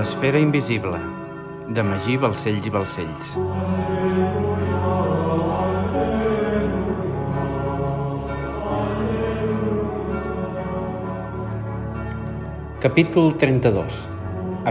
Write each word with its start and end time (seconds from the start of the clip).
L'esfera 0.00 0.38
invisible, 0.40 0.96
de 1.76 1.82
Magí 1.84 2.14
Balcells 2.16 2.64
i 2.64 2.70
Balcells. 2.72 3.32
Capítol 12.80 13.34
32. 13.42 13.98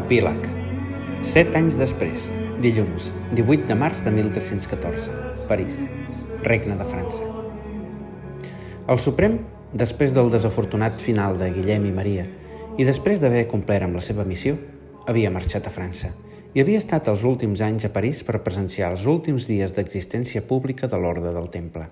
Epíleg. 0.01 0.49
Set 1.21 1.53
anys 1.61 1.77
després, 1.77 2.31
dilluns, 2.65 3.11
18 3.37 3.69
de 3.69 3.77
març 3.83 4.01
de 4.07 4.15
1314, 4.17 5.13
París, 5.51 5.77
Regne 6.49 6.79
de 6.81 6.89
França. 6.89 7.29
El 8.89 8.97
Suprem, 9.05 9.37
després 9.85 10.17
del 10.17 10.33
desafortunat 10.33 10.97
final 10.97 11.37
de 11.37 11.53
Guillem 11.53 11.85
i 11.85 11.95
Maria, 12.01 12.25
i 12.81 12.89
després 12.91 13.21
d'haver 13.21 13.45
complert 13.53 13.85
amb 13.85 14.01
la 14.01 14.05
seva 14.09 14.25
missió, 14.25 14.57
havia 15.09 15.31
marxat 15.33 15.65
a 15.65 15.73
França 15.73 16.11
i 16.53 16.61
havia 16.61 16.79
estat 16.81 17.07
els 17.09 17.23
últims 17.25 17.61
anys 17.65 17.85
a 17.85 17.93
París 17.93 18.21
per 18.25 18.41
presenciar 18.45 18.91
els 18.93 19.05
últims 19.09 19.47
dies 19.49 19.73
d'existència 19.73 20.41
pública 20.45 20.89
de 20.89 20.97
l'Orde 20.97 21.33
del 21.33 21.49
Temple. 21.53 21.87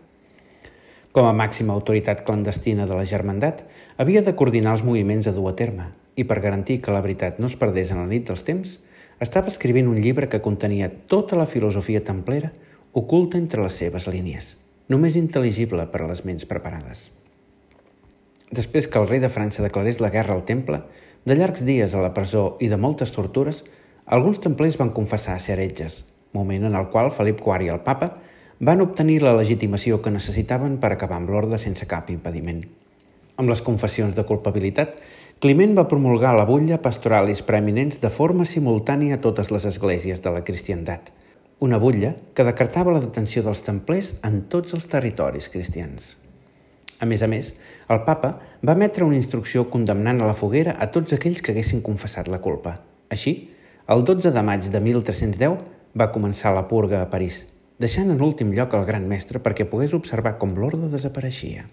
Com 1.14 1.26
a 1.26 1.34
màxima 1.34 1.74
autoritat 1.74 2.24
clandestina 2.26 2.86
de 2.86 2.98
la 2.98 3.06
germandat, 3.10 3.64
havia 3.98 4.22
de 4.22 4.36
coordinar 4.38 4.76
els 4.78 4.86
moviments 4.86 5.30
a 5.30 5.34
dur 5.34 5.48
a 5.50 5.56
terme 5.58 5.92
i 6.18 6.26
per 6.30 6.42
garantir 6.42 6.80
que 6.82 6.94
la 6.94 7.02
veritat 7.06 7.40
no 7.42 7.50
es 7.50 7.58
perdés 7.58 7.94
en 7.94 8.02
la 8.02 8.10
nit 8.10 8.26
dels 8.30 8.46
temps, 8.46 8.78
estava 9.22 9.50
escrivint 9.54 9.90
un 9.90 9.98
llibre 10.02 10.30
que 10.30 10.42
contenia 10.46 10.90
tota 11.10 11.38
la 11.38 11.50
filosofia 11.50 12.04
templera 12.06 12.52
oculta 12.94 13.38
entre 13.38 13.62
les 13.66 13.78
seves 13.78 14.06
línies, 14.10 14.56
només 14.90 15.18
intel·ligible 15.18 15.86
per 15.94 16.04
a 16.04 16.10
les 16.10 16.24
ments 16.26 16.46
preparades. 16.50 17.08
Després 18.50 18.88
que 18.88 19.02
el 19.02 19.10
rei 19.10 19.20
de 19.20 19.30
França 19.30 19.66
declarés 19.66 20.00
la 20.02 20.14
guerra 20.14 20.34
al 20.38 20.46
temple, 20.46 20.82
de 21.28 21.36
llargs 21.36 21.66
dies 21.68 21.92
a 21.92 22.00
la 22.00 22.14
presó 22.16 22.56
i 22.64 22.70
de 22.72 22.78
moltes 22.80 23.12
tortures, 23.12 23.66
alguns 24.06 24.40
templers 24.40 24.78
van 24.80 24.94
confessar 24.96 25.36
ser 25.44 25.58
heretges, 25.58 26.06
moment 26.32 26.64
en 26.70 26.76
el 26.80 26.88
qual 26.94 27.12
Felip 27.12 27.42
IV 27.44 27.66
i 27.66 27.72
el 27.74 27.82
papa 27.84 28.14
van 28.64 28.80
obtenir 28.80 29.20
la 29.22 29.36
legitimació 29.36 30.00
que 30.02 30.14
necessitaven 30.14 30.78
per 30.80 30.94
acabar 30.94 31.18
amb 31.20 31.34
l'ordre 31.34 31.60
sense 31.60 31.86
cap 31.86 32.08
impediment. 32.14 32.62
Amb 33.38 33.52
les 33.52 33.62
confessions 33.62 34.16
de 34.16 34.24
culpabilitat, 34.26 34.96
Climent 35.44 35.76
va 35.78 35.86
promulgar 35.86 36.32
la 36.34 36.48
butlla 36.50 36.80
Pastoralis 36.82 37.44
Preeminents 37.46 38.00
de 38.02 38.10
forma 38.10 38.48
simultània 38.50 39.20
a 39.20 39.22
totes 39.22 39.52
les 39.54 39.68
esglésies 39.70 40.24
de 40.26 40.32
la 40.34 40.46
cristiandat, 40.48 41.12
una 41.60 41.78
butlla 41.78 42.16
que 42.34 42.48
decretava 42.48 42.96
la 42.96 43.04
detenció 43.04 43.44
dels 43.46 43.62
templers 43.68 44.16
en 44.26 44.46
tots 44.50 44.74
els 44.74 44.88
territoris 44.90 45.52
cristians. 45.54 46.16
A 47.00 47.06
més 47.06 47.22
a 47.22 47.28
més, 47.30 47.52
el 47.94 48.02
papa 48.08 48.32
va 48.66 48.74
emetre 48.74 49.06
una 49.06 49.18
instrucció 49.20 49.68
condemnant 49.70 50.22
a 50.22 50.30
la 50.30 50.38
foguera 50.38 50.74
a 50.82 50.88
tots 50.94 51.14
aquells 51.14 51.44
que 51.46 51.54
haguessin 51.54 51.84
confessat 51.86 52.30
la 52.32 52.42
culpa. 52.42 52.80
Així, 53.14 53.36
el 53.94 54.04
12 54.04 54.32
de 54.34 54.44
maig 54.44 54.66
de 54.74 54.82
1310 54.82 55.62
va 55.98 56.10
començar 56.12 56.56
la 56.56 56.66
purga 56.68 57.04
a 57.04 57.10
París, 57.12 57.44
deixant 57.78 58.10
en 58.10 58.24
últim 58.26 58.50
lloc 58.58 58.74
el 58.74 58.88
gran 58.90 59.06
mestre 59.08 59.40
perquè 59.44 59.70
pogués 59.70 59.94
observar 59.94 60.36
com 60.42 60.58
l'ordre 60.58 60.90
desapareixia. 60.90 61.68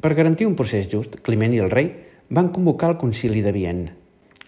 Per 0.00 0.14
garantir 0.16 0.48
un 0.48 0.56
procés 0.56 0.88
just, 0.88 1.20
Climent 1.20 1.52
i 1.52 1.60
el 1.60 1.70
rei 1.70 1.92
van 2.32 2.48
convocar 2.48 2.94
el 2.94 2.98
concili 2.98 3.44
de 3.44 3.52
Vienne, 3.52 3.92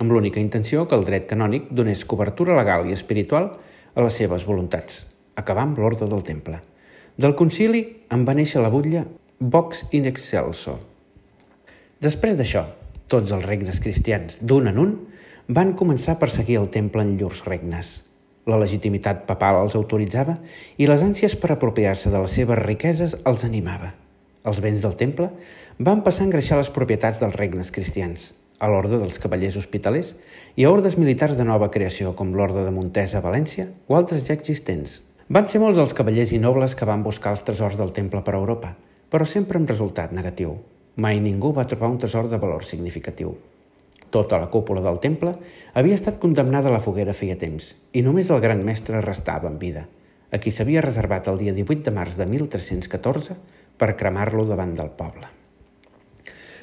amb 0.01 0.13
l'única 0.13 0.41
intenció 0.41 0.87
que 0.89 0.97
el 0.97 1.05
dret 1.05 1.29
canònic 1.29 1.69
donés 1.71 2.07
cobertura 2.09 2.57
legal 2.57 2.89
i 2.89 2.97
espiritual 2.97 3.53
a 3.93 4.05
les 4.07 4.17
seves 4.17 4.49
voluntats, 4.49 5.05
acabar 5.37 5.69
amb 5.69 5.79
l'ordre 5.79 6.09
del 6.09 6.25
temple. 6.25 6.63
Del 7.21 7.37
concili 7.37 7.85
en 8.09 8.25
va 8.25 8.35
néixer 8.35 8.65
la 8.65 8.73
butlla 8.73 9.05
Vox 9.43 9.81
in 9.91 10.05
excelso. 10.07 10.77
Després 11.99 12.37
d'això, 12.39 12.61
tots 13.11 13.33
els 13.35 13.43
regnes 13.43 13.81
cristians, 13.83 14.37
d'un 14.39 14.69
en 14.71 14.77
un, 14.79 14.91
van 15.49 15.73
començar 15.75 16.13
a 16.15 16.21
perseguir 16.21 16.61
el 16.61 16.69
temple 16.71 17.03
en 17.03 17.17
llurs 17.19 17.41
regnes. 17.49 17.89
La 18.47 18.61
legitimitat 18.61 19.25
papal 19.27 19.59
els 19.65 19.75
autoritzava 19.75 20.37
i 20.79 20.87
les 20.87 21.03
ànsies 21.03 21.35
per 21.35 21.51
apropiar-se 21.51 22.13
de 22.13 22.21
les 22.23 22.37
seves 22.39 22.61
riqueses 22.61 23.17
els 23.27 23.43
animava. 23.49 23.89
Els 24.47 24.61
béns 24.63 24.85
del 24.85 24.95
temple 25.01 25.27
van 25.81 26.05
passar 26.07 26.23
a 26.23 26.29
engreixar 26.29 26.61
les 26.61 26.71
propietats 26.71 27.19
dels 27.19 27.35
regnes 27.35 27.75
cristians, 27.75 28.29
a 28.63 28.71
l'ordre 28.71 29.03
dels 29.03 29.19
cavallers 29.19 29.59
hospitalers 29.59 30.13
i 30.55 30.69
a 30.69 30.71
ordes 30.71 30.95
militars 31.01 31.35
de 31.35 31.49
nova 31.51 31.73
creació 31.75 32.15
com 32.15 32.31
l'orde 32.31 32.63
de 32.63 32.77
Montesa 32.79 33.19
a 33.19 33.27
València 33.27 33.67
o 33.91 33.99
altres 33.99 34.23
ja 34.23 34.39
existents. 34.39 35.01
Van 35.27 35.51
ser 35.51 35.59
molts 35.59 35.83
els 35.83 35.99
cavallers 35.99 36.31
i 36.31 36.39
nobles 36.39 36.79
que 36.79 36.87
van 36.87 37.03
buscar 37.03 37.35
els 37.35 37.43
tresors 37.43 37.81
del 37.83 37.91
temple 37.91 38.23
per 38.23 38.39
Europa– 38.39 38.77
però 39.13 39.29
sempre 39.29 39.61
amb 39.61 39.69
resultat 39.69 40.15
negatiu. 40.17 40.57
Mai 40.97 41.21
ningú 41.21 41.53
va 41.53 41.67
trobar 41.69 41.91
un 41.93 41.99
tresor 42.01 42.31
de 42.33 42.39
valor 42.41 42.65
significatiu. 42.65 43.35
Tota 44.13 44.39
la 44.41 44.49
cúpula 44.53 44.81
del 44.85 45.01
temple 45.01 45.35
havia 45.77 45.97
estat 45.97 46.19
condemnada 46.21 46.69
a 46.69 46.73
la 46.73 46.81
foguera 46.85 47.13
feia 47.17 47.37
temps 47.41 47.75
i 47.93 48.03
només 48.05 48.31
el 48.33 48.41
gran 48.45 48.65
mestre 48.65 49.01
restava 49.05 49.49
en 49.53 49.59
vida, 49.61 49.85
a 50.33 50.41
qui 50.41 50.53
s'havia 50.53 50.85
reservat 50.85 51.29
el 51.29 51.41
dia 51.45 51.53
18 51.53 51.85
de 51.89 51.95
març 51.97 52.17
de 52.17 52.27
1314 52.29 53.37
per 53.77 53.93
cremar-lo 54.01 54.47
davant 54.49 54.75
del 54.77 54.93
poble. 54.97 55.29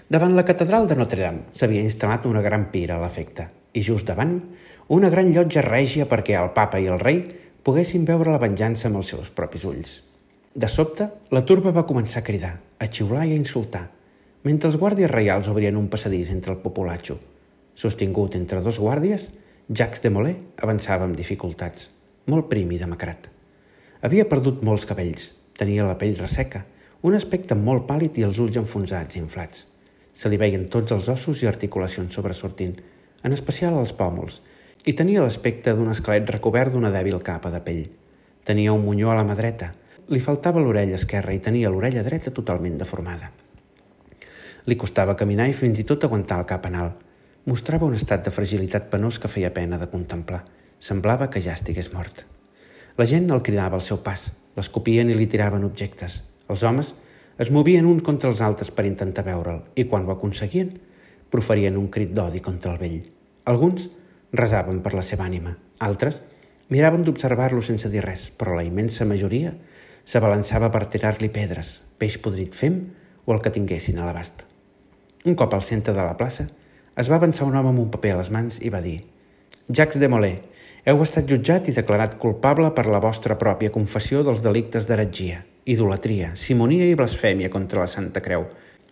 Davant 0.10 0.34
la 0.34 0.46
catedral 0.46 0.90
de 0.90 0.98
Notre-Dame 0.98 1.54
s'havia 1.54 1.86
instal·lat 1.86 2.26
una 2.26 2.42
gran 2.42 2.72
pira 2.74 2.98
a 2.98 3.04
l'efecte 3.04 3.46
i 3.78 3.86
just 3.86 4.10
davant 4.10 4.40
una 4.90 5.14
gran 5.14 5.30
llotja 5.36 5.62
règia 5.62 6.10
perquè 6.10 6.34
el 6.42 6.50
papa 6.58 6.82
i 6.82 6.90
el 6.90 6.98
rei 7.02 7.22
poguessin 7.62 8.10
veure 8.10 8.34
la 8.34 8.42
venjança 8.42 8.90
amb 8.90 9.04
els 9.04 9.14
seus 9.14 9.30
propis 9.30 9.66
ulls. 9.70 10.00
De 10.60 10.68
sobte, 10.68 11.06
la 11.32 11.40
turba 11.48 11.72
va 11.72 11.86
començar 11.88 12.20
a 12.20 12.26
cridar, 12.28 12.58
a 12.84 12.86
xiular 12.92 13.22
i 13.30 13.32
a 13.32 13.40
insultar, 13.40 13.86
mentre 14.44 14.68
els 14.68 14.76
guàrdies 14.82 15.08
reials 15.12 15.48
obrien 15.48 15.78
un 15.80 15.86
passadís 15.88 16.34
entre 16.34 16.52
el 16.52 16.60
populatxo. 16.60 17.16
Sostingut 17.80 18.36
entre 18.36 18.60
dos 18.66 18.82
guàrdies, 18.84 19.30
Jacques 19.72 20.04
de 20.04 20.12
Molay 20.12 20.36
avançava 20.68 21.08
amb 21.08 21.16
dificultats, 21.16 21.88
molt 22.28 22.52
prim 22.52 22.76
i 22.76 22.82
demacrat. 22.84 23.32
Havia 24.04 24.28
perdut 24.28 24.60
molts 24.60 24.84
cabells, 24.92 25.32
tenia 25.56 25.88
la 25.88 25.96
pell 25.96 26.20
resseca, 26.20 26.66
un 27.08 27.16
aspecte 27.16 27.56
molt 27.56 27.88
pàl·lid 27.88 28.20
i 28.20 28.28
els 28.28 28.44
ulls 28.44 28.60
enfonsats 28.60 29.16
i 29.16 29.24
inflats. 29.24 29.64
Se 30.12 30.28
li 30.28 30.44
veien 30.44 30.68
tots 30.68 30.92
els 30.92 31.08
ossos 31.08 31.40
i 31.40 31.48
articulacions 31.48 32.12
sobresortint, 32.12 32.76
en 33.24 33.32
especial 33.32 33.80
els 33.80 33.96
pòmuls, 33.96 34.42
i 34.84 34.92
tenia 34.92 35.24
l'aspecte 35.24 35.72
d'un 35.72 35.96
esquelet 35.96 36.28
recobert 36.36 36.76
d'una 36.76 36.92
dèbil 36.92 37.24
capa 37.24 37.48
de 37.48 37.64
pell. 37.64 37.86
Tenia 38.44 38.76
un 38.76 38.84
munyó 38.84 39.14
a 39.14 39.22
la 39.22 39.24
mà 39.24 39.40
dreta, 39.40 39.78
li 40.10 40.20
faltava 40.20 40.62
l'orella 40.62 40.98
esquerra 40.98 41.36
i 41.36 41.42
tenia 41.44 41.70
l'orella 41.70 42.02
dreta 42.02 42.32
totalment 42.34 42.80
deformada. 42.82 43.30
Li 44.66 44.76
costava 44.76 45.16
caminar 45.16 45.48
i 45.50 45.54
fins 45.58 45.80
i 45.82 45.86
tot 45.86 46.04
aguantar 46.06 46.40
el 46.42 46.48
cap 46.50 46.66
en 46.66 46.78
alt. 46.82 47.06
Mostrava 47.46 47.86
un 47.86 47.96
estat 47.98 48.26
de 48.26 48.34
fragilitat 48.34 48.90
penós 48.90 49.20
que 49.22 49.30
feia 49.30 49.54
pena 49.54 49.78
de 49.78 49.88
contemplar. 49.90 50.42
Semblava 50.80 51.30
que 51.30 51.42
ja 51.42 51.54
estigués 51.54 51.92
mort. 51.94 52.26
La 52.98 53.06
gent 53.06 53.30
el 53.30 53.44
cridava 53.46 53.78
al 53.78 53.86
seu 53.86 54.02
pas, 54.04 54.28
l'escopien 54.58 55.10
i 55.10 55.16
li 55.16 55.30
tiraven 55.30 55.64
objectes. 55.64 56.20
Els 56.50 56.66
homes 56.66 56.92
es 57.40 57.52
movien 57.54 57.86
uns 57.86 58.04
contra 58.04 58.30
els 58.34 58.42
altres 58.42 58.74
per 58.76 58.88
intentar 58.90 59.24
veure'l 59.24 59.62
i 59.80 59.86
quan 59.88 60.06
ho 60.06 60.12
aconseguien, 60.12 60.74
proferien 61.30 61.78
un 61.78 61.88
crit 61.94 62.12
d'odi 62.18 62.42
contra 62.42 62.74
el 62.74 62.82
vell. 62.82 63.00
Alguns 63.46 63.88
resaven 64.34 64.82
per 64.82 64.96
la 64.98 65.06
seva 65.06 65.30
ànima, 65.30 65.56
altres 65.80 66.20
miraven 66.70 67.06
d'observar-lo 67.06 67.62
sense 67.66 67.90
dir 67.90 68.04
res, 68.04 68.30
però 68.36 68.58
la 68.58 68.66
immensa 68.66 69.06
majoria 69.06 69.54
s'abalançava 70.10 70.72
per 70.74 70.88
tirar-li 70.90 71.28
pedres, 71.30 71.76
peix 72.02 72.16
podrit 72.18 72.56
fem 72.58 72.80
o 73.28 73.34
el 73.36 73.42
que 73.46 73.52
tinguessin 73.54 74.00
a 74.00 74.08
l'abast. 74.08 74.42
Un 75.30 75.36
cop 75.38 75.54
al 75.54 75.62
centre 75.62 75.94
de 75.94 76.02
la 76.02 76.16
plaça, 76.18 76.48
es 76.98 77.10
va 77.12 77.20
avançar 77.20 77.46
un 77.46 77.58
home 77.60 77.70
amb 77.70 77.82
un 77.84 77.92
paper 77.94 78.16
a 78.16 78.22
les 78.24 78.32
mans 78.34 78.58
i 78.66 78.72
va 78.74 78.82
dir 78.82 79.04
«Jacques 79.70 80.00
de 80.02 80.10
Molay, 80.10 80.40
heu 80.90 81.04
estat 81.06 81.30
jutjat 81.30 81.70
i 81.70 81.76
declarat 81.76 82.16
culpable 82.18 82.72
per 82.74 82.88
la 82.90 83.02
vostra 83.04 83.38
pròpia 83.38 83.70
confessió 83.76 84.24
dels 84.26 84.42
delictes 84.42 84.88
d'heretgia, 84.90 85.44
idolatria, 85.70 86.32
simonia 86.34 86.88
i 86.90 86.98
blasfèmia 86.98 87.52
contra 87.54 87.84
la 87.84 87.92
Santa 87.94 88.24
Creu. 88.26 88.48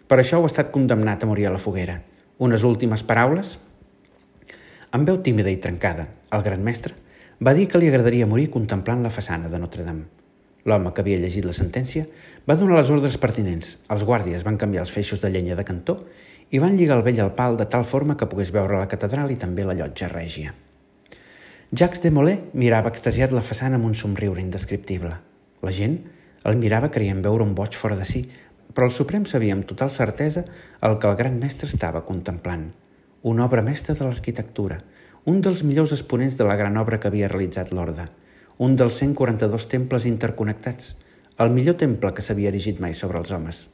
Per 0.05 0.19
això 0.21 0.37
heu 0.37 0.45
estat 0.45 0.69
condemnat 0.75 1.25
a 1.25 1.31
morir 1.31 1.47
a 1.49 1.55
la 1.55 1.63
foguera. 1.63 1.97
Unes 2.37 2.67
últimes 2.67 3.01
paraules?» 3.01 3.55
Amb 4.93 5.09
veu 5.09 5.17
tímida 5.25 5.49
i 5.49 5.57
trencada, 5.57 6.11
el 6.29 6.45
gran 6.45 6.61
mestre 6.61 6.93
va 7.41 7.57
dir 7.57 7.65
que 7.71 7.81
li 7.81 7.89
agradaria 7.89 8.29
morir 8.29 8.51
contemplant 8.53 9.01
la 9.01 9.13
façana 9.17 9.49
de 9.49 9.57
Notre-Dame. 9.65 10.16
L'home 10.67 10.91
que 10.91 10.99
havia 11.03 11.19
llegit 11.21 11.45
la 11.47 11.55
sentència 11.55 12.03
va 12.47 12.57
donar 12.59 12.75
les 12.75 12.89
ordres 12.91 13.15
pertinents. 13.23 13.77
Els 13.93 14.03
guàrdies 14.07 14.43
van 14.43 14.57
canviar 14.59 14.83
els 14.83 14.91
feixos 14.91 15.21
de 15.21 15.29
llenya 15.31 15.55
de 15.55 15.63
cantó 15.67 16.01
i 16.51 16.59
van 16.59 16.75
lligar 16.75 16.97
el 16.99 17.05
vell 17.05 17.21
al 17.23 17.31
pal 17.37 17.55
de 17.59 17.67
tal 17.71 17.85
forma 17.87 18.17
que 18.19 18.27
pogués 18.27 18.51
veure 18.55 18.81
la 18.81 18.89
catedral 18.91 19.31
i 19.31 19.39
també 19.39 19.63
la 19.63 19.77
llotja 19.79 20.11
règia. 20.11 20.51
Jacques 21.71 22.03
de 22.03 22.11
Molay 22.11 22.41
mirava 22.53 22.91
extasiat 22.91 23.31
la 23.35 23.45
façana 23.47 23.79
amb 23.79 23.87
un 23.87 23.95
somriure 23.95 24.43
indescriptible. 24.43 25.15
La 25.63 25.75
gent 25.79 25.97
el 26.47 26.59
mirava 26.59 26.91
creient 26.91 27.23
veure 27.23 27.47
un 27.47 27.55
boig 27.55 27.75
fora 27.75 27.95
de 27.95 28.07
si, 28.07 28.25
però 28.75 28.91
el 28.91 28.95
Suprem 28.95 29.23
sabia 29.25 29.55
amb 29.55 29.67
total 29.67 29.91
certesa 29.91 30.43
el 30.83 30.99
que 30.99 31.07
el 31.07 31.19
gran 31.19 31.39
mestre 31.39 31.71
estava 31.71 32.03
contemplant. 32.11 32.69
Una 33.23 33.47
obra 33.47 33.63
mestra 33.63 33.95
de 33.95 34.03
l'arquitectura, 34.03 34.83
un 35.25 35.39
dels 35.43 35.63
millors 35.63 35.95
exponents 35.95 36.35
de 36.39 36.47
la 36.47 36.59
gran 36.59 36.75
obra 36.77 36.99
que 36.99 37.07
havia 37.07 37.31
realitzat 37.31 37.71
l'Orde– 37.71 38.11
un 38.57 38.75
dels 38.75 38.95
142 38.98 39.68
temples 39.69 40.06
interconnectats, 40.09 40.95
el 41.38 41.51
millor 41.54 41.75
temple 41.77 42.09
que 42.18 42.24
s'havia 42.25 42.50
erigit 42.50 42.80
mai 42.81 42.95
sobre 42.98 43.19
els 43.21 43.30
homes. 43.31 43.68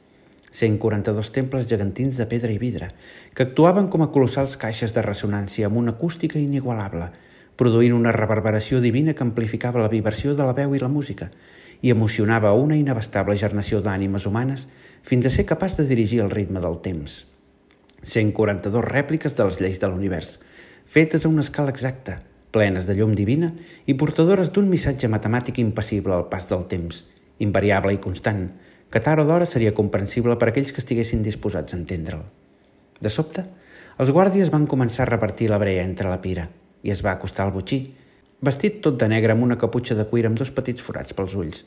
142 0.54 1.30
temples 1.32 1.66
gegantins 1.66 2.18
de 2.20 2.26
pedra 2.30 2.52
i 2.52 2.58
vidre, 2.60 2.90
que 3.34 3.46
actuaven 3.48 3.88
com 3.88 4.04
a 4.04 4.10
colossals 4.12 4.58
caixes 4.60 4.92
de 4.94 5.02
ressonància 5.02 5.70
amb 5.70 5.80
una 5.80 5.94
acústica 5.96 6.38
inigualable, 6.38 7.08
produint 7.56 7.96
una 7.96 8.12
reverberació 8.12 8.82
divina 8.84 9.14
que 9.16 9.24
amplificava 9.24 9.80
la 9.80 9.90
vibració 9.90 10.36
de 10.36 10.44
la 10.44 10.52
veu 10.52 10.74
i 10.76 10.82
la 10.82 10.92
música 10.92 11.30
i 11.80 11.90
emocionava 11.90 12.52
una 12.56 12.76
inabastable 12.76 13.36
gernació 13.40 13.80
d'ànimes 13.80 14.28
humanes 14.28 14.68
fins 15.02 15.26
a 15.26 15.32
ser 15.32 15.46
capaç 15.48 15.78
de 15.80 15.88
dirigir 15.88 16.20
el 16.24 16.30
ritme 16.30 16.60
del 16.60 16.78
temps. 16.84 17.24
142 18.04 18.84
rèpliques 18.84 19.34
de 19.36 19.48
les 19.48 19.60
lleis 19.60 19.80
de 19.80 19.88
l'univers, 19.88 20.38
fetes 20.86 21.24
a 21.24 21.32
una 21.32 21.42
escala 21.44 21.72
exacta, 21.72 22.20
plenes 22.54 22.86
de 22.86 22.94
llum 22.94 23.16
divina 23.18 23.50
i 23.90 23.96
portadores 23.98 24.52
d'un 24.54 24.70
missatge 24.70 25.10
matemàtic 25.10 25.58
impassible 25.58 26.14
al 26.14 26.28
pas 26.30 26.46
del 26.50 26.64
temps, 26.70 27.02
invariable 27.42 27.96
i 27.96 28.00
constant, 28.02 28.46
que 28.90 29.02
tard 29.02 29.24
o 29.24 29.26
d'hora 29.26 29.48
seria 29.50 29.74
comprensible 29.74 30.38
per 30.38 30.52
aquells 30.52 30.70
que 30.70 30.78
estiguessin 30.82 31.24
disposats 31.26 31.74
a 31.74 31.78
entendre'l. 31.80 32.22
De 33.02 33.10
sobte, 33.10 33.42
els 33.98 34.12
guàrdies 34.14 34.52
van 34.54 34.68
començar 34.70 35.02
a 35.04 35.10
repartir 35.10 35.50
la 35.50 35.58
brea 35.58 35.82
entre 35.82 36.10
la 36.10 36.20
pira 36.22 36.46
i 36.84 36.94
es 36.94 37.02
va 37.02 37.16
acostar 37.16 37.48
al 37.48 37.52
botxí, 37.54 37.80
vestit 38.44 38.78
tot 38.84 39.00
de 39.00 39.08
negre 39.10 39.34
amb 39.34 39.42
una 39.42 39.58
caputxa 39.58 39.98
de 39.98 40.06
cuir 40.06 40.28
amb 40.28 40.38
dos 40.38 40.54
petits 40.54 40.82
forats 40.84 41.16
pels 41.16 41.34
ulls. 41.34 41.64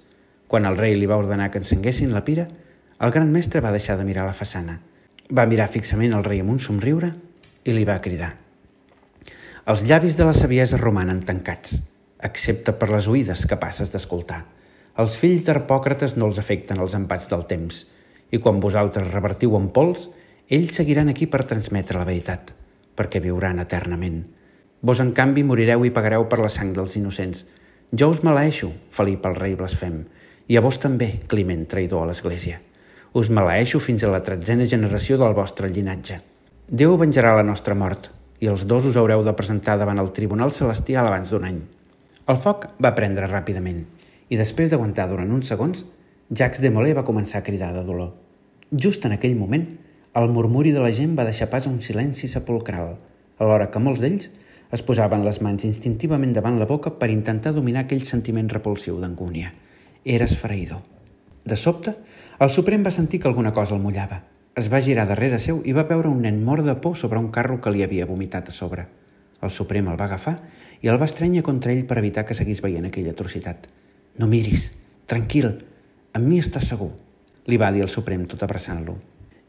Quan 0.48 0.66
el 0.70 0.80
rei 0.80 0.96
li 0.96 1.10
va 1.10 1.20
ordenar 1.20 1.52
que 1.52 1.60
encenguessin 1.60 2.16
la 2.16 2.24
pira, 2.24 2.48
el 3.04 3.12
gran 3.12 3.32
mestre 3.34 3.62
va 3.62 3.76
deixar 3.76 3.98
de 4.00 4.08
mirar 4.08 4.28
la 4.30 4.38
façana. 4.38 4.80
Va 5.28 5.50
mirar 5.52 5.72
fixament 5.74 6.16
el 6.16 6.24
rei 6.24 6.40
amb 6.46 6.56
un 6.56 6.64
somriure 6.64 7.12
i 7.66 7.76
li 7.76 7.84
va 7.84 8.00
cridar. 8.02 8.47
Els 9.68 9.82
llavis 9.84 10.14
de 10.16 10.24
la 10.24 10.32
saviesa 10.32 10.78
romanen 10.80 11.18
tancats, 11.28 11.74
excepte 12.24 12.72
per 12.80 12.88
les 12.88 13.10
oïdes 13.12 13.42
capaces 13.52 13.90
d'escoltar. 13.92 14.38
Els 15.04 15.18
fills 15.20 15.44
d'Arpòcrates 15.44 16.14
no 16.16 16.30
els 16.30 16.40
afecten 16.40 16.80
els 16.80 16.96
empats 16.96 17.28
del 17.28 17.44
temps, 17.50 17.82
i 18.32 18.40
quan 18.40 18.62
vosaltres 18.64 19.12
revertiu 19.12 19.58
en 19.60 19.68
pols, 19.76 20.08
ells 20.48 20.80
seguiran 20.80 21.12
aquí 21.12 21.28
per 21.28 21.44
transmetre 21.52 22.00
la 22.00 22.08
veritat, 22.08 22.56
perquè 22.96 23.20
viuran 23.20 23.60
eternament. 23.60 24.24
Vos, 24.80 25.04
en 25.04 25.12
canvi, 25.12 25.44
morireu 25.44 25.84
i 25.84 25.92
pagareu 25.92 26.30
per 26.32 26.40
la 26.40 26.54
sang 26.54 26.72
dels 26.72 26.96
innocents. 26.96 27.44
Jo 27.92 28.14
us 28.16 28.24
maleeixo, 28.24 28.72
Felip 28.96 29.28
el 29.28 29.36
rei 29.36 29.60
blasfem, 29.60 30.06
i 30.48 30.56
a 30.56 30.64
vos 30.64 30.80
també, 30.80 31.18
Climent, 31.28 31.68
traïdor 31.68 32.06
a 32.06 32.14
l'Església. 32.14 32.62
Us 33.12 33.28
maleeixo 33.28 33.84
fins 33.84 34.08
a 34.08 34.16
la 34.16 34.24
tretzena 34.24 34.64
generació 34.64 35.20
del 35.20 35.36
vostre 35.36 35.68
llinatge. 35.68 36.22
Déu 36.72 36.96
venjarà 36.96 37.36
la 37.36 37.44
nostra 37.44 37.76
mort, 37.76 38.14
i 38.40 38.50
els 38.52 38.68
dos 38.70 38.86
us 38.86 38.98
haureu 39.00 39.24
de 39.26 39.34
presentar 39.34 39.78
davant 39.82 39.98
el 39.98 40.12
Tribunal 40.14 40.52
Celestial 40.54 41.08
abans 41.10 41.32
d'un 41.34 41.46
any. 41.48 41.58
El 42.30 42.38
foc 42.44 42.68
va 42.84 42.94
prendre 42.98 43.30
ràpidament 43.30 43.82
i 44.30 44.38
després 44.38 44.70
d'aguantar 44.70 45.08
durant 45.10 45.32
uns 45.34 45.50
segons, 45.50 45.86
Jacques 46.30 46.62
de 46.62 46.70
Molay 46.74 46.94
va 46.94 47.06
començar 47.08 47.40
a 47.40 47.48
cridar 47.48 47.72
de 47.74 47.84
dolor. 47.88 48.12
Just 48.72 49.06
en 49.08 49.16
aquell 49.16 49.38
moment, 49.40 49.66
el 50.14 50.30
murmuri 50.34 50.74
de 50.76 50.84
la 50.84 50.92
gent 50.92 51.16
va 51.18 51.26
deixar 51.26 51.50
pas 51.50 51.66
a 51.66 51.72
un 51.72 51.80
silenci 51.82 52.28
sepulcral, 52.28 52.98
alhora 53.40 53.72
que 53.72 53.82
molts 53.82 54.04
d'ells 54.04 54.30
es 54.76 54.84
posaven 54.84 55.24
les 55.24 55.40
mans 55.42 55.64
instintivament 55.64 56.34
davant 56.36 56.60
la 56.60 56.68
boca 56.68 56.92
per 57.00 57.10
intentar 57.14 57.56
dominar 57.56 57.86
aquell 57.86 58.04
sentiment 58.06 58.52
repulsiu 58.52 59.00
d'angúnia. 59.00 59.54
Era 60.04 60.28
esfereïdor. 60.28 60.84
De 61.48 61.56
sobte, 61.56 61.96
el 62.40 62.52
Suprem 62.52 62.84
va 62.84 62.92
sentir 62.92 63.22
que 63.22 63.32
alguna 63.32 63.54
cosa 63.56 63.74
el 63.78 63.82
mullava 63.82 64.26
es 64.58 64.72
va 64.74 64.82
girar 64.82 65.06
darrere 65.06 65.38
seu 65.38 65.60
i 65.70 65.74
va 65.78 65.86
veure 65.86 66.10
un 66.10 66.24
nen 66.26 66.40
mort 66.44 66.66
de 66.66 66.74
por 66.82 66.96
sobre 66.98 67.20
un 67.22 67.30
carro 67.34 67.60
que 67.62 67.70
li 67.74 67.84
havia 67.86 68.08
vomitat 68.10 68.50
a 68.50 68.54
sobre. 68.56 68.88
El 69.46 69.52
Suprem 69.54 69.86
el 69.92 70.00
va 70.00 70.08
agafar 70.10 70.34
i 70.82 70.90
el 70.90 70.98
va 70.98 71.06
estrènyer 71.06 71.44
contra 71.46 71.72
ell 71.74 71.84
per 71.86 72.00
evitar 72.02 72.24
que 72.26 72.38
seguís 72.38 72.64
veient 72.66 72.88
aquella 72.90 73.14
atrocitat. 73.14 73.68
No 74.18 74.26
miris, 74.32 74.72
tranquil, 75.06 75.52
amb 76.18 76.26
mi 76.26 76.42
estàs 76.42 76.72
segur, 76.74 76.90
li 77.46 77.62
va 77.62 77.70
dir 77.76 77.86
el 77.86 77.94
Suprem 77.94 78.26
tot 78.26 78.42
abraçant-lo. 78.48 78.98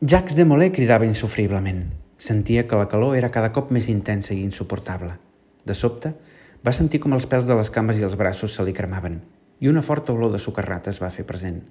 Jacques 0.05 0.37
de 0.37 0.44
Molay 0.44 0.75
cridava 0.76 1.08
insufriblement. 1.08 1.87
Sentia 2.19 2.66
que 2.69 2.76
la 2.76 2.90
calor 2.93 3.16
era 3.16 3.32
cada 3.32 3.50
cop 3.56 3.72
més 3.72 3.88
intensa 3.88 4.34
i 4.34 4.44
insuportable. 4.44 5.16
De 5.64 5.75
sobte, 5.75 6.12
va 6.60 6.76
sentir 6.76 7.00
com 7.00 7.16
els 7.16 7.26
pèls 7.26 7.49
de 7.49 7.56
les 7.56 7.72
cames 7.72 7.96
i 7.96 8.05
els 8.05 8.19
braços 8.20 8.55
se 8.55 8.66
li 8.66 8.76
cremaven 8.76 9.22
i 9.60 9.69
una 9.69 9.82
forta 9.82 10.12
olor 10.12 10.31
de 10.32 10.38
sucarrat 10.38 10.88
es 10.90 11.00
va 11.02 11.10
fer 11.10 11.25
present. 11.26 11.62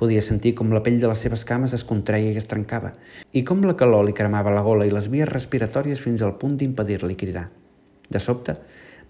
Podia 0.00 0.22
sentir 0.24 0.54
com 0.56 0.70
la 0.72 0.80
pell 0.80 0.96
de 1.00 1.08
les 1.10 1.20
seves 1.20 1.42
cames 1.44 1.74
es 1.76 1.82
contraia 1.84 2.30
i 2.32 2.38
es 2.40 2.48
trencava, 2.48 2.94
i 3.36 3.42
com 3.44 3.60
la 3.68 3.74
calor 3.76 4.06
li 4.06 4.14
cremava 4.16 4.54
la 4.54 4.62
gola 4.64 4.86
i 4.88 4.94
les 4.94 5.10
vies 5.12 5.28
respiratòries 5.28 6.00
fins 6.00 6.24
al 6.24 6.38
punt 6.40 6.56
d'impedir-li 6.56 7.18
cridar. 7.20 7.50
De 8.08 8.22
sobte, 8.24 8.56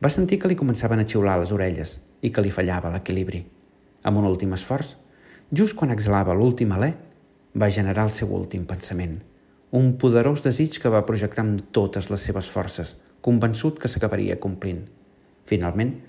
va 0.02 0.10
sentir 0.10 0.40
que 0.42 0.50
li 0.50 0.58
començaven 0.58 0.98
a 0.98 1.06
xiular 1.06 1.38
les 1.38 1.54
orelles 1.54 1.94
i 2.26 2.32
que 2.34 2.42
li 2.42 2.50
fallava 2.50 2.90
l'equilibri. 2.90 3.44
Amb 4.02 4.18
un 4.18 4.26
últim 4.32 4.58
esforç, 4.58 4.96
just 5.54 5.78
quan 5.78 5.94
exhalava 5.94 6.34
l'últim 6.34 6.74
alè, 6.74 6.90
va 7.54 7.70
generar 7.70 8.10
el 8.10 8.14
seu 8.16 8.34
últim 8.34 8.66
pensament. 8.66 9.20
Un 9.70 9.92
poderós 9.94 10.42
desig 10.42 10.82
que 10.82 10.90
va 10.90 11.06
projectar 11.06 11.46
amb 11.46 11.68
totes 11.70 12.10
les 12.10 12.26
seves 12.26 12.50
forces, 12.50 12.96
convençut 13.22 13.78
que 13.78 13.88
s'acabaria 13.92 14.40
complint. 14.42 14.88
Finalment, 15.46 16.00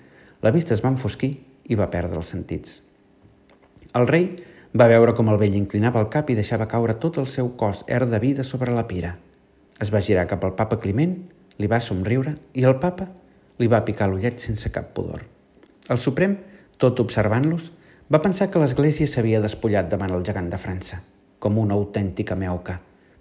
la 0.42 0.50
vista 0.50 0.74
es 0.74 0.82
va 0.82 0.90
enfosquir 0.90 1.36
i 1.70 1.78
va 1.78 1.90
perdre 1.90 2.18
els 2.18 2.34
sentits. 2.34 2.80
El 3.94 4.08
rei 4.10 4.32
va 4.72 4.88
veure 4.88 5.12
com 5.12 5.28
el 5.28 5.36
vell 5.40 5.56
inclinava 5.58 6.00
el 6.00 6.08
cap 6.12 6.30
i 6.32 6.36
deixava 6.38 6.68
caure 6.68 6.94
tot 7.00 7.18
el 7.20 7.26
seu 7.28 7.50
cos 7.60 7.82
er 7.86 8.06
de 8.08 8.18
vida 8.22 8.44
sobre 8.44 8.72
la 8.72 8.86
pira. 8.88 9.18
Es 9.80 9.92
va 9.92 10.00
girar 10.00 10.28
cap 10.30 10.44
al 10.44 10.54
papa 10.56 10.78
Climent, 10.80 11.12
li 11.58 11.68
va 11.68 11.80
somriure 11.80 12.32
i 12.56 12.64
el 12.64 12.78
papa 12.80 13.10
li 13.60 13.68
va 13.68 13.84
picar 13.84 14.08
l'ullet 14.08 14.40
sense 14.40 14.72
cap 14.72 14.94
pudor. 14.96 15.26
El 15.92 16.00
Suprem, 16.00 16.38
tot 16.80 17.00
observant-los, 17.04 17.68
va 18.12 18.22
pensar 18.24 18.48
que 18.50 18.60
l'Església 18.62 19.06
s'havia 19.06 19.42
despullat 19.44 19.90
davant 19.92 20.14
el 20.16 20.24
gegant 20.24 20.48
de 20.48 20.60
França, 20.60 21.02
com 21.38 21.58
una 21.60 21.76
autèntica 21.76 22.36
meuca, 22.36 22.78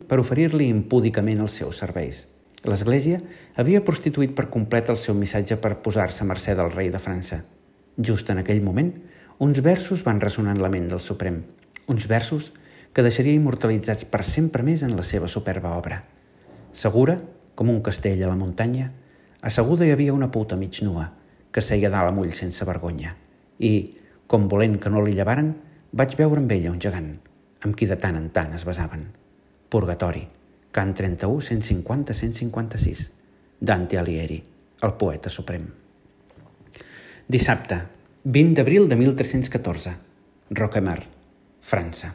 per 0.08 0.20
oferir-li 0.24 0.70
impúdicament 0.72 1.44
els 1.44 1.60
seus 1.60 1.84
serveis. 1.84 2.26
L'Església 2.64 3.20
havia 3.60 3.84
prostituït 3.84 4.36
per 4.38 4.50
complet 4.54 4.90
el 4.94 5.00
seu 5.02 5.18
missatge 5.18 5.58
per 5.60 5.80
posar-se 5.84 6.24
a 6.24 6.30
mercè 6.30 6.56
del 6.56 6.72
rei 6.72 6.92
de 6.94 7.00
França. 7.02 7.42
Just 7.98 8.30
en 8.30 8.40
aquell 8.40 8.62
moment, 8.64 8.94
uns 9.42 9.64
versos 9.66 10.04
van 10.06 10.20
ressonar 10.22 10.54
en 10.54 10.60
la 10.62 10.70
ment 10.70 10.86
del 10.92 11.00
Suprem, 11.02 11.40
uns 11.90 12.06
versos 12.06 12.52
que 12.94 13.02
deixaria 13.02 13.34
immortalitzats 13.34 14.06
per 14.06 14.22
sempre 14.22 14.62
més 14.62 14.84
en 14.86 14.92
la 14.94 15.02
seva 15.02 15.26
superba 15.26 15.72
obra. 15.80 16.04
Segura, 16.78 17.16
com 17.58 17.72
un 17.74 17.80
castell 17.82 18.22
a 18.22 18.28
la 18.30 18.38
muntanya, 18.38 18.92
asseguda 19.42 19.88
hi 19.88 19.96
havia 19.96 20.14
una 20.14 20.30
puta 20.30 20.60
mig 20.62 20.78
nua, 20.86 21.08
que 21.50 21.64
seia 21.66 21.90
dalt 21.90 22.12
amb 22.12 22.22
ull 22.22 22.36
sense 22.38 22.68
vergonya. 22.70 23.16
I, 23.58 23.72
com 24.30 24.46
volent 24.52 24.78
que 24.84 24.92
no 24.94 25.02
li 25.02 25.16
llevaren, 25.18 25.50
vaig 25.90 26.14
veure 26.20 26.44
amb 26.44 26.54
ella 26.54 26.76
un 26.76 26.78
gegant, 26.86 27.10
amb 27.66 27.74
qui 27.74 27.88
de 27.90 27.98
tant 27.98 28.20
en 28.20 28.30
tant 28.36 28.54
es 28.54 28.68
besaven. 28.68 29.08
Purgatori, 29.74 30.22
Cant 30.72 30.94
31, 30.94 31.42
150, 31.42 32.14
156. 32.14 33.02
Dante 33.60 33.98
Alighieri, 33.98 34.38
el 34.86 34.94
poeta 35.02 35.34
suprem. 35.34 35.66
Dissabte, 37.28 37.82
20 38.24 38.54
d'abril 38.54 38.88
de 38.88 38.96
1314. 38.96 39.96
Roquemar, 40.52 41.08
França. 41.60 42.12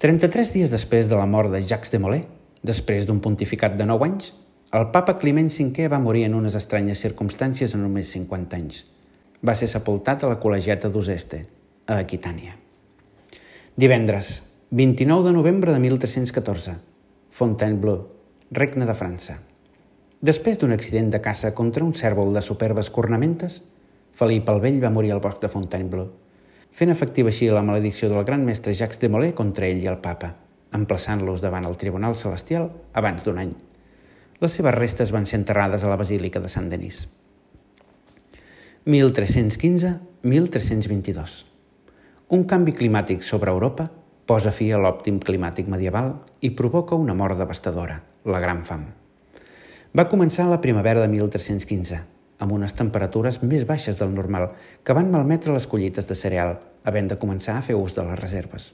33 0.00 0.52
dies 0.54 0.70
després 0.72 1.10
de 1.10 1.18
la 1.18 1.26
mort 1.28 1.52
de 1.52 1.60
Jacques 1.60 1.92
de 1.92 2.00
Molay, 2.00 2.22
després 2.64 3.04
d'un 3.04 3.20
pontificat 3.20 3.76
de 3.76 3.84
9 3.84 4.08
anys, 4.08 4.30
el 4.72 4.88
papa 4.88 5.18
Climent 5.20 5.52
V 5.52 5.90
va 5.92 6.00
morir 6.00 6.24
en 6.24 6.38
unes 6.40 6.56
estranyes 6.56 7.04
circumstàncies 7.04 7.76
en 7.76 7.84
només 7.84 8.08
50 8.16 8.56
anys. 8.56 8.86
Va 9.44 9.52
ser 9.52 9.68
sepultat 9.68 10.24
a 10.24 10.32
la 10.32 10.40
col·legiata 10.40 10.88
d'Uzeste, 10.88 11.44
a 11.84 12.00
Aquitània. 12.00 12.56
Divendres, 13.76 14.38
29 14.70 15.28
de 15.28 15.36
novembre 15.36 15.76
de 15.76 15.84
1314. 15.84 16.78
Fontainebleau, 17.28 18.06
Regne 18.50 18.88
de 18.88 18.96
França. 18.96 19.36
Després 20.24 20.56
d'un 20.56 20.72
accident 20.72 21.12
de 21.12 21.20
caça 21.20 21.52
contra 21.52 21.84
un 21.84 21.92
cèrvol 21.92 22.32
de 22.32 22.40
superbes 22.40 22.88
cornamentes, 22.88 23.60
Felip 24.18 24.48
el 24.50 24.58
Vell 24.58 24.80
va 24.82 24.90
morir 24.90 25.12
al 25.14 25.20
bosc 25.22 25.38
de 25.44 25.48
Fontainebleau, 25.52 26.08
fent 26.74 26.90
efectiva 26.90 27.30
així 27.30 27.46
la 27.52 27.60
maledicció 27.62 28.08
del 28.10 28.24
gran 28.26 28.42
mestre 28.46 28.72
Jacques 28.74 28.98
de 28.98 29.08
Molay 29.14 29.32
contra 29.38 29.66
ell 29.68 29.82
i 29.84 29.86
el 29.86 30.00
papa, 30.02 30.34
emplaçant-los 30.74 31.40
davant 31.44 31.66
el 31.68 31.76
Tribunal 31.78 32.16
Celestial 32.18 32.66
abans 32.98 33.22
d'un 33.22 33.38
any. 33.38 33.54
Les 34.42 34.52
seves 34.58 34.74
restes 34.74 35.14
van 35.14 35.22
ser 35.26 35.38
enterrades 35.38 35.84
a 35.84 35.88
la 35.92 36.00
Basílica 36.02 36.40
de 36.42 36.50
Sant 36.50 36.68
Denis. 36.74 37.06
1315-1322 38.90 41.46
Un 42.34 42.42
canvi 42.50 42.74
climàtic 42.74 43.22
sobre 43.22 43.54
Europa 43.54 43.86
posa 44.26 44.50
fi 44.50 44.74
a 44.74 44.82
l'òptim 44.82 45.22
climàtic 45.22 45.70
medieval 45.70 46.18
i 46.42 46.50
provoca 46.58 46.98
una 46.98 47.14
mort 47.14 47.38
devastadora, 47.38 48.02
la 48.26 48.42
Gran 48.42 48.66
Fam. 48.66 48.82
Va 49.94 50.10
començar 50.10 50.50
la 50.50 50.58
primavera 50.60 51.00
de 51.06 51.08
1315, 51.14 52.17
amb 52.38 52.54
unes 52.54 52.74
temperatures 52.78 53.40
més 53.42 53.64
baixes 53.66 53.98
del 53.98 54.14
normal, 54.14 54.52
que 54.84 54.94
van 54.94 55.10
malmetre 55.10 55.52
les 55.54 55.66
collites 55.66 56.06
de 56.06 56.16
cereal, 56.18 56.58
havent 56.84 57.10
de 57.10 57.18
començar 57.18 57.56
a 57.58 57.64
fer 57.64 57.76
ús 57.76 57.94
de 57.96 58.04
les 58.06 58.20
reserves. 58.20 58.72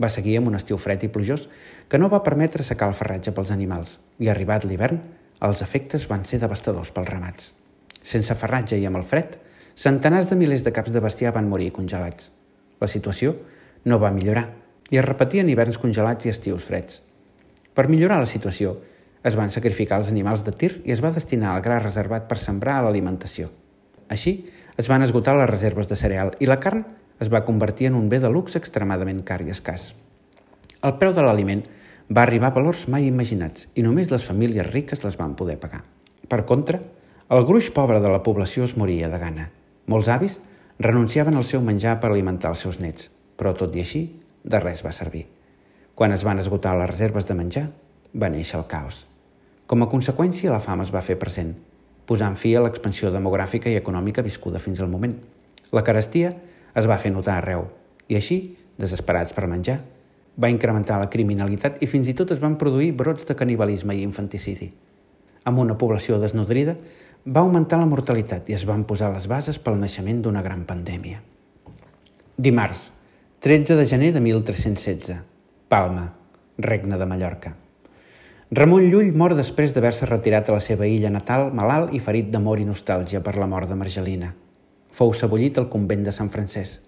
Va 0.00 0.10
seguir 0.10 0.38
amb 0.38 0.50
un 0.50 0.56
estiu 0.58 0.78
fred 0.80 1.04
i 1.04 1.10
plujós 1.12 1.46
que 1.88 2.00
no 2.00 2.08
va 2.10 2.24
permetre 2.26 2.64
secar 2.66 2.88
el 2.90 2.98
ferratge 2.98 3.34
pels 3.36 3.52
animals, 3.54 3.98
i 4.18 4.30
arribat 4.32 4.64
l'hivern, 4.64 4.98
els 5.44 5.62
efectes 5.62 6.08
van 6.10 6.24
ser 6.24 6.40
devastadors 6.42 6.90
pels 6.94 7.10
ramats. 7.10 7.52
Sense 8.02 8.34
ferratge 8.34 8.78
i 8.80 8.86
amb 8.88 8.98
el 9.00 9.06
fred, 9.08 9.36
centenars 9.76 10.28
de 10.30 10.38
milers 10.40 10.64
de 10.64 10.72
caps 10.72 10.92
de 10.94 11.02
bestiar 11.04 11.34
van 11.36 11.48
morir 11.48 11.72
congelats. 11.76 12.30
La 12.80 12.90
situació 12.90 13.36
no 13.84 14.00
va 14.00 14.12
millorar 14.14 14.48
i 14.90 14.98
es 15.00 15.06
repetien 15.06 15.48
hiverns 15.48 15.78
congelats 15.80 16.26
i 16.26 16.32
estius 16.32 16.66
freds. 16.66 17.00
Per 17.74 17.88
millorar 17.90 18.20
la 18.22 18.30
situació, 18.30 18.76
es 19.24 19.36
van 19.40 19.50
sacrificar 19.50 19.98
els 20.00 20.10
animals 20.12 20.44
de 20.44 20.52
tir 20.52 20.70
i 20.84 20.92
es 20.92 21.00
va 21.04 21.12
destinar 21.14 21.54
el 21.56 21.62
gra 21.64 21.80
reservat 21.80 22.28
per 22.28 22.36
sembrar 22.38 22.78
a 22.78 22.84
l'alimentació. 22.86 23.48
Així, 24.12 24.34
es 24.76 24.90
van 24.90 25.02
esgotar 25.02 25.36
les 25.38 25.48
reserves 25.48 25.88
de 25.88 25.96
cereal 25.96 26.34
i 26.44 26.48
la 26.50 26.60
carn 26.60 26.84
es 27.22 27.30
va 27.32 27.44
convertir 27.46 27.88
en 27.88 27.96
un 27.96 28.08
bé 28.10 28.20
de 28.20 28.28
luxe 28.28 28.58
extremadament 28.60 29.22
car 29.24 29.40
i 29.44 29.52
escàs. 29.54 29.92
El 30.84 30.98
preu 31.00 31.14
de 31.16 31.22
l'aliment 31.24 31.62
va 32.10 32.24
arribar 32.26 32.50
a 32.50 32.56
valors 32.58 32.84
mai 32.92 33.06
imaginats 33.08 33.68
i 33.74 33.84
només 33.86 34.10
les 34.12 34.26
famílies 34.26 34.68
riques 34.68 35.04
les 35.04 35.16
van 35.16 35.36
poder 35.38 35.56
pagar. 35.62 35.80
Per 36.28 36.42
contra, 36.44 36.82
el 37.32 37.46
gruix 37.48 37.70
pobre 37.72 38.02
de 38.04 38.10
la 38.12 38.22
població 38.22 38.68
es 38.68 38.76
moria 38.76 39.08
de 39.08 39.22
gana. 39.22 39.48
Molts 39.88 40.10
avis 40.12 40.36
renunciaven 40.78 41.38
al 41.38 41.48
seu 41.48 41.64
menjar 41.64 41.96
per 42.02 42.10
alimentar 42.10 42.52
els 42.52 42.66
seus 42.66 42.80
nets, 42.82 43.08
però 43.40 43.54
tot 43.56 43.72
i 43.76 43.86
així, 43.86 44.04
de 44.44 44.60
res 44.60 44.84
va 44.84 44.92
servir. 44.92 45.24
Quan 45.94 46.12
es 46.12 46.26
van 46.26 46.42
esgotar 46.42 46.76
les 46.76 46.90
reserves 46.90 47.24
de 47.30 47.38
menjar, 47.38 47.66
va 48.12 48.28
néixer 48.28 48.58
el 48.60 48.68
caos. 48.68 49.04
Com 49.66 49.80
a 49.80 49.88
conseqüència, 49.88 50.52
la 50.52 50.60
fam 50.60 50.82
es 50.84 50.92
va 50.92 51.00
fer 51.04 51.16
present, 51.16 51.54
posant 52.04 52.36
fi 52.36 52.52
a 52.54 52.60
l'expansió 52.64 53.08
demogràfica 53.12 53.70
i 53.72 53.78
econòmica 53.78 54.24
viscuda 54.24 54.60
fins 54.60 54.82
al 54.84 54.90
moment. 54.92 55.14
La 55.72 55.82
carestia 55.86 56.34
es 56.76 56.88
va 56.90 56.98
fer 57.00 57.12
notar 57.14 57.38
arreu, 57.38 57.64
i 58.08 58.18
així, 58.18 58.38
desesperats 58.76 59.32
per 59.32 59.46
menjar, 59.48 59.78
va 60.36 60.50
incrementar 60.50 60.98
la 61.00 61.08
criminalitat 61.08 61.80
i 61.82 61.88
fins 61.88 62.10
i 62.10 62.16
tot 62.18 62.34
es 62.34 62.42
van 62.42 62.58
produir 62.60 62.92
brots 62.92 63.24
de 63.24 63.36
canibalisme 63.38 63.96
i 63.96 64.04
infanticidi. 64.04 64.68
Amb 65.48 65.62
una 65.62 65.78
població 65.78 66.18
desnodrida, 66.20 66.76
va 67.24 67.40
augmentar 67.40 67.80
la 67.80 67.88
mortalitat 67.88 68.50
i 68.50 68.58
es 68.58 68.66
van 68.68 68.84
posar 68.84 69.12
les 69.14 69.28
bases 69.30 69.58
pel 69.58 69.80
naixement 69.80 70.20
d'una 70.20 70.44
gran 70.44 70.68
pandèmia. 70.68 71.22
Dimarts, 72.36 72.90
13 73.40 73.80
de 73.80 73.86
gener 73.86 74.12
de 74.12 74.20
1316. 74.20 75.20
Palma, 75.68 76.10
regne 76.58 76.98
de 76.98 77.06
Mallorca. 77.06 77.63
Ramon 78.54 78.84
Llull 78.86 79.08
mor 79.18 79.32
després 79.34 79.72
d'haver-se 79.74 80.06
retirat 80.06 80.46
a 80.46 80.54
la 80.54 80.60
seva 80.62 80.86
illa 80.86 81.08
natal, 81.10 81.48
malalt 81.58 81.90
i 81.96 81.98
ferit 81.98 82.28
d'amor 82.30 82.60
i 82.62 82.66
nostàlgia 82.68 83.18
per 83.24 83.32
la 83.34 83.48
mort 83.50 83.66
de 83.66 83.74
Margelina. 83.74 84.28
Fou 84.94 85.10
sebollit 85.10 85.58
al 85.58 85.66
convent 85.72 86.04
de 86.06 86.14
Sant 86.14 86.30
Francesc. 86.30 86.84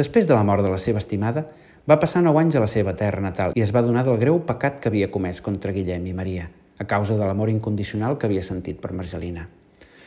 Després 0.00 0.24
de 0.24 0.32
la 0.32 0.46
mort 0.48 0.64
de 0.64 0.70
la 0.72 0.80
seva 0.80 1.02
estimada, 1.02 1.44
va 1.84 1.98
passar 2.00 2.24
nou 2.24 2.40
anys 2.40 2.56
a 2.56 2.64
la 2.64 2.70
seva 2.72 2.96
terra 2.96 3.20
natal 3.20 3.52
i 3.52 3.66
es 3.66 3.74
va 3.76 3.84
donar 3.84 4.06
del 4.08 4.16
greu 4.22 4.40
pecat 4.48 4.80
que 4.80 4.88
havia 4.88 5.10
comès 5.12 5.44
contra 5.44 5.76
Guillem 5.76 6.08
i 6.08 6.16
Maria, 6.16 6.48
a 6.80 6.88
causa 6.88 7.20
de 7.20 7.28
l'amor 7.28 7.52
incondicional 7.52 8.16
que 8.16 8.30
havia 8.30 8.48
sentit 8.48 8.80
per 8.80 8.96
Margelina. 8.96 9.44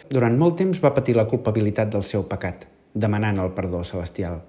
Durant 0.10 0.42
molt 0.42 0.58
temps 0.58 0.82
va 0.82 0.96
patir 0.98 1.14
la 1.14 1.30
culpabilitat 1.30 1.94
del 1.94 2.10
seu 2.10 2.26
pecat, 2.26 2.66
demanant 2.96 3.46
el 3.46 3.54
perdó 3.54 3.86
celestial. 3.86 4.42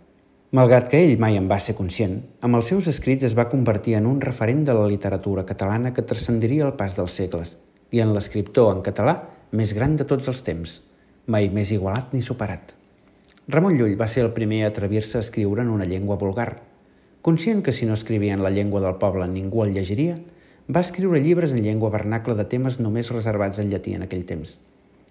Malgrat 0.48 0.86
que 0.88 0.96
ell 1.04 1.18
mai 1.20 1.34
en 1.36 1.44
va 1.44 1.58
ser 1.60 1.74
conscient, 1.76 2.14
amb 2.40 2.56
els 2.56 2.70
seus 2.70 2.86
escrits 2.88 3.26
es 3.26 3.34
va 3.36 3.50
convertir 3.52 3.98
en 3.98 4.06
un 4.08 4.22
referent 4.24 4.62
de 4.64 4.72
la 4.72 4.86
literatura 4.88 5.42
catalana 5.44 5.90
que 5.92 6.04
transcendiria 6.08 6.64
el 6.64 6.72
pas 6.78 6.94
dels 6.96 7.16
segles 7.20 7.50
i 7.92 8.00
en 8.00 8.14
l'escriptor 8.14 8.70
en 8.72 8.80
català 8.86 9.12
més 9.60 9.74
gran 9.76 9.98
de 10.00 10.06
tots 10.08 10.32
els 10.32 10.40
temps, 10.46 10.78
mai 11.26 11.50
més 11.52 11.68
igualat 11.76 12.16
ni 12.16 12.22
superat. 12.24 12.72
Ramon 13.52 13.76
Llull 13.76 13.98
va 14.00 14.08
ser 14.08 14.24
el 14.24 14.32
primer 14.40 14.62
a 14.64 14.72
atrevir-se 14.72 15.20
a 15.20 15.26
escriure 15.26 15.60
en 15.60 15.74
una 15.76 15.90
llengua 15.92 16.16
vulgar. 16.16 16.62
Conscient 17.20 17.60
que 17.60 17.76
si 17.76 17.84
no 17.84 18.00
escrivia 18.00 18.32
en 18.32 18.42
la 18.42 18.54
llengua 18.56 18.80
del 18.80 18.96
poble 18.96 19.28
ningú 19.28 19.66
el 19.66 19.76
llegiria, 19.76 20.16
va 20.64 20.80
escriure 20.80 21.20
llibres 21.20 21.52
en 21.52 21.60
llengua 21.60 21.92
vernacle 21.92 22.40
de 22.40 22.48
temes 22.48 22.80
només 22.80 23.12
reservats 23.12 23.60
en 23.60 23.68
llatí 23.68 24.00
en 24.00 24.08
aquell 24.08 24.24
temps. 24.24 24.56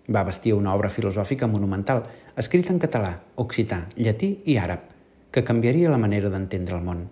Va 0.10 0.26
vestir 0.26 0.58
una 0.58 0.74
obra 0.74 0.90
filosòfica 0.90 1.46
monumental, 1.46 2.08
escrita 2.36 2.74
en 2.74 2.82
català, 2.82 3.20
occità, 3.38 3.84
llatí 4.02 4.40
i 4.50 4.58
àrab, 4.58 4.97
que 5.38 5.46
canviaria 5.46 5.92
la 5.94 6.02
manera 6.02 6.32
d'entendre 6.34 6.74
el 6.80 6.82
món. 6.82 7.04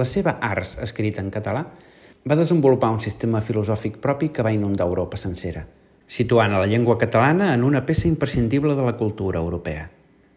La 0.00 0.06
seva 0.08 0.38
Ars, 0.40 0.78
escrita 0.80 1.20
en 1.20 1.28
català, 1.28 1.66
va 2.24 2.38
desenvolupar 2.38 2.88
un 2.94 3.02
sistema 3.04 3.42
filosòfic 3.44 3.98
propi 4.00 4.30
que 4.32 4.44
va 4.46 4.52
inundar 4.54 4.86
Europa 4.88 5.20
sencera, 5.20 5.66
situant 6.08 6.54
a 6.56 6.62
la 6.62 6.70
llengua 6.70 6.96
catalana 6.96 7.50
en 7.52 7.66
una 7.68 7.84
peça 7.84 8.08
imprescindible 8.08 8.72
de 8.78 8.86
la 8.86 8.96
cultura 8.96 9.42
europea. 9.44 9.90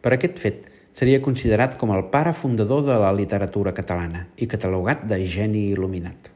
Per 0.03 0.11
aquest 0.11 0.35
fet, 0.43 0.67
seria 0.91 1.21
considerat 1.23 1.77
com 1.79 1.93
el 1.95 2.09
pare 2.11 2.33
fundador 2.35 2.83
de 2.83 2.97
la 2.99 3.13
literatura 3.15 3.71
catalana 3.77 4.25
i 4.35 4.49
catalogat 4.51 5.05
de 5.07 5.21
geni 5.23 5.69
il·luminat. 5.71 6.27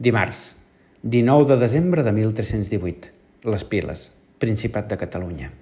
Dimarts, 0.00 0.54
19 1.02 1.50
de 1.52 1.60
desembre 1.60 2.06
de 2.06 2.16
1318, 2.16 3.12
Les 3.44 3.68
Piles, 3.68 4.08
Principat 4.40 4.88
de 4.88 4.98
Catalunya. 5.04 5.52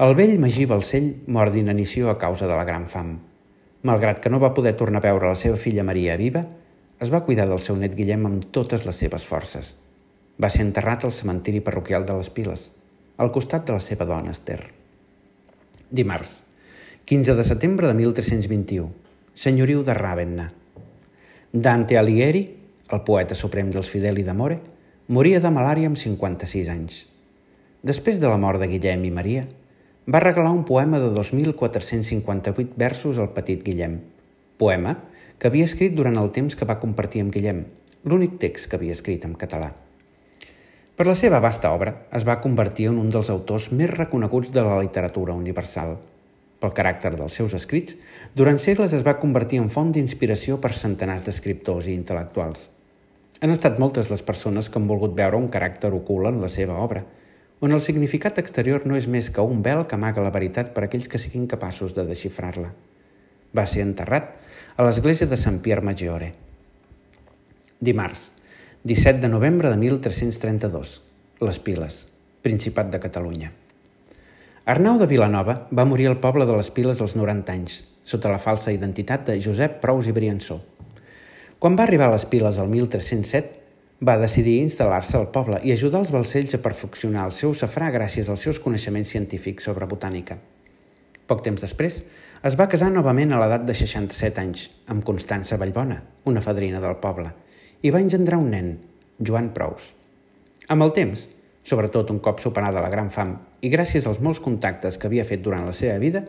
El 0.00 0.14
vell 0.16 0.38
Magí 0.40 0.64
Balcell 0.64 1.10
mor 1.28 1.50
d'inanició 1.52 2.08
a 2.08 2.16
causa 2.16 2.46
de 2.48 2.54
la 2.56 2.64
gran 2.64 2.86
fam. 2.88 3.08
Malgrat 3.84 4.22
que 4.24 4.30
no 4.32 4.38
va 4.40 4.54
poder 4.56 4.72
tornar 4.72 5.02
a 5.02 5.04
veure 5.04 5.28
la 5.28 5.36
seva 5.36 5.58
filla 5.60 5.84
Maria 5.84 6.14
viva, 6.16 6.40
es 7.04 7.10
va 7.12 7.20
cuidar 7.26 7.44
del 7.50 7.60
seu 7.60 7.76
net 7.76 7.92
Guillem 7.98 8.24
amb 8.24 8.46
totes 8.48 8.86
les 8.88 8.96
seves 8.96 9.26
forces. 9.28 9.74
Va 10.40 10.48
ser 10.48 10.64
enterrat 10.64 11.04
al 11.04 11.12
cementiri 11.12 11.60
parroquial 11.60 12.08
de 12.08 12.16
les 12.16 12.32
Piles, 12.32 12.64
al 13.20 13.28
costat 13.36 13.68
de 13.68 13.76
la 13.76 13.84
seva 13.84 14.08
dona 14.08 14.32
Esther. 14.32 14.70
Dimarts, 15.90 16.32
15 17.04 17.36
de 17.36 17.48
setembre 17.50 17.92
de 17.92 18.00
1321, 18.00 18.88
senyoriu 19.36 19.84
de 19.84 20.00
Ravenna. 20.00 20.50
Dante 21.52 22.00
Alighieri, 22.00 22.46
el 22.88 23.04
poeta 23.04 23.36
suprem 23.36 23.68
dels 23.68 23.92
Fideli 23.92 24.24
d'Amore, 24.24 24.62
moria 25.12 25.44
de 25.44 25.52
malària 25.52 25.92
amb 25.92 26.00
56 26.00 26.72
anys. 26.72 27.02
Després 27.84 28.16
de 28.16 28.32
la 28.32 28.40
mort 28.40 28.64
de 28.64 28.72
Guillem 28.72 29.04
i 29.04 29.12
Maria, 29.12 29.48
va 30.10 30.20
regalar 30.20 30.50
un 30.50 30.64
poema 30.64 30.98
de 30.98 31.10
2.458 31.14 32.74
versos 32.76 33.18
al 33.18 33.30
petit 33.30 33.62
Guillem. 33.62 34.00
Poema 34.58 34.96
que 35.38 35.48
havia 35.48 35.68
escrit 35.68 35.94
durant 35.94 36.18
el 36.18 36.32
temps 36.34 36.56
que 36.56 36.66
va 36.66 36.80
compartir 36.82 37.22
amb 37.22 37.32
Guillem, 37.32 37.62
l'únic 38.04 38.34
text 38.42 38.68
que 38.68 38.76
havia 38.76 38.96
escrit 38.96 39.24
en 39.28 39.36
català. 39.38 39.70
Per 40.96 41.06
la 41.06 41.14
seva 41.14 41.38
vasta 41.40 41.70
obra, 41.72 41.94
es 42.12 42.26
va 42.28 42.40
convertir 42.42 42.90
en 42.90 42.98
un 43.00 43.12
dels 43.12 43.30
autors 43.30 43.70
més 43.72 43.92
reconeguts 43.92 44.50
de 44.52 44.64
la 44.66 44.80
literatura 44.82 45.36
universal. 45.36 45.94
Pel 46.60 46.74
caràcter 46.76 47.14
dels 47.14 47.38
seus 47.38 47.54
escrits, 47.56 47.96
durant 48.36 48.58
segles 48.60 48.92
es 48.92 49.06
va 49.06 49.16
convertir 49.22 49.62
en 49.62 49.70
font 49.72 49.94
d'inspiració 49.94 50.58
per 50.60 50.74
centenars 50.76 51.24
d'escriptors 51.24 51.86
i 51.88 51.94
intel·lectuals. 51.96 52.66
Han 53.40 53.54
estat 53.54 53.78
moltes 53.80 54.10
les 54.12 54.26
persones 54.26 54.68
que 54.68 54.76
han 54.76 54.90
volgut 54.90 55.16
veure 55.16 55.38
un 55.40 55.48
caràcter 55.48 55.94
ocult 55.96 56.34
en 56.34 56.42
la 56.42 56.52
seva 56.52 56.82
obra– 56.82 57.06
on 57.60 57.72
el 57.76 57.82
significat 57.84 58.38
exterior 58.40 58.86
no 58.88 58.96
és 58.96 59.06
més 59.06 59.28
que 59.28 59.44
un 59.44 59.60
vel 59.62 59.84
que 59.86 59.96
amaga 59.96 60.24
la 60.24 60.32
veritat 60.32 60.72
per 60.72 60.86
a 60.86 60.88
aquells 60.88 61.08
que 61.12 61.20
siguin 61.20 61.46
capaços 61.48 61.92
de 61.96 62.06
desxifrar-la. 62.08 62.72
Va 63.56 63.66
ser 63.68 63.84
enterrat 63.84 64.32
a 64.76 64.86
l'església 64.86 65.28
de 65.28 65.36
Sant 65.36 65.60
Pierre 65.60 65.84
Maggiore. 65.84 66.32
Dimarts, 67.80 68.30
17 68.88 69.20
de 69.20 69.28
novembre 69.28 69.68
de 69.68 69.76
1332. 69.76 71.00
Les 71.44 71.58
Piles, 71.60 72.06
Principat 72.40 72.88
de 72.92 73.00
Catalunya. 73.00 73.52
Arnau 74.64 74.96
de 75.00 75.08
Vilanova 75.08 75.66
va 75.72 75.84
morir 75.84 76.08
al 76.08 76.20
poble 76.20 76.46
de 76.48 76.56
les 76.56 76.70
Piles 76.72 77.00
als 77.00 77.16
90 77.16 77.52
anys, 77.52 77.80
sota 78.04 78.32
la 78.32 78.40
falsa 78.40 78.72
identitat 78.72 79.26
de 79.28 79.36
Josep 79.40 79.80
Prous 79.84 80.08
i 80.08 80.16
Briançó. 80.16 80.60
Quan 81.60 81.76
va 81.76 81.84
arribar 81.84 82.08
a 82.08 82.14
les 82.14 82.24
Piles 82.24 82.56
el 82.56 82.72
1307, 82.72 83.59
va 84.00 84.16
decidir 84.16 84.62
instal·lar-se 84.64 85.18
al 85.18 85.28
poble 85.28 85.58
i 85.60 85.74
ajudar 85.74 86.00
els 86.00 86.10
balcells 86.14 86.56
a 86.56 86.62
perfeccionar 86.64 87.26
el 87.28 87.34
seu 87.36 87.52
safrà 87.52 87.90
gràcies 87.92 88.30
als 88.32 88.46
seus 88.46 88.60
coneixements 88.64 89.12
científics 89.12 89.68
sobre 89.68 89.88
botànica. 89.90 90.38
Poc 91.28 91.44
temps 91.44 91.60
després, 91.60 92.00
es 92.48 92.56
va 92.56 92.68
casar 92.72 92.88
novament 92.94 93.34
a 93.36 93.42
l'edat 93.42 93.66
de 93.68 93.76
67 93.76 94.40
anys 94.40 94.64
amb 94.88 95.04
Constança 95.04 95.60
Vallbona, 95.60 96.00
una 96.24 96.40
fadrina 96.40 96.80
del 96.80 96.96
poble, 97.02 97.28
i 97.84 97.92
va 97.92 98.00
engendrar 98.00 98.40
un 98.40 98.48
nen, 98.56 98.72
Joan 99.20 99.52
Prous. 99.52 99.92
Amb 100.72 100.88
el 100.88 100.96
temps, 100.96 101.28
sobretot 101.68 102.08
un 102.10 102.24
cop 102.24 102.40
superada 102.40 102.80
la 102.80 102.88
gran 102.88 103.12
fam 103.12 103.36
i 103.60 103.68
gràcies 103.68 104.08
als 104.08 104.24
molts 104.24 104.40
contactes 104.40 104.96
que 104.96 105.10
havia 105.12 105.28
fet 105.28 105.44
durant 105.44 105.68
la 105.68 105.76
seva 105.76 106.00
vida, 106.00 106.24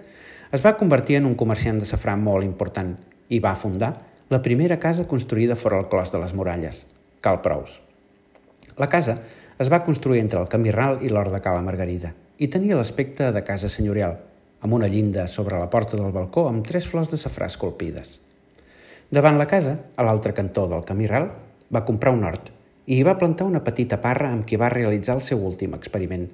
es 0.51 0.59
va 0.59 0.75
convertir 0.75 1.21
en 1.21 1.31
un 1.31 1.39
comerciant 1.39 1.79
de 1.79 1.87
safrà 1.87 2.19
molt 2.19 2.43
important 2.43 2.97
i 3.31 3.39
va 3.39 3.55
fundar 3.55 3.95
la 4.27 4.43
primera 4.43 4.75
casa 4.79 5.07
construïda 5.07 5.55
fora 5.55 5.79
el 5.79 5.87
clos 5.87 6.11
de 6.11 6.19
les 6.19 6.35
muralles, 6.35 6.83
Cal 7.21 7.37
Prous. 7.45 7.77
La 8.81 8.89
casa 8.89 9.19
es 9.61 9.69
va 9.69 9.83
construir 9.85 10.23
entre 10.23 10.39
el 10.41 10.49
Camí 10.49 10.71
Ral 10.73 11.03
i 11.05 11.11
l'Hort 11.11 11.29
de 11.35 11.41
Cala 11.45 11.61
Margarida 11.61 12.09
i 12.41 12.47
tenia 12.49 12.79
l'aspecte 12.79 13.27
de 13.35 13.43
casa 13.45 13.69
senyorial, 13.69 14.15
amb 14.65 14.73
una 14.73 14.89
llinda 14.89 15.27
sobre 15.29 15.59
la 15.61 15.69
porta 15.69 15.99
del 15.99 16.15
balcó 16.15 16.47
amb 16.49 16.65
tres 16.65 16.87
flors 16.89 17.11
de 17.13 17.19
safrà 17.21 17.45
esculpides. 17.51 18.17
Davant 19.13 19.37
la 19.37 19.45
casa, 19.45 19.77
a 19.93 20.07
l'altre 20.07 20.33
cantó 20.33 20.65
del 20.71 20.81
Camí 20.87 21.05
Ral, 21.05 21.29
va 21.69 21.85
comprar 21.85 22.15
un 22.17 22.25
hort 22.25 22.49
i 22.87 22.97
hi 22.97 23.05
va 23.05 23.17
plantar 23.21 23.45
una 23.45 23.61
petita 23.61 24.01
parra 24.01 24.33
amb 24.33 24.47
qui 24.49 24.57
va 24.57 24.73
realitzar 24.73 25.19
el 25.19 25.25
seu 25.29 25.45
últim 25.45 25.77
experiment. 25.77 26.25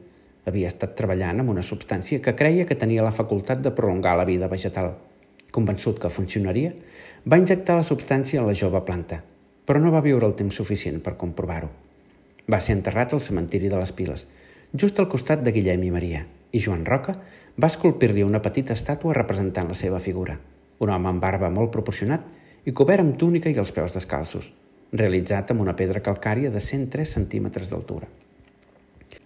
Havia 0.47 0.71
estat 0.71 0.95
treballant 0.95 1.43
amb 1.43 1.51
una 1.51 1.67
substància 1.67 2.23
que 2.23 2.37
creia 2.39 2.65
que 2.65 2.79
tenia 2.79 3.03
la 3.03 3.11
facultat 3.11 3.59
de 3.59 3.75
prolongar 3.75 4.15
la 4.15 4.29
vida 4.29 4.47
vegetal. 4.47 4.93
Convençut 5.51 5.99
que 5.99 6.13
funcionaria, 6.13 6.71
va 7.27 7.41
injectar 7.41 7.75
la 7.75 7.83
substància 7.83 8.39
en 8.39 8.47
la 8.47 8.55
jove 8.55 8.87
planta 8.87 9.25
però 9.67 9.83
no 9.83 9.91
va 9.91 10.01
viure 10.05 10.25
el 10.25 10.35
temps 10.39 10.55
suficient 10.55 11.01
per 11.03 11.17
comprovar-ho. 11.19 11.67
Va 12.47 12.61
ser 12.63 12.77
enterrat 12.77 13.13
al 13.13 13.21
cementiri 13.21 13.67
de 13.67 13.79
les 13.81 13.91
Piles, 13.91 14.23
just 14.71 14.99
al 14.99 15.09
costat 15.11 15.43
de 15.43 15.51
Guillem 15.51 15.83
i 15.83 15.91
Maria, 15.91 16.21
i 16.55 16.61
Joan 16.63 16.85
Roca 16.87 17.17
va 17.59 17.67
esculpir-li 17.67 18.23
una 18.23 18.41
petita 18.45 18.77
estàtua 18.77 19.15
representant 19.17 19.67
la 19.67 19.75
seva 19.75 19.99
figura, 19.99 20.37
un 20.79 20.93
home 20.93 21.11
amb 21.11 21.23
barba 21.23 21.49
molt 21.51 21.73
proporcionat 21.73 22.23
i 22.63 22.71
cobert 22.71 23.03
amb 23.03 23.17
túnica 23.19 23.51
i 23.51 23.59
els 23.59 23.73
peus 23.75 23.91
descalços, 23.95 24.47
realitzat 24.93 25.51
amb 25.51 25.65
una 25.65 25.75
pedra 25.75 26.03
calcària 26.05 26.51
de 26.53 26.63
103 26.63 27.17
centímetres 27.19 27.71
d'altura. 27.73 28.07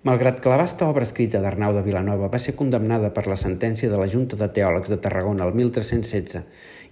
Malgrat 0.10 0.39
que 0.41 0.50
la 0.50 0.57
vasta 0.57 0.88
obra 0.89 1.05
escrita 1.05 1.41
d'Arnau 1.41 1.75
de 1.75 1.83
Vilanova 1.86 2.29
va 2.33 2.39
ser 2.41 2.55
condemnada 2.57 3.12
per 3.13 3.27
la 3.29 3.38
sentència 3.38 3.89
de 3.89 4.00
la 4.01 4.10
Junta 4.10 4.39
de 4.39 4.48
Teòlegs 4.50 4.89
de 4.89 4.98
Tarragona 4.98 5.45
el 5.45 5.53
1316 5.53 6.41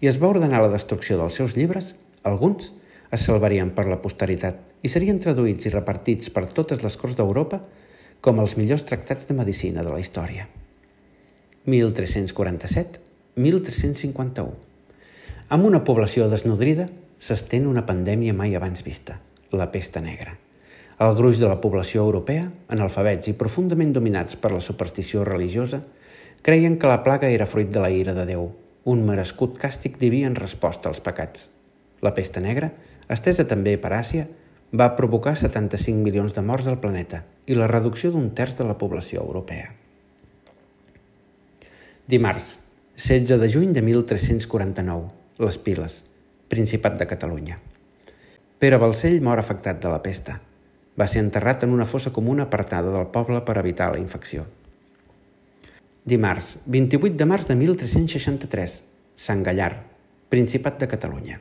i 0.06 0.10
es 0.12 0.20
va 0.22 0.30
ordenar 0.30 0.62
la 0.62 0.70
destrucció 0.70 1.18
dels 1.18 1.40
seus 1.42 1.56
llibres, 1.58 1.96
alguns 2.22 2.70
es 3.12 3.26
salvarien 3.26 3.72
per 3.76 3.88
la 3.90 4.02
posteritat 4.02 4.56
i 4.86 4.90
serien 4.92 5.20
traduïts 5.22 5.66
i 5.66 5.70
repartits 5.74 6.30
per 6.34 6.46
totes 6.54 6.84
les 6.86 6.98
corts 6.98 7.16
d'Europa 7.18 7.60
com 8.22 8.40
els 8.44 8.58
millors 8.60 8.84
tractats 8.86 9.26
de 9.28 9.34
medicina 9.36 9.84
de 9.84 9.92
la 9.92 10.00
història. 10.00 10.48
1347-1351. 11.68 14.50
Amb 15.50 15.66
una 15.66 15.84
població 15.84 16.30
desnodrida, 16.30 16.90
s'estén 17.18 17.68
una 17.68 17.86
pandèmia 17.88 18.34
mai 18.34 18.56
abans 18.56 18.84
vista, 18.86 19.20
la 19.52 19.72
pesta 19.72 20.02
negra. 20.02 20.38
El 21.00 21.16
gruix 21.16 21.40
de 21.40 21.48
la 21.48 21.62
població 21.64 22.04
europea, 22.04 22.52
analfabets 22.68 23.28
i 23.32 23.34
profundament 23.40 23.94
dominats 23.96 24.36
per 24.36 24.52
la 24.52 24.62
superstició 24.62 25.24
religiosa, 25.24 25.82
creien 26.44 26.78
que 26.80 26.88
la 26.92 27.04
plaga 27.04 27.30
era 27.32 27.46
fruit 27.48 27.72
de 27.72 27.80
la 27.80 27.90
ira 27.92 28.14
de 28.14 28.26
Déu, 28.28 28.52
un 28.86 29.06
merescut 29.08 29.58
càstig 29.60 29.98
diví 30.00 30.24
en 30.28 30.36
resposta 30.36 30.90
als 30.90 31.00
pecats. 31.04 31.50
La 32.04 32.14
pesta 32.16 32.40
negra, 32.44 32.72
estesa 33.10 33.46
també 33.50 33.76
per 33.82 33.94
Àsia, 33.98 34.28
va 34.72 34.94
provocar 34.96 35.36
75 35.36 36.04
milions 36.06 36.34
de 36.36 36.44
morts 36.46 36.68
al 36.70 36.80
planeta 36.82 37.24
i 37.50 37.58
la 37.58 37.68
reducció 37.68 38.12
d'un 38.14 38.30
terç 38.38 38.58
de 38.60 38.68
la 38.68 38.78
població 38.78 39.24
europea. 39.26 39.72
Dimarts, 42.10 42.60
16 42.96 43.42
de 43.42 43.50
juny 43.50 43.74
de 43.74 43.82
1349, 43.82 45.10
Les 45.40 45.58
Piles, 45.58 46.04
Principat 46.50 46.98
de 47.00 47.08
Catalunya. 47.08 47.58
Pere 48.60 48.78
Balcell 48.78 49.22
mor 49.22 49.40
afectat 49.40 49.82
de 49.82 49.90
la 49.90 50.02
pesta. 50.04 50.40
Va 51.00 51.08
ser 51.08 51.22
enterrat 51.24 51.64
en 51.64 51.74
una 51.74 51.86
fossa 51.86 52.12
comuna 52.12 52.50
apartada 52.50 52.92
del 52.92 53.08
poble 53.14 53.42
per 53.46 53.58
evitar 53.62 53.92
la 53.94 54.02
infecció. 54.02 54.46
Dimarts, 56.04 56.58
28 56.66 57.16
de 57.16 57.30
març 57.30 57.48
de 57.48 57.56
1363, 57.56 58.82
Sant 59.16 59.46
Gallar, 59.46 59.72
Principat 60.30 60.82
de 60.82 60.90
Catalunya. 60.90 61.40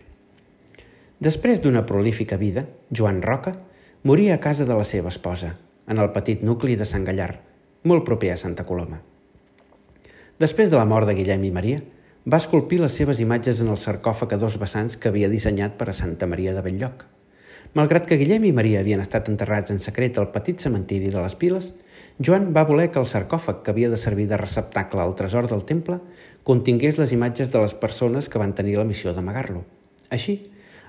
Després 1.19 1.59
d'una 1.59 1.83
prolífica 1.83 2.37
vida, 2.39 2.63
Joan 2.95 3.23
Roca 3.23 3.57
moria 4.07 4.37
a 4.37 4.41
casa 4.41 4.65
de 4.65 4.75
la 4.79 4.85
seva 4.87 5.11
esposa, 5.11 5.57
en 5.91 5.99
el 5.99 6.13
petit 6.15 6.45
nucli 6.47 6.77
de 6.79 6.87
Sant 6.87 7.03
Gallar, 7.09 7.41
molt 7.83 8.05
proper 8.07 8.31
a 8.31 8.37
Santa 8.39 8.63
Coloma. 8.69 9.01
Després 10.39 10.71
de 10.71 10.79
la 10.79 10.87
mort 10.87 11.09
de 11.11 11.17
Guillem 11.19 11.49
i 11.49 11.51
Maria, 11.51 11.81
va 12.23 12.39
esculpir 12.39 12.79
les 12.79 12.95
seves 12.95 13.19
imatges 13.19 13.65
en 13.65 13.73
el 13.73 13.81
sarcòfag 13.83 14.37
a 14.37 14.39
dos 14.39 14.61
vessants 14.63 14.95
que 14.95 15.11
havia 15.11 15.31
dissenyat 15.33 15.75
per 15.81 15.89
a 15.91 15.97
Santa 15.97 16.29
Maria 16.31 16.53
de 16.55 16.63
Belllloc. 16.63 17.03
Malgrat 17.75 18.07
que 18.07 18.19
Guillem 18.21 18.47
i 18.47 18.53
Maria 18.55 18.85
havien 18.85 19.03
estat 19.03 19.27
enterrats 19.33 19.75
en 19.75 19.83
secret 19.83 20.21
al 20.23 20.31
petit 20.31 20.63
cementiri 20.63 21.11
de 21.11 21.25
les 21.25 21.35
Piles, 21.41 21.73
Joan 22.23 22.53
va 22.55 22.65
voler 22.69 22.93
que 22.93 23.03
el 23.03 23.09
sarcòfag 23.11 23.65
que 23.65 23.75
havia 23.75 23.91
de 23.91 23.99
servir 23.99 24.29
de 24.31 24.39
receptacle 24.39 25.03
al 25.03 25.17
tresor 25.19 25.51
del 25.51 25.67
temple 25.67 25.99
contingués 26.47 27.03
les 27.03 27.11
imatges 27.17 27.51
de 27.51 27.65
les 27.65 27.75
persones 27.75 28.31
que 28.31 28.39
van 28.39 28.55
tenir 28.55 28.79
la 28.79 28.87
missió 28.87 29.13
d'amagar-lo. 29.13 29.65
Així, 30.15 30.39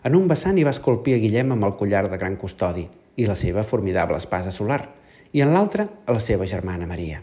en 0.03 0.15
un 0.15 0.27
vessant 0.27 0.57
hi 0.57 0.65
va 0.67 0.73
esculpir 0.75 1.15
a 1.15 1.21
Guillem 1.21 1.53
amb 1.55 1.67
el 1.67 1.75
collar 1.79 2.05
de 2.09 2.17
gran 2.17 2.37
custodi 2.39 2.85
i 3.19 3.27
la 3.27 3.35
seva 3.35 3.65
formidable 3.67 4.17
espasa 4.17 4.51
solar, 4.51 4.81
i 5.33 5.43
en 5.45 5.53
l'altre 5.53 5.85
a 6.05 6.15
la 6.15 6.21
seva 6.23 6.47
germana 6.49 6.87
Maria. 6.89 7.21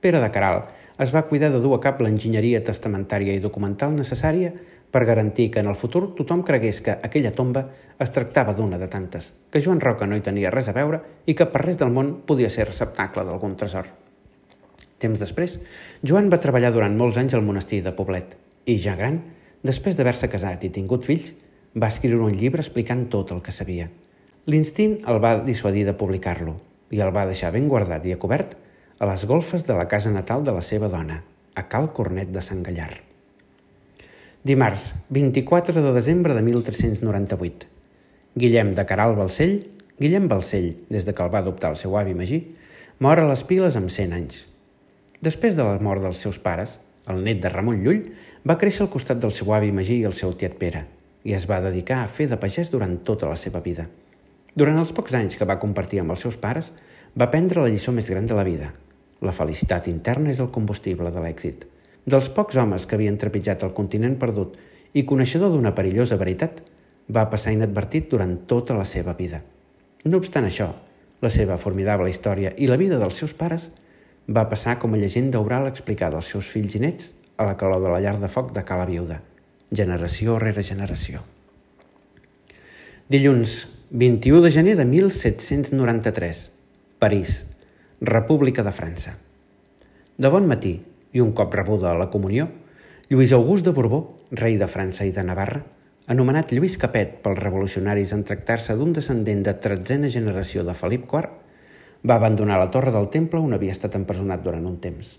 Pere 0.00 0.20
de 0.20 0.30
Caral 0.32 0.62
es 1.00 1.12
va 1.14 1.26
cuidar 1.28 1.50
de 1.52 1.60
dur 1.60 1.74
a 1.76 1.80
cap 1.80 2.00
l'enginyeria 2.00 2.62
testamentària 2.64 3.34
i 3.36 3.42
documental 3.42 3.92
necessària 3.96 4.52
per 4.90 5.04
garantir 5.06 5.50
que 5.52 5.60
en 5.60 5.68
el 5.70 5.78
futur 5.78 6.14
tothom 6.18 6.42
cregués 6.42 6.80
que 6.80 6.96
aquella 6.96 7.34
tomba 7.36 7.66
es 8.00 8.10
tractava 8.10 8.54
d'una 8.56 8.78
de 8.78 8.88
tantes, 8.90 9.30
que 9.50 9.62
Joan 9.62 9.80
Roca 9.80 10.06
no 10.06 10.16
hi 10.16 10.24
tenia 10.24 10.50
res 10.50 10.68
a 10.68 10.74
veure 10.76 11.00
i 11.26 11.36
que 11.36 11.46
per 11.46 11.62
res 11.64 11.78
del 11.78 11.92
món 11.94 12.16
podia 12.26 12.50
ser 12.50 12.66
receptacle 12.66 13.24
d'algun 13.24 13.54
tresor. 13.60 13.86
Temps 15.00 15.20
després, 15.20 15.58
Joan 16.02 16.28
va 16.32 16.40
treballar 16.42 16.72
durant 16.74 16.96
molts 16.96 17.20
anys 17.20 17.36
al 17.36 17.46
monestir 17.46 17.84
de 17.84 17.94
Poblet 17.96 18.34
i, 18.66 18.76
ja 18.76 18.96
gran, 18.98 19.20
després 19.62 19.96
d'haver-se 19.96 20.28
casat 20.32 20.66
i 20.66 20.72
tingut 20.74 21.06
fills, 21.06 21.30
va 21.74 21.90
escriure 21.92 22.24
un 22.26 22.34
llibre 22.34 22.62
explicant 22.64 23.04
tot 23.12 23.30
el 23.30 23.42
que 23.46 23.54
sabia. 23.54 23.86
L'instint 24.50 24.98
el 25.06 25.20
va 25.22 25.36
dissuadir 25.44 25.84
de 25.86 25.94
publicar-lo 25.94 26.56
i 26.90 27.02
el 27.04 27.12
va 27.14 27.28
deixar 27.28 27.52
ben 27.54 27.68
guardat 27.70 28.06
i 28.08 28.14
a 28.14 28.18
cobert 28.18 28.56
a 28.98 29.06
les 29.06 29.24
golfes 29.24 29.62
de 29.68 29.76
la 29.78 29.86
casa 29.88 30.10
natal 30.10 30.42
de 30.44 30.52
la 30.52 30.64
seva 30.64 30.88
dona, 30.90 31.22
a 31.54 31.68
Cal 31.68 31.92
Cornet 31.94 32.32
de 32.34 32.42
Sant 32.42 32.64
Gallar. 32.66 32.90
Dimarts, 34.42 34.94
24 35.08 35.82
de 35.84 35.92
desembre 35.94 36.34
de 36.34 36.42
1398. 36.42 37.68
Guillem 38.34 38.74
de 38.74 38.84
Caral 38.88 39.14
Balcell, 39.14 39.58
Guillem 40.00 40.28
Balcell, 40.28 40.74
des 40.88 41.06
de 41.06 41.14
que 41.14 41.22
el 41.22 41.32
va 41.32 41.42
adoptar 41.44 41.70
el 41.70 41.80
seu 41.80 41.96
avi 41.98 42.14
Magí, 42.16 42.40
mor 42.98 43.20
a 43.20 43.26
les 43.28 43.44
piles 43.44 43.76
amb 43.76 43.92
100 43.92 44.16
anys. 44.16 44.46
Després 45.20 45.56
de 45.56 45.64
la 45.64 45.78
mort 45.78 46.02
dels 46.02 46.20
seus 46.24 46.40
pares, 46.40 46.78
el 47.06 47.22
net 47.24 47.42
de 47.42 47.52
Ramon 47.52 47.84
Llull 47.84 48.06
va 48.48 48.58
créixer 48.58 48.86
al 48.86 48.92
costat 48.92 49.20
del 49.20 49.34
seu 49.36 49.52
avi 49.54 49.70
Magí 49.76 50.00
i 50.00 50.08
el 50.08 50.16
seu 50.16 50.32
tiet 50.32 50.56
Pere, 50.60 50.86
i 51.24 51.34
es 51.36 51.46
va 51.48 51.60
dedicar 51.60 52.00
a 52.02 52.08
fer 52.08 52.28
de 52.30 52.38
pagès 52.40 52.70
durant 52.72 52.96
tota 53.04 53.28
la 53.28 53.36
seva 53.36 53.60
vida. 53.64 53.86
Durant 54.56 54.78
els 54.80 54.92
pocs 54.96 55.14
anys 55.14 55.36
que 55.38 55.46
va 55.46 55.60
compartir 55.62 56.00
amb 56.02 56.14
els 56.14 56.24
seus 56.24 56.38
pares, 56.40 56.72
va 57.14 57.30
prendre 57.30 57.62
la 57.62 57.70
lliçó 57.70 57.92
més 57.92 58.08
gran 58.10 58.26
de 58.26 58.36
la 58.38 58.46
vida. 58.46 58.72
La 59.20 59.34
felicitat 59.36 59.88
interna 59.90 60.30
és 60.32 60.40
el 60.40 60.50
combustible 60.50 61.12
de 61.12 61.22
l'èxit. 61.22 61.66
Dels 62.06 62.30
pocs 62.34 62.56
homes 62.56 62.86
que 62.86 62.96
havien 62.96 63.18
trepitjat 63.20 63.62
el 63.66 63.74
continent 63.76 64.16
perdut 64.18 64.56
i 64.96 65.04
coneixedor 65.06 65.52
d'una 65.52 65.74
perillosa 65.76 66.18
veritat, 66.18 66.62
va 67.10 67.28
passar 67.30 67.52
inadvertit 67.52 68.08
durant 68.10 68.36
tota 68.48 68.74
la 68.78 68.86
seva 68.88 69.14
vida. 69.18 69.42
No 70.06 70.18
obstant 70.18 70.46
això, 70.48 70.70
la 71.20 71.30
seva 71.30 71.58
formidable 71.60 72.10
història 72.10 72.54
i 72.56 72.70
la 72.70 72.80
vida 72.80 72.98
dels 72.98 73.18
seus 73.20 73.34
pares 73.36 73.68
va 74.26 74.48
passar 74.48 74.78
com 74.78 74.94
a 74.94 75.00
llegenda 75.00 75.42
oral 75.42 75.68
explicada 75.68 76.16
als 76.16 76.32
seus 76.32 76.48
fills 76.48 76.78
i 76.78 76.84
nets 76.86 77.12
a 77.36 77.44
la 77.44 77.58
calor 77.60 77.82
de 77.84 77.92
la 77.92 78.00
llar 78.00 78.16
de 78.20 78.30
foc 78.32 78.54
de 78.56 78.64
Cala 78.64 78.88
Viuda– 78.88 79.20
generació 79.70 80.38
rere 80.42 80.62
generació. 80.66 81.22
Dilluns, 83.10 83.68
21 83.90 84.42
de 84.42 84.50
gener 84.50 84.76
de 84.78 84.84
1793, 84.84 86.50
París, 86.98 87.44
República 88.00 88.62
de 88.62 88.72
França. 88.72 89.16
De 90.18 90.28
bon 90.30 90.46
matí, 90.50 90.80
i 91.12 91.22
un 91.22 91.32
cop 91.32 91.54
rebuda 91.54 91.94
la 91.98 92.10
comunió, 92.10 92.48
Lluís 93.10 93.32
August 93.32 93.66
de 93.66 93.74
Borbó, 93.74 94.16
rei 94.30 94.58
de 94.58 94.68
França 94.70 95.06
i 95.06 95.14
de 95.14 95.24
Navarra, 95.26 95.64
anomenat 96.06 96.52
Lluís 96.54 96.76
Capet 96.78 97.16
pels 97.24 97.38
revolucionaris 97.42 98.12
en 98.14 98.22
tractar-se 98.26 98.76
d'un 98.78 98.92
descendent 98.94 99.42
de 99.46 99.54
tretzena 99.58 100.10
generació 100.10 100.62
de 100.66 100.74
Felip 100.78 101.06
IV, 101.10 101.30
va 102.06 102.16
abandonar 102.16 102.58
la 102.58 102.70
torre 102.70 102.94
del 102.94 103.10
temple 103.10 103.42
on 103.42 103.54
havia 103.54 103.74
estat 103.74 103.98
empresonat 103.98 104.42
durant 104.42 104.66
un 104.66 104.78
temps. 104.82 105.16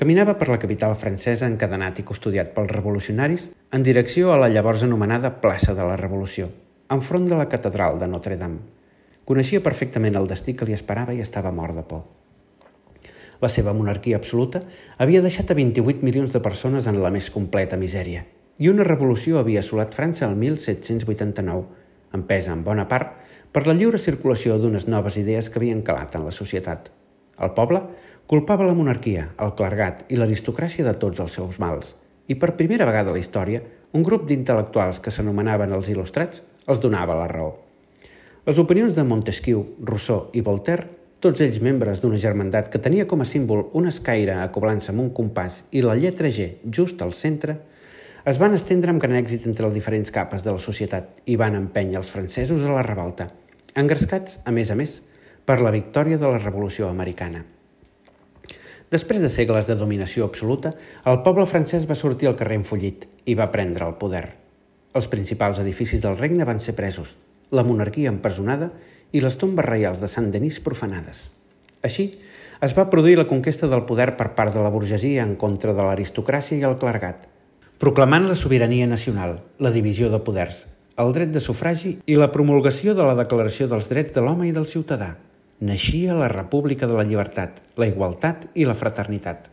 Caminava 0.00 0.32
per 0.40 0.46
la 0.48 0.56
capital 0.56 0.94
francesa 0.96 1.44
encadenat 1.44 1.98
i 2.00 2.02
custodiat 2.08 2.54
pels 2.54 2.70
revolucionaris 2.72 3.42
en 3.76 3.82
direcció 3.84 4.30
a 4.32 4.38
la 4.40 4.46
llavors 4.48 4.80
anomenada 4.86 5.34
plaça 5.42 5.74
de 5.76 5.84
la 5.84 5.98
Revolució, 6.00 6.46
enfront 6.88 7.26
de 7.28 7.36
la 7.36 7.50
catedral 7.52 7.98
de 8.00 8.06
Notre-Dame. 8.08 8.62
Coneixia 9.28 9.60
perfectament 9.60 10.14
el 10.16 10.28
destí 10.30 10.54
que 10.56 10.64
li 10.64 10.72
esperava 10.72 11.12
i 11.12 11.20
estava 11.20 11.52
mort 11.52 11.76
de 11.76 11.84
por. 11.90 12.06
La 13.44 13.50
seva 13.52 13.74
monarquia 13.76 14.16
absoluta 14.16 14.62
havia 14.96 15.20
deixat 15.20 15.52
a 15.52 15.56
28 15.58 16.08
milions 16.08 16.32
de 16.32 16.40
persones 16.46 16.88
en 16.88 17.02
la 17.02 17.10
més 17.12 17.28
completa 17.34 17.76
misèria 17.76 18.22
i 18.56 18.72
una 18.72 18.86
revolució 18.88 19.36
havia 19.36 19.60
assolat 19.60 19.92
França 19.92 20.24
el 20.30 20.38
1789, 20.40 21.66
empesa 22.16 22.56
en 22.56 22.64
bona 22.64 22.88
part 22.88 23.20
per 23.52 23.66
la 23.68 23.76
lliure 23.76 24.00
circulació 24.00 24.56
d'unes 24.56 24.88
noves 24.88 25.20
idees 25.20 25.52
que 25.52 25.60
havien 25.60 25.84
calat 25.84 26.16
en 26.16 26.24
la 26.24 26.32
societat. 26.32 26.88
El 27.40 27.52
poble 27.56 27.80
culpava 28.30 28.62
la 28.62 28.76
monarquia, 28.78 29.24
el 29.42 29.56
clergat 29.58 30.04
i 30.14 30.14
l'aristocràcia 30.14 30.84
de 30.86 30.92
tots 31.02 31.18
els 31.18 31.32
seus 31.34 31.56
mals, 31.58 31.96
i 32.30 32.36
per 32.38 32.52
primera 32.54 32.86
vegada 32.86 33.10
a 33.10 33.16
la 33.16 33.18
història, 33.18 33.58
un 33.90 34.04
grup 34.06 34.28
d'intel·lectuals 34.28 35.00
que 35.02 35.10
s'anomenaven 35.10 35.74
els 35.74 35.90
il·lustrats 35.90 36.44
els 36.70 36.78
donava 36.84 37.16
la 37.18 37.26
raó. 37.26 37.56
Les 38.46 38.62
opinions 38.62 38.94
de 38.94 39.02
Montesquieu, 39.02 39.64
Rousseau 39.82 40.30
i 40.38 40.44
Voltaire, 40.46 40.86
tots 41.18 41.42
ells 41.42 41.58
membres 41.58 41.98
d'una 42.04 42.22
germandat 42.22 42.70
que 42.70 42.78
tenia 42.78 43.10
com 43.10 43.26
a 43.26 43.26
símbol 43.26 43.66
una 43.74 43.90
escaire 43.90 44.38
acoblant-se 44.46 44.94
amb 44.94 45.08
un 45.08 45.10
compàs 45.10 45.64
i 45.74 45.82
la 45.82 45.98
lletra 45.98 46.30
G 46.30 46.52
just 46.70 47.02
al 47.02 47.18
centre, 47.18 47.58
es 48.30 48.38
van 48.38 48.54
estendre 48.54 48.94
amb 48.94 49.02
gran 49.02 49.18
èxit 49.18 49.50
entre 49.50 49.66
les 49.66 49.74
diferents 49.82 50.14
capes 50.14 50.46
de 50.46 50.54
la 50.54 50.62
societat 50.62 51.24
i 51.26 51.34
van 51.34 51.58
empènyer 51.58 51.98
els 51.98 52.14
francesos 52.14 52.62
a 52.62 52.78
la 52.78 52.86
revolta, 52.86 53.26
engrescats, 53.74 54.38
a 54.46 54.54
més 54.54 54.70
a 54.70 54.78
més, 54.78 55.00
per 55.42 55.58
la 55.58 55.74
victòria 55.74 56.14
de 56.20 56.30
la 56.30 56.38
Revolució 56.38 56.86
Americana. 56.86 57.42
Després 58.90 59.22
de 59.22 59.28
segles 59.30 59.68
de 59.70 59.76
dominació 59.78 60.26
absoluta, 60.26 60.72
el 61.06 61.20
poble 61.22 61.46
francès 61.46 61.84
va 61.86 61.94
sortir 61.98 62.26
al 62.26 62.34
carrer 62.38 62.56
enfollit 62.58 63.06
i 63.30 63.36
va 63.38 63.52
prendre 63.52 63.86
el 63.86 63.94
poder. 64.00 64.24
Els 64.98 65.06
principals 65.06 65.60
edificis 65.62 66.02
del 66.02 66.18
regne 66.18 66.46
van 66.48 66.58
ser 66.58 66.74
presos, 66.74 67.12
la 67.54 67.62
monarquia 67.62 68.10
empresonada 68.10 68.72
i 69.14 69.22
les 69.22 69.38
tombes 69.38 69.66
reials 69.66 70.02
de 70.02 70.10
Sant-Denis 70.10 70.58
profanades. 70.66 71.28
Així, 71.86 72.10
es 72.66 72.74
va 72.76 72.88
produir 72.90 73.14
la 73.16 73.28
conquesta 73.30 73.70
del 73.70 73.86
poder 73.86 74.16
per 74.18 74.32
part 74.34 74.52
de 74.58 74.64
la 74.64 74.74
burgesia 74.74 75.22
en 75.22 75.36
contra 75.38 75.72
de 75.72 75.86
l'aristocràcia 75.86 76.58
i 76.58 76.66
el 76.66 76.78
clergat. 76.82 77.28
proclamant 77.80 78.26
la 78.28 78.34
sobirania 78.36 78.86
nacional, 78.86 79.38
la 79.56 79.70
divisió 79.72 80.10
de 80.12 80.18
poders, 80.20 80.66
el 81.00 81.14
dret 81.16 81.30
de 81.32 81.40
sufragi 81.40 81.94
i 82.04 82.16
la 82.20 82.28
promulgació 82.34 82.92
de 82.92 83.06
la 83.08 83.14
Declaració 83.16 83.70
dels 83.70 83.88
Drets 83.88 84.12
de 84.12 84.20
l'Home 84.20 84.50
i 84.50 84.52
del 84.52 84.66
Ciutadà. 84.68 85.14
Naixia 85.60 86.14
la 86.16 86.30
República 86.32 86.86
de 86.88 86.94
la 86.96 87.04
Llibertat, 87.04 87.58
la 87.76 87.84
Igualtat 87.84 88.46
i 88.56 88.64
la 88.64 88.72
Fraternitat. 88.72 89.50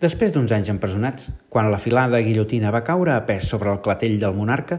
Després 0.00 0.30
d'uns 0.32 0.54
anys 0.56 0.70
empresonats, 0.72 1.26
quan 1.52 1.68
la 1.68 1.80
filada 1.82 2.22
guillotina 2.24 2.70
va 2.72 2.80
caure 2.86 3.12
a 3.12 3.26
pes 3.28 3.50
sobre 3.52 3.68
el 3.68 3.82
clatell 3.84 4.16
del 4.22 4.32
monarca, 4.32 4.78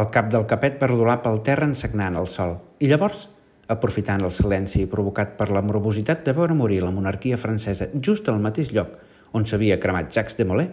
el 0.00 0.08
cap 0.14 0.30
del 0.32 0.46
capet 0.48 0.78
va 0.80 0.88
rodolar 0.88 1.18
pel 1.26 1.42
terra 1.44 1.68
ensagnant 1.68 2.16
el 2.16 2.30
sol. 2.32 2.54
I 2.80 2.88
llavors, 2.88 3.26
aprofitant 3.68 4.24
el 4.24 4.32
silenci 4.32 4.86
provocat 4.88 5.36
per 5.36 5.50
la 5.52 5.60
morbositat 5.60 6.24
de 6.24 6.32
veure 6.32 6.56
morir 6.56 6.80
la 6.80 6.94
monarquia 6.96 7.36
francesa 7.36 7.90
just 8.00 8.32
al 8.32 8.40
mateix 8.40 8.72
lloc 8.72 8.96
on 9.36 9.44
s'havia 9.44 9.76
cremat 9.84 10.08
Jacques 10.08 10.40
de 10.40 10.48
Molay, 10.48 10.72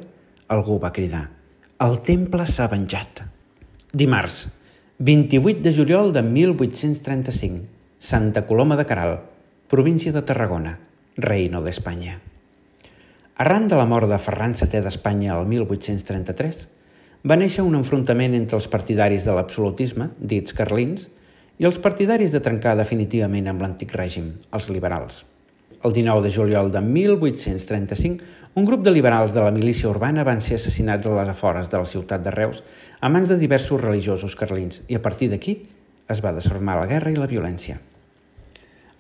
algú 0.55 0.79
va 0.79 0.93
cridar 0.95 1.25
«El 1.83 1.99
temple 2.07 2.47
s'ha 2.47 2.71
venjat». 2.71 3.25
Dimarts, 3.91 4.47
28 5.03 5.67
de 5.67 5.75
juliol 5.75 6.15
de 6.15 6.23
1835, 6.23 7.80
Santa 8.01 8.47
Coloma 8.47 8.75
de 8.77 8.87
Caral, 8.87 9.19
província 9.69 10.11
de 10.11 10.23
Tarragona, 10.25 10.79
Reino 11.17 11.59
d'Espanya. 11.61 12.15
Arran 13.37 13.67
de 13.69 13.77
la 13.77 13.85
mort 13.85 14.09
de 14.09 14.17
Ferran 14.17 14.55
VII 14.57 14.79
d'Espanya 14.81 15.35
el 15.35 15.45
1833, 15.45 16.63
va 17.21 17.37
néixer 17.37 17.61
un 17.61 17.77
enfrontament 17.77 18.33
entre 18.33 18.57
els 18.57 18.65
partidaris 18.73 19.27
de 19.27 19.35
l'absolutisme, 19.37 20.07
dits 20.17 20.55
carlins, 20.57 21.03
i 21.61 21.67
els 21.69 21.77
partidaris 21.77 22.33
de 22.33 22.41
trencar 22.41 22.73
definitivament 22.79 23.51
amb 23.51 23.61
l'antic 23.61 23.93
règim, 23.93 24.31
els 24.49 24.71
liberals. 24.73 25.21
El 25.85 25.93
19 25.93 26.25
de 26.25 26.33
juliol 26.33 26.73
de 26.73 26.81
1835, 26.81 28.25
un 28.57 28.65
grup 28.65 28.81
de 28.81 28.95
liberals 28.97 29.37
de 29.37 29.45
la 29.45 29.53
milícia 29.53 29.93
urbana 29.93 30.25
van 30.25 30.41
ser 30.41 30.57
assassinats 30.57 31.05
a 31.05 31.13
les 31.19 31.35
afores 31.37 31.69
de 31.69 31.77
la 31.77 31.93
ciutat 31.93 32.25
de 32.25 32.33
Reus 32.33 32.65
a 32.97 33.13
mans 33.13 33.29
de 33.29 33.37
diversos 33.37 33.85
religiosos 33.85 34.33
carlins 34.35 34.81
i 34.89 34.97
a 34.97 35.05
partir 35.05 35.29
d'aquí 35.29 35.59
es 36.09 36.25
va 36.25 36.33
desfermar 36.33 36.81
la 36.81 36.89
guerra 36.89 37.13
i 37.13 37.21
la 37.21 37.29
violència. 37.29 37.77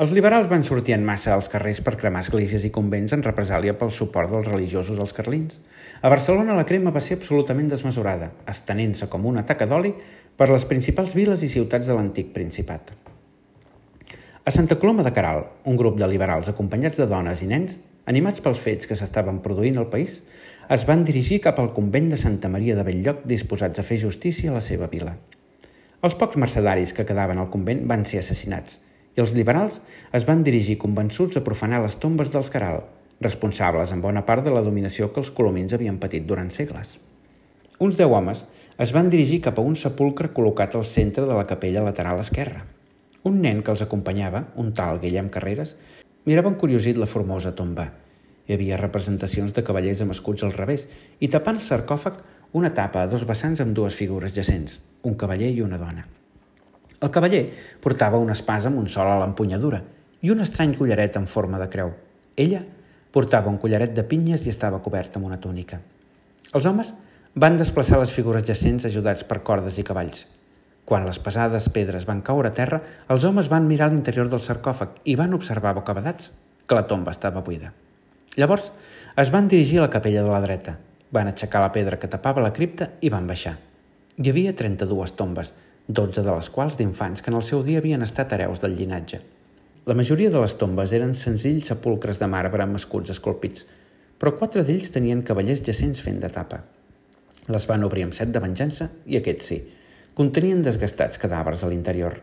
Els 0.01 0.09
liberals 0.17 0.47
van 0.49 0.63
sortir 0.65 0.95
en 0.95 1.03
massa 1.05 1.35
als 1.35 1.45
carrers 1.53 1.79
per 1.85 1.91
cremar 1.93 2.23
esglésies 2.23 2.63
i 2.65 2.71
convents 2.73 3.11
en 3.13 3.21
represàlia 3.21 3.75
pel 3.77 3.91
suport 3.93 4.31
dels 4.31 4.47
religiosos 4.47 4.97
als 4.97 5.13
carlins. 5.13 5.59
A 6.01 6.09
Barcelona 6.09 6.55
la 6.57 6.63
crema 6.65 6.93
va 6.95 7.03
ser 7.05 7.19
absolutament 7.19 7.67
desmesurada, 7.69 8.31
estenent-se 8.49 9.05
com 9.13 9.27
una 9.29 9.45
taca 9.45 9.67
d'oli 9.69 9.93
per 10.41 10.49
les 10.49 10.65
principals 10.65 11.13
viles 11.13 11.45
i 11.45 11.51
ciutats 11.53 11.85
de 11.85 11.99
l'antic 11.99 12.33
Principat. 12.33 12.95
A 14.41 14.49
Santa 14.49 14.81
Coloma 14.81 15.05
de 15.05 15.13
Caral, 15.13 15.45
un 15.69 15.77
grup 15.77 16.01
de 16.01 16.09
liberals 16.09 16.49
acompanyats 16.49 16.97
de 16.97 17.05
dones 17.05 17.45
i 17.45 17.53
nens, 17.53 17.77
animats 18.09 18.41
pels 18.41 18.65
fets 18.65 18.89
que 18.89 18.97
s'estaven 18.97 19.37
produint 19.45 19.77
al 19.77 19.91
país, 19.93 20.23
es 20.65 20.89
van 20.89 21.05
dirigir 21.05 21.43
cap 21.45 21.61
al 21.61 21.75
convent 21.77 22.09
de 22.09 22.17
Santa 22.17 22.49
Maria 22.49 22.73
de 22.73 22.89
Belllloc 22.89 23.27
disposats 23.29 23.77
a 23.77 23.85
fer 23.85 24.01
justícia 24.09 24.49
a 24.49 24.57
la 24.57 24.65
seva 24.65 24.89
vila. 24.89 25.19
Els 26.01 26.17
pocs 26.17 26.41
mercedaris 26.41 26.89
que 26.89 27.05
quedaven 27.05 27.37
al 27.37 27.53
convent 27.53 27.85
van 27.85 28.09
ser 28.09 28.25
assassinats 28.25 28.81
i 29.15 29.21
els 29.21 29.35
liberals 29.35 29.79
es 30.15 30.25
van 30.27 30.43
dirigir 30.43 30.79
convençuts 30.81 31.37
a 31.37 31.43
profanar 31.45 31.81
les 31.83 31.97
tombes 31.99 32.31
dels 32.33 32.49
Caral, 32.53 32.83
responsables 33.21 33.91
en 33.91 34.01
bona 34.01 34.25
part 34.25 34.43
de 34.45 34.53
la 34.53 34.63
dominació 34.65 35.11
que 35.13 35.21
els 35.21 35.31
colomins 35.31 35.73
havien 35.73 35.99
patit 36.01 36.25
durant 36.27 36.49
segles. 36.51 36.97
Uns 37.81 37.97
deu 37.97 38.13
homes 38.13 38.43
es 38.81 38.93
van 38.93 39.09
dirigir 39.09 39.41
cap 39.45 39.57
a 39.57 39.65
un 39.65 39.75
sepulcre 39.75 40.31
col·locat 40.35 40.77
al 40.77 40.85
centre 40.85 41.25
de 41.25 41.37
la 41.37 41.47
capella 41.49 41.83
lateral 41.85 42.21
esquerra. 42.21 42.63
Un 43.23 43.41
nen 43.41 43.61
que 43.61 43.73
els 43.73 43.83
acompanyava, 43.85 44.47
un 44.57 44.71
tal 44.77 44.99
Guillem 45.01 45.29
Carreras, 45.33 45.75
mirava 46.25 46.49
encuriosit 46.53 46.97
la 46.97 47.09
formosa 47.09 47.53
tomba. 47.57 47.91
Hi 48.47 48.55
havia 48.55 48.79
representacions 48.81 49.53
de 49.53 49.63
cavallers 49.65 50.01
amb 50.01 50.15
escuts 50.15 50.45
al 50.45 50.55
revés 50.55 50.87
i 51.19 51.29
tapant 51.29 51.61
el 51.61 51.65
sarcòfag 51.65 52.23
una 52.57 52.73
tapa 52.73 53.03
a 53.03 53.11
dos 53.11 53.27
vessants 53.27 53.61
amb 53.63 53.77
dues 53.77 53.95
figures 53.95 54.33
jacents, 54.35 54.81
un 55.03 55.15
cavaller 55.15 55.53
i 55.53 55.61
una 55.65 55.79
dona. 55.81 56.07
El 57.01 57.09
cavaller 57.09 57.45
portava 57.81 58.19
una 58.21 58.35
espasa 58.37 58.69
amb 58.69 58.77
un 58.77 58.89
sol 58.93 59.07
a 59.09 59.17
l'empunyadura 59.23 59.79
i 60.21 60.29
un 60.29 60.43
estrany 60.43 60.75
collaret 60.77 61.15
en 61.17 61.25
forma 61.25 61.57
de 61.57 61.65
creu. 61.73 61.95
Ella 62.37 62.59
portava 63.11 63.49
un 63.49 63.57
collaret 63.61 63.95
de 63.95 64.03
pinyes 64.05 64.45
i 64.45 64.51
estava 64.51 64.81
coberta 64.85 65.17
amb 65.17 65.25
una 65.31 65.39
túnica. 65.41 65.79
Els 66.53 66.67
homes 66.69 66.91
van 67.33 67.57
desplaçar 67.57 67.97
les 67.99 68.11
figures 68.13 68.45
jacents 68.45 68.85
ajudats 68.85 69.25
per 69.25 69.39
cordes 69.47 69.79
i 69.81 69.85
cavalls. 69.87 70.27
Quan 70.85 71.07
les 71.07 71.17
pesades 71.23 71.69
pedres 71.73 72.05
van 72.05 72.21
caure 72.27 72.51
a 72.51 72.55
terra, 72.55 72.81
els 73.09 73.25
homes 73.25 73.49
van 73.49 73.65
mirar 73.65 73.89
l'interior 73.89 74.29
del 74.29 74.43
sarcòfag 74.43 75.01
i 75.05 75.17
van 75.17 75.33
observar 75.33 75.73
bocabadats 75.77 76.29
que 76.67 76.77
la 76.77 76.85
tomba 76.85 77.15
estava 77.15 77.41
buida. 77.41 77.73
Llavors 78.37 78.69
es 79.17 79.33
van 79.33 79.49
dirigir 79.49 79.79
a 79.79 79.87
la 79.87 79.93
capella 79.93 80.21
de 80.21 80.29
la 80.29 80.43
dreta, 80.45 80.77
van 81.09 81.33
aixecar 81.33 81.65
la 81.65 81.73
pedra 81.73 81.97
que 81.97 82.11
tapava 82.11 82.45
la 82.45 82.53
cripta 82.53 82.91
i 83.01 83.09
van 83.09 83.25
baixar. 83.27 83.57
Hi 84.21 84.29
havia 84.29 84.53
32 84.53 85.15
tombes, 85.17 85.53
12 85.87 86.23
de 86.23 86.31
les 86.31 86.49
quals 86.53 86.77
d'infants 86.77 87.21
que 87.21 87.31
en 87.31 87.37
el 87.39 87.45
seu 87.47 87.63
dia 87.65 87.81
havien 87.81 88.03
estat 88.05 88.33
hereus 88.35 88.61
del 88.61 88.75
llinatge. 88.77 89.21
La 89.89 89.95
majoria 89.97 90.29
de 90.29 90.41
les 90.43 90.53
tombes 90.61 90.91
eren 90.93 91.15
senzills 91.17 91.71
sepulcres 91.71 92.19
de 92.21 92.27
marbre 92.29 92.63
amb 92.63 92.77
escuts 92.77 93.13
esculpits, 93.15 93.65
però 94.21 94.35
quatre 94.37 94.61
d'ells 94.67 94.91
tenien 94.93 95.23
cavallers 95.25 95.63
jacents 95.65 96.03
fent 96.05 96.19
de 96.21 96.29
tapa. 96.29 96.61
Les 97.49 97.65
van 97.67 97.83
obrir 97.83 98.05
amb 98.05 98.13
set 98.13 98.29
de 98.29 98.43
venjança 98.43 98.91
i 99.09 99.17
aquests 99.17 99.49
sí, 99.49 99.57
contenien 100.13 100.61
desgastats 100.61 101.17
cadàvers 101.17 101.63
a 101.65 101.71
l'interior. 101.71 102.19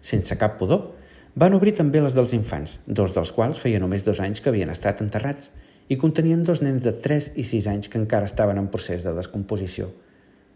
Sense 0.00 0.36
cap 0.38 0.54
pudor, 0.60 0.92
van 1.34 1.54
obrir 1.54 1.74
també 1.78 2.00
les 2.02 2.14
dels 2.14 2.32
infants, 2.36 2.78
dos 2.86 3.10
dels 3.16 3.32
quals 3.34 3.58
feia 3.58 3.80
només 3.82 4.06
dos 4.06 4.20
anys 4.22 4.40
que 4.40 4.50
havien 4.50 4.70
estat 4.70 5.02
enterrats, 5.02 5.50
i 5.90 5.98
contenien 5.98 6.44
dos 6.46 6.62
nens 6.62 6.82
de 6.84 6.92
3 6.94 7.32
i 7.34 7.44
6 7.44 7.66
anys 7.66 7.90
que 7.90 7.98
encara 7.98 8.30
estaven 8.30 8.58
en 8.58 8.70
procés 8.70 9.02
de 9.02 9.14
descomposició. 9.16 9.90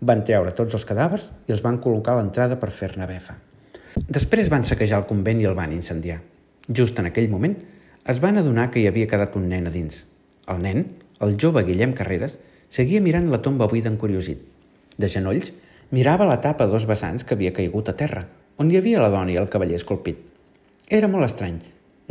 Van 0.04 0.20
treure 0.20 0.52
tots 0.52 0.74
els 0.76 0.84
cadàvers 0.84 1.30
i 1.48 1.54
els 1.54 1.62
van 1.64 1.78
col·locar 1.80 2.12
a 2.12 2.18
l'entrada 2.18 2.58
per 2.60 2.68
fer-ne 2.76 3.06
befa. 3.08 3.38
Després 4.16 4.50
van 4.52 4.66
saquejar 4.68 4.98
el 5.00 5.06
convent 5.08 5.38
i 5.40 5.46
el 5.48 5.54
van 5.56 5.72
incendiar. 5.72 6.18
Just 6.68 6.98
en 7.00 7.08
aquell 7.08 7.30
moment, 7.32 7.54
es 8.12 8.20
van 8.20 8.36
adonar 8.36 8.66
que 8.70 8.82
hi 8.82 8.88
havia 8.90 9.08
quedat 9.08 9.38
un 9.40 9.46
nen 9.48 9.70
a 9.70 9.72
dins. 9.72 10.02
El 10.50 10.60
nen, 10.60 10.82
el 11.24 11.38
jove 11.40 11.62
Guillem 11.64 11.94
Carreras, 11.96 12.34
seguia 12.68 13.00
mirant 13.00 13.30
la 13.32 13.40
tomba 13.46 13.68
buida 13.70 13.88
encuriosit. 13.88 14.42
De 15.00 15.08
genolls, 15.08 15.54
mirava 15.94 16.28
la 16.28 16.40
tapa 16.44 16.66
a 16.66 16.72
dos 16.74 16.84
vessants 16.90 17.24
que 17.24 17.38
havia 17.38 17.54
caigut 17.56 17.88
a 17.88 17.96
terra, 17.96 18.26
on 18.60 18.68
hi 18.68 18.76
havia 18.76 19.00
la 19.00 19.12
dona 19.14 19.32
i 19.32 19.40
el 19.40 19.48
cavaller 19.48 19.80
esculpit. 19.80 20.20
Era 20.90 21.08
molt 21.08 21.30
estrany. 21.30 21.62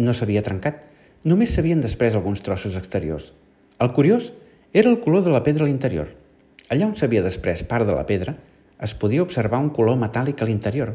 No 0.01 0.17
s'havia 0.17 0.41
trencat. 0.41 0.82
Només 1.29 1.53
s'havien 1.53 1.84
després 1.84 2.17
alguns 2.17 2.41
trossos 2.41 2.79
exteriors. 2.79 3.29
El 3.77 3.93
curiós 3.93 4.34
era 4.73 4.89
el 4.89 4.99
color 5.06 5.21
de 5.27 5.38
la 5.38 5.45
pedra 5.45 5.67
a 5.67 5.69
l'interior– 5.69 6.10
Allà 6.71 6.88
on 6.88 6.95
s'havia 6.95 7.23
després 7.23 7.65
part 7.67 7.84
de 7.88 7.95
la 7.95 8.06
pedra, 8.08 8.38
es 8.84 8.93
podia 8.95 9.23
observar 9.23 9.60
un 9.60 9.71
color 9.76 9.97
metàl·lic 9.99 10.41
a 10.41 10.45
l'interior, 10.47 10.93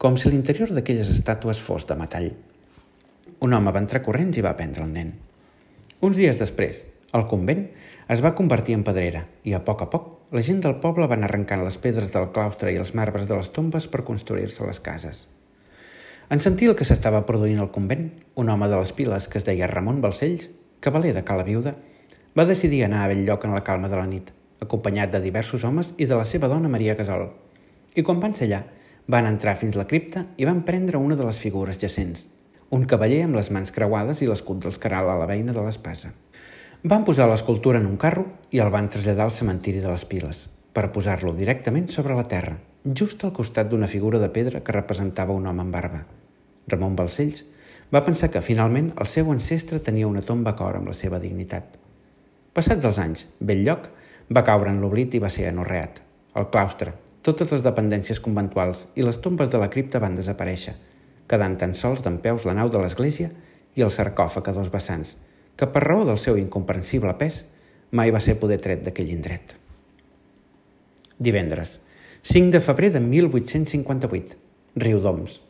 com 0.00 0.16
si 0.16 0.30
l'interior 0.32 0.72
d'aquelles 0.72 1.10
estàtues 1.12 1.60
fos 1.60 1.84
de 1.88 1.96
metall. 1.96 2.30
Un 3.44 3.52
home 3.56 3.72
va 3.72 3.82
entrar 3.84 4.00
corrents 4.04 4.38
i 4.40 4.44
va 4.44 4.56
prendre 4.56 4.84
el 4.84 4.94
nen. 4.94 5.12
Uns 6.00 6.16
dies 6.16 6.40
després, 6.40 6.84
el 7.12 7.26
convent 7.28 7.66
es 8.08 8.22
va 8.24 8.32
convertir 8.38 8.78
en 8.78 8.86
pedrera 8.86 9.26
i 9.44 9.52
a 9.52 9.60
poc 9.66 9.84
a 9.84 9.90
poc 9.92 10.08
la 10.32 10.44
gent 10.46 10.62
del 10.64 10.78
poble 10.80 11.08
van 11.10 11.26
arrencant 11.26 11.66
les 11.66 11.76
pedres 11.82 12.12
del 12.14 12.30
claustre 12.32 12.72
i 12.72 12.80
els 12.80 12.94
marbres 12.96 13.28
de 13.28 13.36
les 13.36 13.52
tombes 13.52 13.90
per 13.92 14.06
construir-se 14.08 14.64
les 14.64 14.80
cases. 14.80 15.26
En 16.30 16.40
sentir 16.40 16.70
el 16.70 16.76
que 16.78 16.86
s'estava 16.88 17.26
produint 17.28 17.60
al 17.60 17.72
convent, 17.74 18.08
un 18.40 18.48
home 18.48 18.72
de 18.72 18.78
les 18.78 18.96
piles 18.96 19.28
que 19.28 19.40
es 19.42 19.44
deia 19.44 19.68
Ramon 19.68 20.00
Balcells, 20.00 20.48
cavaler 20.80 21.12
de 21.12 21.26
Cala 21.26 21.44
Viuda, 21.44 21.74
va 22.38 22.46
decidir 22.48 22.84
anar 22.86 23.04
a 23.04 23.14
lloc 23.14 23.44
en 23.44 23.58
la 23.58 23.64
calma 23.66 23.90
de 23.90 23.98
la 23.98 24.06
nit 24.06 24.30
acompanyat 24.60 25.12
de 25.12 25.20
diversos 25.24 25.64
homes 25.64 25.94
i 25.98 26.06
de 26.06 26.18
la 26.18 26.26
seva 26.28 26.48
dona 26.48 26.68
Maria 26.68 26.94
Gasol. 26.98 27.28
I 27.96 28.04
quan 28.06 28.20
van 28.22 28.36
ser 28.38 28.48
allà, 28.48 28.60
van 29.10 29.26
entrar 29.26 29.56
fins 29.58 29.76
la 29.76 29.88
cripta 29.90 30.26
i 30.36 30.46
van 30.46 30.62
prendre 30.66 31.00
una 31.00 31.16
de 31.18 31.26
les 31.26 31.38
figures 31.40 31.80
jacents, 31.80 32.26
un 32.70 32.86
cavaller 32.86 33.24
amb 33.26 33.38
les 33.40 33.50
mans 33.50 33.72
creuades 33.74 34.22
i 34.22 34.28
l'escut 34.30 34.60
dels 34.62 34.78
Caral 34.78 35.10
a 35.10 35.18
la 35.18 35.26
veïna 35.26 35.56
de 35.56 35.64
l'espasa. 35.64 36.12
Van 36.82 37.04
posar 37.04 37.26
l'escultura 37.28 37.80
en 37.80 37.88
un 37.88 37.98
carro 38.00 38.24
i 38.54 38.62
el 38.62 38.70
van 38.72 38.88
traslladar 38.88 39.26
al 39.26 39.34
cementiri 39.34 39.82
de 39.82 39.90
les 39.90 40.06
Piles, 40.06 40.46
per 40.72 40.92
posar-lo 40.94 41.34
directament 41.36 41.90
sobre 41.90 42.14
la 42.16 42.28
terra, 42.30 42.56
just 42.84 43.24
al 43.24 43.34
costat 43.36 43.68
d'una 43.68 43.90
figura 43.90 44.20
de 44.22 44.30
pedra 44.32 44.62
que 44.64 44.76
representava 44.76 45.34
un 45.36 45.48
home 45.50 45.66
amb 45.66 45.74
barba. 45.74 46.04
Ramon 46.70 46.94
Balcells 46.96 47.42
va 47.92 48.04
pensar 48.06 48.30
que 48.30 48.40
finalment 48.40 48.92
el 49.02 49.08
seu 49.10 49.30
ancestre 49.32 49.80
tenia 49.82 50.08
una 50.08 50.22
tomba 50.22 50.54
cor 50.56 50.78
amb 50.78 50.88
la 50.88 50.94
seva 50.94 51.18
dignitat. 51.18 51.76
Passats 52.54 52.86
els 52.86 52.98
anys, 53.02 53.26
Belllloc 53.40 53.90
va 54.30 54.44
caure 54.46 54.70
en 54.70 54.80
l'oblit 54.80 55.14
i 55.14 55.22
va 55.22 55.30
ser 55.32 55.48
anorreat. 55.48 56.00
El 56.38 56.46
claustre, 56.54 56.92
totes 57.26 57.50
les 57.52 57.64
dependències 57.66 58.20
conventuals 58.22 58.86
i 58.94 59.04
les 59.04 59.18
tombes 59.20 59.50
de 59.50 59.58
la 59.58 59.70
cripta 59.72 60.00
van 60.02 60.14
desaparèixer, 60.16 60.76
quedant 61.28 61.56
tan 61.58 61.74
sols 61.74 62.04
d'en 62.04 62.18
peus 62.22 62.46
la 62.46 62.54
nau 62.54 62.70
de 62.70 62.78
l'església 62.80 63.30
i 63.74 63.82
el 63.86 63.92
sarcòfag 63.94 64.48
a 64.50 64.54
dos 64.56 64.70
vessants, 64.72 65.16
que 65.56 65.66
per 65.66 65.82
raó 65.84 66.06
del 66.06 66.18
seu 66.18 66.38
incomprensible 66.38 67.12
pes 67.18 67.44
mai 67.90 68.14
va 68.14 68.22
ser 68.22 68.38
poder 68.38 68.60
tret 68.62 68.84
d'aquell 68.86 69.10
indret. 69.12 69.56
Divendres, 71.18 71.80
5 72.22 72.54
de 72.54 72.60
febrer 72.60 72.92
de 72.94 73.00
1858, 73.00 74.38
Riudoms, 74.76 75.40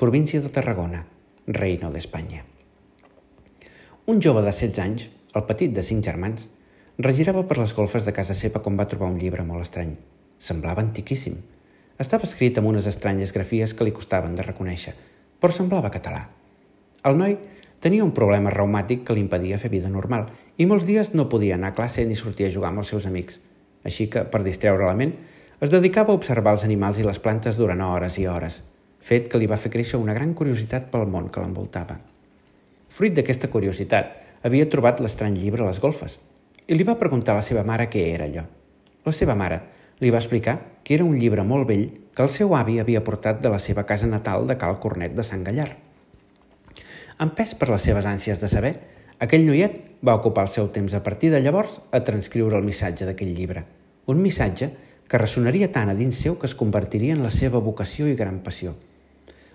província 0.00 0.40
de 0.40 0.48
Tarragona, 0.48 1.04
Reino 1.46 1.90
d'Espanya. 1.92 2.44
Un 4.06 4.22
jove 4.24 4.42
de 4.42 4.50
16 4.50 4.80
anys, 4.82 5.06
el 5.36 5.44
petit 5.46 5.74
de 5.76 5.84
cinc 5.86 6.02
germans, 6.06 6.48
regirava 7.02 7.44
per 7.46 7.56
les 7.58 7.72
golfes 7.74 8.04
de 8.04 8.12
casa 8.12 8.34
seva 8.34 8.60
com 8.64 8.76
va 8.76 8.88
trobar 8.88 9.08
un 9.08 9.18
llibre 9.18 9.44
molt 9.46 9.62
estrany. 9.62 9.94
Semblava 10.40 10.82
antiquíssim. 10.82 11.36
Estava 12.00 12.26
escrit 12.26 12.58
amb 12.58 12.70
unes 12.70 12.88
estranyes 12.90 13.32
grafies 13.32 13.74
que 13.76 13.86
li 13.86 13.94
costaven 13.96 14.34
de 14.36 14.44
reconèixer, 14.44 14.94
però 15.40 15.54
semblava 15.54 15.92
català. 15.94 16.26
El 17.06 17.16
noi 17.16 17.36
tenia 17.80 18.04
un 18.04 18.12
problema 18.16 18.52
reumàtic 18.52 19.04
que 19.06 19.16
li 19.16 19.22
impedia 19.24 19.58
fer 19.60 19.70
vida 19.72 19.88
normal 19.88 20.26
i 20.60 20.66
molts 20.68 20.84
dies 20.88 21.12
no 21.14 21.28
podia 21.32 21.56
anar 21.56 21.70
a 21.72 21.76
classe 21.78 22.04
ni 22.04 22.18
sortir 22.18 22.48
a 22.48 22.52
jugar 22.52 22.72
amb 22.72 22.82
els 22.82 22.92
seus 22.92 23.06
amics. 23.08 23.38
Així 23.84 24.08
que, 24.12 24.24
per 24.28 24.42
distreure 24.44 24.88
la 24.88 24.96
ment, 24.96 25.14
es 25.60 25.72
dedicava 25.72 26.12
a 26.12 26.20
observar 26.20 26.56
els 26.56 26.64
animals 26.66 26.98
i 27.00 27.06
les 27.06 27.20
plantes 27.20 27.56
durant 27.60 27.80
hores 27.84 28.18
i 28.20 28.26
hores, 28.28 28.62
fet 29.00 29.28
que 29.28 29.40
li 29.40 29.48
va 29.48 29.60
fer 29.60 29.72
créixer 29.72 30.00
una 30.00 30.16
gran 30.16 30.34
curiositat 30.34 30.90
pel 30.92 31.06
món 31.08 31.30
que 31.32 31.40
l'envoltava. 31.40 32.00
Fruit 32.88 33.14
d'aquesta 33.16 33.48
curiositat, 33.48 34.18
havia 34.42 34.68
trobat 34.68 35.00
l'estrany 35.00 35.38
llibre 35.38 35.64
a 35.64 35.70
les 35.70 35.80
golfes 35.80 36.18
i 36.70 36.76
li 36.78 36.86
va 36.86 36.94
preguntar 36.98 37.34
a 37.34 37.40
la 37.40 37.42
seva 37.42 37.64
mare 37.66 37.88
què 37.90 38.04
era 38.12 38.28
allò. 38.30 38.44
La 39.02 39.12
seva 39.16 39.34
mare 39.34 39.56
li 40.00 40.10
va 40.14 40.20
explicar 40.20 40.54
que 40.86 40.94
era 40.94 41.04
un 41.04 41.16
llibre 41.18 41.42
molt 41.42 41.66
vell 41.66 41.88
que 42.14 42.22
el 42.22 42.30
seu 42.30 42.54
avi 42.54 42.78
havia 42.78 43.02
portat 43.02 43.40
de 43.42 43.50
la 43.50 43.58
seva 43.58 43.82
casa 43.88 44.06
natal 44.06 44.46
de 44.46 44.54
Cal 44.56 44.78
Cornet 44.78 45.16
de 45.16 45.24
Sant 45.26 45.42
Gallar. 45.44 45.66
Empès 47.20 47.56
per 47.58 47.68
les 47.72 47.82
seves 47.82 48.06
ànsies 48.06 48.38
de 48.40 48.48
saber, 48.48 48.72
aquell 49.18 49.48
noiet 49.48 49.80
va 50.06 50.14
ocupar 50.20 50.46
el 50.46 50.52
seu 50.52 50.70
temps 50.70 50.94
a 50.94 51.02
partir 51.02 51.32
de 51.34 51.40
llavors 51.42 51.80
a 51.90 52.00
transcriure 52.06 52.56
el 52.56 52.64
missatge 52.64 53.08
d'aquell 53.08 53.34
llibre. 53.34 53.64
Un 54.06 54.22
missatge 54.22 54.70
que 55.10 55.18
ressonaria 55.18 55.72
tant 55.74 55.90
a 55.90 55.98
dins 55.98 56.22
seu 56.22 56.38
que 56.38 56.46
es 56.46 56.54
convertiria 56.54 57.18
en 57.18 57.26
la 57.26 57.34
seva 57.34 57.58
vocació 57.58 58.06
i 58.06 58.14
gran 58.14 58.38
passió. 58.46 58.76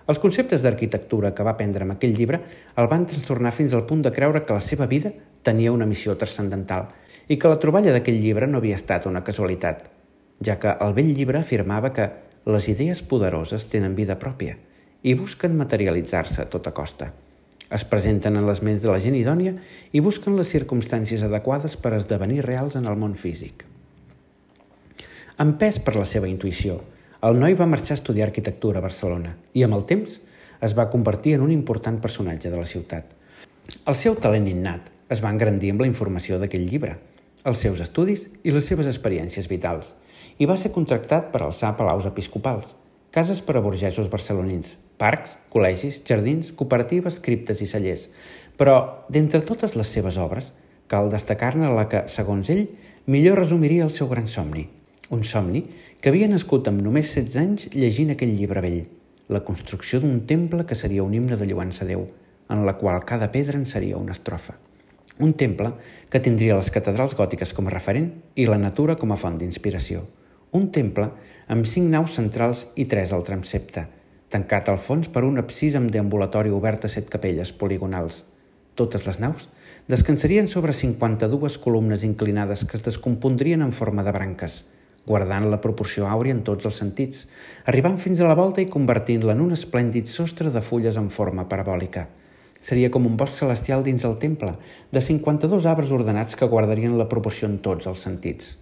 Els 0.05 0.19
conceptes 0.21 0.61
d'arquitectura 0.61 1.31
que 1.33 1.47
va 1.47 1.55
aprendre 1.55 1.87
amb 1.87 1.95
aquell 1.95 2.13
llibre 2.13 2.43
el 2.77 2.91
van 2.91 3.07
trastornar 3.09 3.55
fins 3.55 3.73
al 3.73 3.87
punt 3.89 4.03
de 4.05 4.11
creure 4.13 4.43
que 4.45 4.53
la 4.53 4.61
seva 4.61 4.85
vida 4.85 5.15
tenia 5.41 5.71
una 5.71 5.87
missió 5.89 6.13
transcendental 6.19 6.91
i 7.27 7.37
que 7.37 7.49
la 7.49 7.59
troballa 7.61 7.93
d'aquell 7.95 8.21
llibre 8.21 8.47
no 8.47 8.61
havia 8.61 8.77
estat 8.77 9.07
una 9.09 9.23
casualitat, 9.25 9.87
ja 10.45 10.57
que 10.61 10.75
el 10.81 10.93
vell 10.93 11.13
llibre 11.15 11.39
afirmava 11.39 11.93
que 11.93 12.09
les 12.45 12.67
idees 12.69 13.01
poderoses 13.01 13.65
tenen 13.71 13.95
vida 13.97 14.19
pròpia 14.21 14.57
i 15.05 15.13
busquen 15.17 15.55
materialitzar-se 15.57 16.41
a 16.43 16.49
tota 16.49 16.73
costa. 16.73 17.11
Es 17.73 17.85
presenten 17.85 18.37
en 18.37 18.45
les 18.45 18.61
ments 18.61 18.81
de 18.81 18.91
la 18.91 18.99
gent 19.01 19.15
idònia 19.17 19.55
i 19.91 20.01
busquen 20.05 20.37
les 20.37 20.51
circumstàncies 20.53 21.23
adequades 21.25 21.77
per 21.81 21.95
esdevenir 21.97 22.43
reals 22.45 22.77
en 22.77 22.85
el 22.85 22.97
món 22.97 23.15
físic. 23.17 23.65
Empès 25.41 25.79
per 25.81 25.95
la 25.97 26.05
seva 26.05 26.29
intuïció, 26.29 26.79
el 27.25 27.39
noi 27.41 27.57
va 27.57 27.67
marxar 27.67 27.95
a 27.95 27.99
estudiar 27.99 28.29
arquitectura 28.29 28.79
a 28.79 28.85
Barcelona 28.85 29.33
i, 29.53 29.63
amb 29.65 29.77
el 29.77 29.85
temps, 29.89 30.19
es 30.61 30.75
va 30.77 30.89
convertir 30.93 31.35
en 31.35 31.43
un 31.45 31.51
important 31.51 31.97
personatge 32.01 32.51
de 32.53 32.59
la 32.59 32.69
ciutat. 32.69 33.09
El 33.85 33.97
seu 33.97 34.15
talent 34.21 34.45
innat 34.47 34.91
es 35.09 35.21
va 35.25 35.33
engrandir 35.33 35.73
amb 35.73 35.81
la 35.81 35.89
informació 35.89 36.37
d'aquell 36.39 36.69
llibre, 36.69 36.95
els 37.45 37.61
seus 37.61 37.81
estudis 37.83 38.25
i 38.43 38.53
les 38.53 38.65
seves 38.65 38.89
experiències 38.89 39.47
vitals, 39.51 39.93
i 40.41 40.47
va 40.49 40.57
ser 40.57 40.73
contractat 40.75 41.29
per 41.31 41.43
alçar 41.45 41.75
palaus 41.77 42.07
episcopals, 42.09 42.73
cases 43.15 43.39
per 43.45 43.55
a 43.55 43.63
burgesos 43.63 44.09
barcelonins, 44.11 44.75
parcs, 44.99 45.37
col·legis, 45.53 46.01
jardins, 46.07 46.51
cooperatives, 46.57 47.21
criptes 47.23 47.61
i 47.63 47.69
cellers. 47.69 48.09
Però, 48.59 49.05
d'entre 49.11 49.43
totes 49.47 49.75
les 49.79 49.87
seves 49.87 50.17
obres, 50.19 50.51
cal 50.91 51.11
destacar-ne 51.11 51.71
la 51.71 51.87
que, 51.91 52.03
segons 52.11 52.51
ell, 52.51 52.65
millor 53.07 53.39
resumiria 53.39 53.85
el 53.85 53.93
seu 53.93 54.09
gran 54.11 54.27
somni, 54.27 54.67
un 55.13 55.23
somni 55.23 55.63
que 56.01 56.11
havia 56.11 56.27
nascut 56.29 56.67
amb 56.67 56.81
només 56.81 57.13
16 57.13 57.41
anys 57.41 57.67
llegint 57.73 58.13
aquell 58.13 58.35
llibre 58.35 58.63
vell, 58.65 58.85
la 59.29 59.43
construcció 59.45 60.01
d'un 60.01 60.23
temple 60.29 60.65
que 60.65 60.77
seria 60.77 61.03
un 61.03 61.13
himne 61.13 61.37
de 61.37 61.47
lluança 61.49 61.85
a 61.85 61.89
Déu, 61.89 62.07
en 62.49 62.65
la 62.65 62.75
qual 62.77 63.05
cada 63.05 63.31
pedra 63.31 63.57
en 63.57 63.65
seria 63.65 63.97
una 63.97 64.13
estrofa. 64.13 64.57
Un 65.19 65.33
temple 65.39 65.71
que 66.11 66.19
tindria 66.19 66.57
les 66.57 66.71
catedrals 66.75 67.15
gòtiques 67.15 67.53
com 67.55 67.69
a 67.69 67.73
referent 67.73 68.09
i 68.35 68.47
la 68.49 68.59
natura 68.59 68.97
com 68.99 69.13
a 69.13 69.17
font 69.19 69.37
d'inspiració. 69.39 70.03
Un 70.51 70.69
temple 70.75 71.09
amb 71.47 71.67
cinc 71.69 71.87
naus 71.91 72.17
centrals 72.19 72.65
i 72.75 72.85
tres 72.91 73.13
al 73.15 73.23
transepte, 73.23 73.85
tancat 74.29 74.69
al 74.69 74.79
fons 74.79 75.07
per 75.07 75.23
un 75.23 75.39
absis 75.39 75.75
amb 75.79 75.91
deambulatori 75.91 76.51
obert 76.51 76.85
a 76.85 76.91
set 76.91 77.09
capelles 77.09 77.53
poligonals. 77.55 78.23
Totes 78.75 79.07
les 79.07 79.19
naus 79.23 79.47
descansarien 79.87 80.47
sobre 80.51 80.73
52 80.73 81.59
columnes 81.63 82.03
inclinades 82.03 82.65
que 82.65 82.75
es 82.75 82.83
descompondrien 82.83 83.61
en 83.61 83.71
forma 83.71 84.03
de 84.03 84.15
branques– 84.15 84.63
guardant 85.05 85.49
la 85.51 85.61
proporció 85.61 86.09
àurea 86.09 86.33
en 86.33 86.43
tots 86.43 86.65
els 86.65 86.79
sentits, 86.81 87.25
arribant 87.69 87.97
fins 88.01 88.19
a 88.19 88.29
la 88.29 88.37
volta 88.37 88.63
i 88.63 88.69
convertint-la 88.71 89.35
en 89.35 89.43
un 89.45 89.53
esplèndid 89.55 90.09
sostre 90.09 90.51
de 90.51 90.63
fulles 90.65 90.97
en 90.97 91.11
forma 91.13 91.47
parabòlica. 91.49 92.07
Seria 92.65 92.89
com 92.89 93.05
un 93.05 93.13
bosc 93.13 93.37
celestial 93.37 93.83
dins 93.85 94.03
el 94.07 94.15
temple, 94.17 94.55
de 94.89 95.01
52 95.07 95.67
arbres 95.69 95.91
ordenats 95.93 96.33
que 96.39 96.47
guardarien 96.49 96.95
la 96.97 97.05
proporció 97.11 97.45
en 97.45 97.59
tots 97.61 97.85
els 97.91 98.01
sentits. 98.07 98.55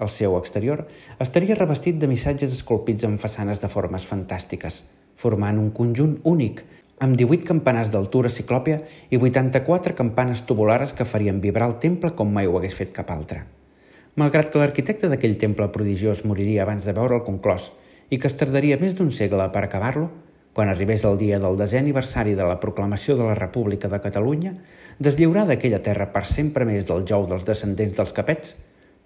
El 0.00 0.08
seu 0.08 0.38
exterior 0.38 0.86
estaria 1.20 1.58
revestit 1.58 1.98
de 2.00 2.08
missatges 2.08 2.54
esculpits 2.56 3.04
en 3.04 3.18
façanes 3.20 3.60
de 3.60 3.68
formes 3.74 4.06
fantàstiques, 4.08 4.80
formant 5.20 5.60
un 5.60 5.68
conjunt 5.76 6.16
únic, 6.32 6.64
amb 7.04 7.18
18 7.20 7.44
campanars 7.50 7.92
d'altura 7.92 8.32
ciclòpia 8.32 8.80
i 9.10 9.20
84 9.20 9.98
campanes 10.00 10.46
tubulares 10.48 10.96
que 10.96 11.08
farien 11.12 11.44
vibrar 11.44 11.68
el 11.68 11.76
temple 11.84 12.14
com 12.16 12.32
mai 12.32 12.48
ho 12.48 12.56
hagués 12.56 12.78
fet 12.80 12.96
cap 12.96 13.12
altre. 13.12 13.44
Malgrat 14.16 14.48
que 14.48 14.64
l'arquitecte 14.64 15.12
d'aquell 15.12 15.36
temple 15.44 15.68
prodigiós 15.76 16.24
moriria 16.24 16.64
abans 16.64 16.88
de 16.88 16.96
veure 16.96 17.20
el 17.20 17.26
conclòs 17.28 17.68
i 18.08 18.16
que 18.16 18.32
es 18.32 18.40
tardaria 18.40 18.80
més 18.80 18.96
d'un 18.96 19.12
segle 19.12 19.44
per 19.52 19.66
acabar-lo, 19.66 20.08
quan 20.52 20.68
arribés 20.68 21.04
el 21.08 21.16
dia 21.18 21.38
del 21.40 21.56
desè 21.56 21.80
aniversari 21.80 22.34
de 22.36 22.44
la 22.44 22.58
proclamació 22.60 23.16
de 23.16 23.24
la 23.24 23.36
República 23.38 23.88
de 23.88 24.00
Catalunya, 24.04 24.52
deslliurada 24.98 25.56
aquella 25.56 25.80
terra 25.82 26.10
per 26.12 26.26
sempre 26.28 26.66
més 26.68 26.84
del 26.88 27.06
jou 27.08 27.24
dels 27.28 27.46
descendents 27.48 27.96
dels 27.96 28.12
capets, 28.12 28.56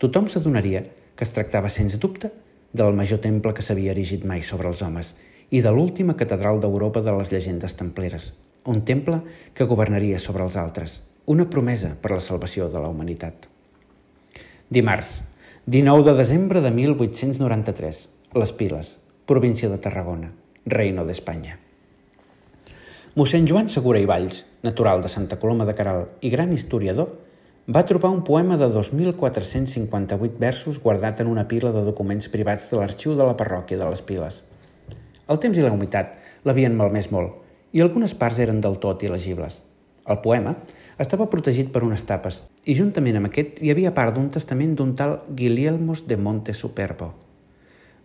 tothom 0.02 0.26
s'adonaria 0.28 0.82
que 1.16 1.24
es 1.24 1.32
tractava, 1.32 1.70
sens 1.72 1.96
dubte, 2.02 2.32
del 2.76 2.92
major 2.92 3.22
temple 3.24 3.54
que 3.56 3.64
s'havia 3.64 3.94
erigit 3.94 4.26
mai 4.28 4.42
sobre 4.42 4.68
els 4.68 4.82
homes 4.82 5.14
i 5.54 5.62
de 5.62 5.70
l'última 5.72 6.16
catedral 6.18 6.58
d'Europa 6.60 7.00
de 7.00 7.14
les 7.16 7.30
llegendes 7.32 7.76
templeres, 7.78 8.32
un 8.66 8.82
temple 8.84 9.20
que 9.54 9.68
governaria 9.70 10.18
sobre 10.18 10.44
els 10.44 10.58
altres, 10.60 11.00
una 11.26 11.46
promesa 11.50 11.94
per 12.02 12.12
la 12.12 12.20
salvació 12.20 12.68
de 12.68 12.82
la 12.82 12.90
humanitat. 12.90 13.46
Dimarts, 14.68 15.22
19 15.66 16.10
de 16.10 16.16
desembre 16.18 16.60
de 16.60 16.74
1893, 16.74 18.08
Les 18.34 18.52
Piles, 18.52 18.96
província 19.26 19.70
de 19.70 19.78
Tarragona, 19.78 20.32
Reino 20.66 21.04
d'Espanya. 21.06 21.60
Mossèn 23.14 23.44
Joan 23.46 23.68
Segura 23.70 24.00
i 24.02 24.06
Valls, 24.10 24.40
natural 24.66 24.98
de 24.98 25.06
Santa 25.06 25.36
Coloma 25.38 25.64
de 25.64 25.76
Caral 25.78 26.00
i 26.26 26.30
gran 26.32 26.50
historiador, 26.50 27.12
va 27.70 27.84
trobar 27.86 28.10
un 28.10 28.24
poema 28.26 28.56
de 28.58 28.66
2.458 28.74 30.40
versos 30.42 30.80
guardat 30.82 31.20
en 31.22 31.30
una 31.30 31.46
pila 31.46 31.70
de 31.70 31.84
documents 31.86 32.26
privats 32.32 32.66
de 32.70 32.80
l'arxiu 32.80 33.14
de 33.14 33.28
la 33.28 33.36
parròquia 33.38 33.78
de 33.78 33.86
les 33.86 34.02
Piles. 34.02 34.40
El 35.30 35.38
temps 35.38 35.54
i 35.54 35.62
la 35.62 35.70
humitat 35.70 36.18
l'havien 36.42 36.74
malmès 36.74 37.12
molt 37.14 37.70
i 37.70 37.84
algunes 37.84 38.16
parts 38.18 38.42
eren 38.42 38.58
del 38.58 38.80
tot 38.82 39.04
il·legibles. 39.06 39.60
El 40.10 40.18
poema 40.26 40.56
estava 40.98 41.28
protegit 41.30 41.70
per 41.70 41.84
unes 41.86 42.02
tapes 42.10 42.40
i 42.66 42.74
juntament 42.74 43.20
amb 43.20 43.30
aquest 43.30 43.62
hi 43.62 43.70
havia 43.70 43.94
part 43.94 44.18
d'un 44.18 44.32
testament 44.34 44.74
d'un 44.74 44.96
tal 44.98 45.20
Guilielmos 45.30 46.08
de 46.10 46.18
Monte 46.18 46.58
Superbo. 46.58 47.12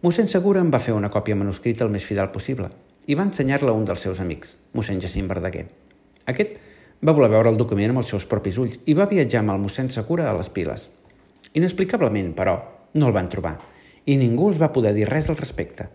Mossèn 0.02 0.26
Segura 0.26 0.64
en 0.66 0.72
va 0.74 0.80
fer 0.82 0.96
una 0.98 1.12
còpia 1.14 1.36
manuscrita 1.38 1.86
el 1.86 1.92
més 1.94 2.06
fidel 2.10 2.32
possible 2.34 2.72
i 3.06 3.14
va 3.18 3.26
ensenyar-la 3.28 3.70
a 3.70 3.78
un 3.78 3.84
dels 3.86 4.02
seus 4.02 4.18
amics, 4.24 4.56
mossèn 4.74 4.98
Jacint 5.04 5.28
Verdaguer. 5.30 5.68
Aquest 6.32 6.56
va 7.06 7.14
voler 7.14 7.30
veure 7.30 7.52
el 7.54 7.60
document 7.60 7.94
amb 7.94 8.02
els 8.02 8.10
seus 8.10 8.26
propis 8.32 8.58
ulls 8.58 8.80
i 8.90 8.96
va 8.98 9.06
viatjar 9.12 9.44
amb 9.44 9.54
el 9.54 9.62
mossèn 9.62 9.94
Segura 9.94 10.26
a 10.32 10.34
les 10.40 10.50
piles. 10.50 10.88
Inexplicablement, 11.54 12.34
però, 12.34 12.58
no 12.98 13.12
el 13.12 13.14
van 13.14 13.30
trobar 13.30 13.54
i 14.10 14.18
ningú 14.18 14.50
els 14.50 14.58
va 14.58 14.72
poder 14.74 14.96
dir 14.98 15.06
res 15.06 15.30
al 15.30 15.38
respecte. 15.38 15.86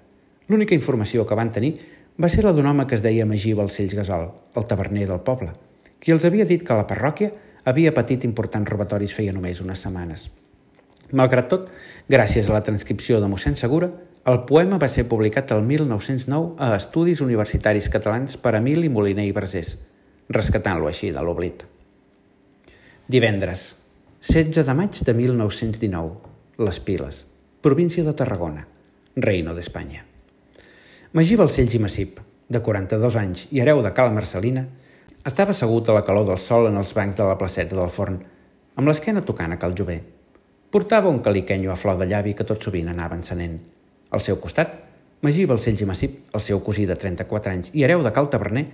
L'única 0.47 0.79
informació 0.79 1.27
que 1.27 1.43
van 1.43 1.51
tenir 1.51 1.75
va 2.23 2.31
ser 2.31 2.47
la 2.47 2.55
d'un 2.55 2.71
home 2.71 2.87
que 2.87 2.95
es 2.95 3.03
deia 3.03 3.27
Magí 3.27 3.59
Balcells 3.59 3.99
Gasol, 3.99 4.31
el 4.55 4.71
taverner 4.71 5.11
del 5.11 5.25
poble, 5.27 5.51
qui 5.99 6.15
els 6.15 6.25
havia 6.25 6.47
dit 6.47 6.63
que 6.63 6.79
la 6.79 6.87
parròquia 6.87 7.35
havia 7.67 7.91
patit 7.91 8.23
importants 8.23 8.71
robatoris 8.71 9.19
feia 9.19 9.35
només 9.35 9.67
unes 9.67 9.83
setmanes. 9.83 10.29
Malgrat 11.13 11.47
tot, 11.51 11.69
gràcies 12.11 12.49
a 12.49 12.55
la 12.57 12.65
transcripció 12.67 13.21
de 13.23 13.29
mossèn 13.31 13.55
Segura, 13.55 13.93
el 14.27 14.41
poema 14.49 14.79
va 14.83 14.89
ser 14.91 15.05
publicat 15.07 15.53
el 15.55 15.63
1909 15.63 16.57
a 16.59 16.73
Estudis 16.75 17.21
Universitaris 17.23 17.87
Catalans 17.93 18.35
per 18.43 18.57
Emili 18.59 18.89
Moliner 18.91 19.27
i 19.29 19.35
Versés, 19.37 19.77
rescatant-lo 20.35 20.89
així 20.91 21.13
de 21.15 21.23
l'oblit. 21.23 21.63
Divendres, 23.07 23.77
16 24.27 24.67
de 24.67 24.75
maig 24.75 24.99
de 25.07 25.15
1919, 25.15 26.17
Les 26.59 26.81
Piles, 26.83 27.23
província 27.63 28.03
de 28.03 28.17
Tarragona, 28.19 28.67
Reino 29.15 29.55
d'Espanya. 29.55 30.03
Magí 31.15 31.39
Balcells 31.39 31.79
i 31.79 31.83
Massip, 31.85 32.19
de 32.51 32.59
42 32.59 33.21
anys 33.23 33.47
i 33.55 33.63
hereu 33.63 33.79
de 33.83 33.95
Cala 33.95 34.11
Marcelina, 34.11 34.67
estava 35.27 35.55
assegut 35.55 35.87
a 35.87 35.95
la 35.95 36.03
calor 36.03 36.27
del 36.27 36.43
sol 36.43 36.67
en 36.67 36.83
els 36.83 36.91
bancs 36.99 37.15
de 37.15 37.31
la 37.31 37.39
placeta 37.39 37.79
del 37.79 37.95
forn, 37.95 38.19
amb 38.75 38.91
l'esquena 38.91 39.23
tocant 39.23 39.55
a 39.55 39.63
Cal 39.63 39.79
Jové. 39.79 40.01
Portava 40.77 41.09
un 41.09 41.21
caliquenyo 41.25 41.73
a 41.73 41.75
flor 41.81 41.97
de 41.97 42.05
llavi 42.05 42.35
que 42.37 42.45
tot 42.45 42.61
sovint 42.61 42.91
anava 42.93 43.17
encenent. 43.17 43.55
Al 44.13 44.21
seu 44.21 44.37
costat, 44.37 44.75
Magí 45.25 45.47
Balcells 45.49 45.81
i 45.81 45.87
Massip, 45.89 46.19
el 46.37 46.43
seu 46.45 46.59
cosí 46.67 46.83
de 46.85 46.93
34 47.01 47.49
anys 47.55 47.71
i 47.73 47.87
hereu 47.87 48.03
de 48.05 48.11
Cal 48.13 48.29
Taverner, 48.29 48.67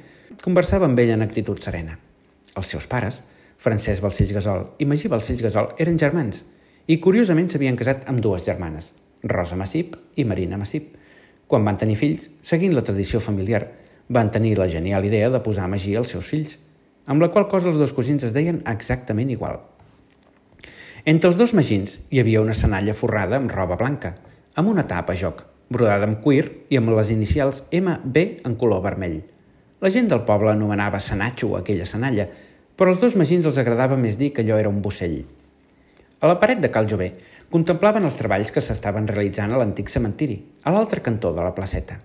conversava 0.43 0.89
amb 0.89 0.99
ell 0.99 1.13
en 1.15 1.23
actitud 1.23 1.63
serena. 1.63 1.95
Els 2.59 2.73
seus 2.75 2.89
pares, 2.91 3.21
Francesc 3.63 4.03
Balcells 4.03 4.35
Gasol 4.35 4.65
i 4.83 4.89
Magí 4.91 5.13
Balcells 5.13 5.45
Gasol 5.47 5.71
eren 5.85 6.01
germans 6.03 6.43
i 6.91 6.97
curiosament 7.05 7.53
s'havien 7.53 7.79
casat 7.79 8.11
amb 8.11 8.19
dues 8.19 8.43
germanes, 8.51 8.91
Rosa 9.23 9.55
Massip 9.61 9.95
i 10.19 10.27
Marina 10.27 10.59
Massip. 10.59 10.97
Quan 11.47 11.63
van 11.63 11.79
tenir 11.79 12.01
fills, 12.03 12.27
seguint 12.43 12.75
la 12.75 12.83
tradició 12.83 13.23
familiar, 13.23 13.69
van 14.09 14.35
tenir 14.35 14.57
la 14.59 14.67
genial 14.67 15.07
idea 15.07 15.31
de 15.31 15.45
posar 15.47 15.71
Magí 15.71 15.95
als 15.95 16.17
seus 16.17 16.35
fills, 16.35 16.59
amb 17.07 17.23
la 17.23 17.31
qual 17.31 17.47
cosa 17.47 17.71
els 17.71 17.79
dos 17.79 17.95
cosins 17.95 18.27
es 18.27 18.35
deien 18.35 18.59
exactament 18.67 19.31
igual. 19.31 19.63
Entre 21.05 21.27
els 21.27 21.35
dos 21.35 21.51
magins 21.51 21.97
hi 22.15 22.21
havia 22.21 22.41
una 22.45 22.55
senalla 22.55 22.93
forrada 22.95 23.35
amb 23.41 23.51
roba 23.51 23.75
blanca, 23.75 24.13
amb 24.55 24.71
una 24.71 24.85
tapa 24.87 25.17
a 25.17 25.19
joc, 25.19 25.41
brodada 25.67 26.07
amb 26.07 26.21
cuir 26.23 26.45
i 26.71 26.79
amb 26.79 26.93
les 26.95 27.11
inicials 27.11 27.65
MB 27.75 28.23
en 28.47 28.55
color 28.61 28.85
vermell. 28.85 29.17
La 29.83 29.91
gent 29.91 30.07
del 30.13 30.23
poble 30.29 30.53
anomenava 30.53 31.01
Sanatxo 31.03 31.57
aquella 31.59 31.89
senalla, 31.91 32.29
però 32.79 32.95
als 32.95 33.03
dos 33.03 33.19
magins 33.19 33.51
els 33.51 33.59
agradava 33.59 33.99
més 33.99 34.15
dir 34.21 34.31
que 34.31 34.47
allò 34.47 34.61
era 34.63 34.71
un 34.71 34.79
bocell. 34.79 35.19
A 36.23 36.31
la 36.31 36.39
paret 36.39 36.63
de 36.63 36.71
Cal 36.71 36.87
Jové 36.87 37.11
contemplaven 37.51 38.07
els 38.07 38.21
treballs 38.23 38.55
que 38.55 38.63
s'estaven 38.63 39.11
realitzant 39.11 39.51
a 39.51 39.59
l'antic 39.59 39.91
cementiri, 39.91 40.39
a 40.63 40.71
l'altre 40.71 41.03
cantó 41.03 41.35
de 41.35 41.43
la 41.43 41.55
placeta. 41.59 41.99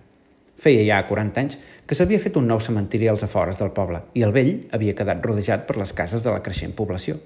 Feia 0.58 0.82
ja 0.90 1.04
40 1.06 1.44
anys 1.46 1.62
que 1.86 1.94
s'havia 1.94 2.18
fet 2.18 2.42
un 2.42 2.50
nou 2.50 2.58
cementiri 2.58 3.14
als 3.14 3.30
afores 3.30 3.62
del 3.62 3.76
poble 3.78 4.08
i 4.18 4.26
el 4.26 4.34
vell 4.34 4.56
havia 4.74 4.98
quedat 4.98 5.22
rodejat 5.22 5.70
per 5.70 5.78
les 5.78 5.94
cases 5.94 6.26
de 6.26 6.34
la 6.34 6.42
creixent 6.42 6.74
població. 6.74 7.22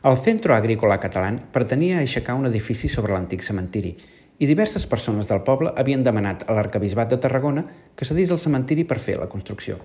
El 0.00 0.16
Centro 0.16 0.54
Agrícola 0.56 0.96
Català 0.96 1.28
pretenia 1.52 1.98
aixecar 2.00 2.32
un 2.32 2.48
edifici 2.48 2.88
sobre 2.88 3.12
l'antic 3.12 3.42
cementiri 3.44 3.90
i 4.40 4.46
diverses 4.48 4.86
persones 4.88 5.26
del 5.28 5.42
poble 5.44 5.74
havien 5.76 6.00
demanat 6.06 6.46
a 6.46 6.54
l'arcabisbat 6.56 7.10
de 7.10 7.18
Tarragona 7.20 7.66
que 7.92 8.08
cedís 8.08 8.32
el 8.32 8.40
cementiri 8.40 8.86
per 8.88 8.96
fer 8.96 9.18
la 9.20 9.28
construcció. 9.28 9.76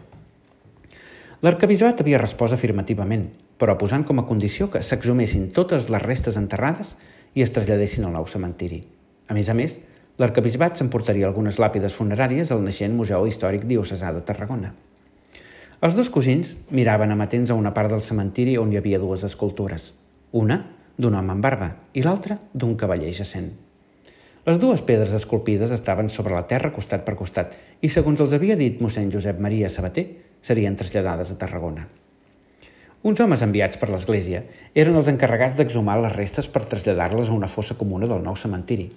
L'arcabisbat 1.43 1.99
havia 1.99 2.21
respost 2.21 2.55
afirmativament, 2.55 3.25
però 3.59 3.75
posant 3.75 4.05
com 4.07 4.23
a 4.23 4.25
condició 4.29 4.69
que 4.71 4.79
s'exhumessin 4.79 5.49
totes 5.51 5.91
les 5.91 6.07
restes 6.07 6.39
enterrades 6.39 6.95
i 7.35 7.43
es 7.43 7.51
traslladessin 7.51 8.07
al 8.07 8.15
nou 8.15 8.31
cementiri. 8.31 8.79
A 9.27 9.35
més 9.35 9.51
a 9.51 9.57
més, 9.59 9.81
l'arcabisbat 10.15 10.79
s'emportaria 10.79 11.27
algunes 11.27 11.59
làpides 11.59 11.91
funeràries 11.91 12.55
al 12.55 12.63
naixent 12.63 12.95
Museu 12.95 13.27
Històric 13.27 13.67
Diocesà 13.67 14.15
de 14.15 14.23
Tarragona. 14.23 14.71
Els 15.83 15.99
dos 15.99 16.07
cosins 16.07 16.55
miraven 16.71 17.11
amatents 17.11 17.51
a 17.51 17.59
una 17.59 17.75
part 17.75 17.91
del 17.91 17.99
cementiri 17.99 18.55
on 18.55 18.71
hi 18.71 18.79
havia 18.79 19.03
dues 19.03 19.27
escultures, 19.27 19.91
una 20.35 20.57
d'un 20.99 21.15
home 21.15 21.31
amb 21.31 21.43
barba 21.43 21.69
i 21.95 22.01
l'altra 22.03 22.35
d'un 22.51 22.75
cavaller 22.75 23.13
jacent. 23.15 23.47
Les 24.45 24.57
dues 24.59 24.81
pedres 24.85 25.13
esculpides 25.15 25.71
estaven 25.71 26.09
sobre 26.11 26.35
la 26.35 26.43
terra 26.49 26.73
costat 26.75 27.05
per 27.05 27.15
costat 27.15 27.53
i, 27.79 27.87
segons 27.89 28.19
els 28.21 28.35
havia 28.35 28.57
dit 28.59 28.81
mossèn 28.83 29.07
Josep 29.13 29.39
Maria 29.41 29.71
Sabater, 29.71 30.03
serien 30.43 30.75
traslladades 30.75 31.31
a 31.31 31.37
Tarragona. 31.39 31.87
Uns 33.05 33.21
homes 33.23 33.45
enviats 33.45 33.79
per 33.79 33.89
l'Església 33.93 34.43
eren 34.75 34.97
els 34.99 35.07
encarregats 35.07 35.55
d'exhumar 35.55 35.95
les 36.03 36.15
restes 36.17 36.49
per 36.51 36.65
traslladar-les 36.67 37.31
a 37.31 37.37
una 37.37 37.49
fossa 37.49 37.77
comuna 37.79 38.09
del 38.11 38.23
nou 38.25 38.35
cementiri. 38.35 38.89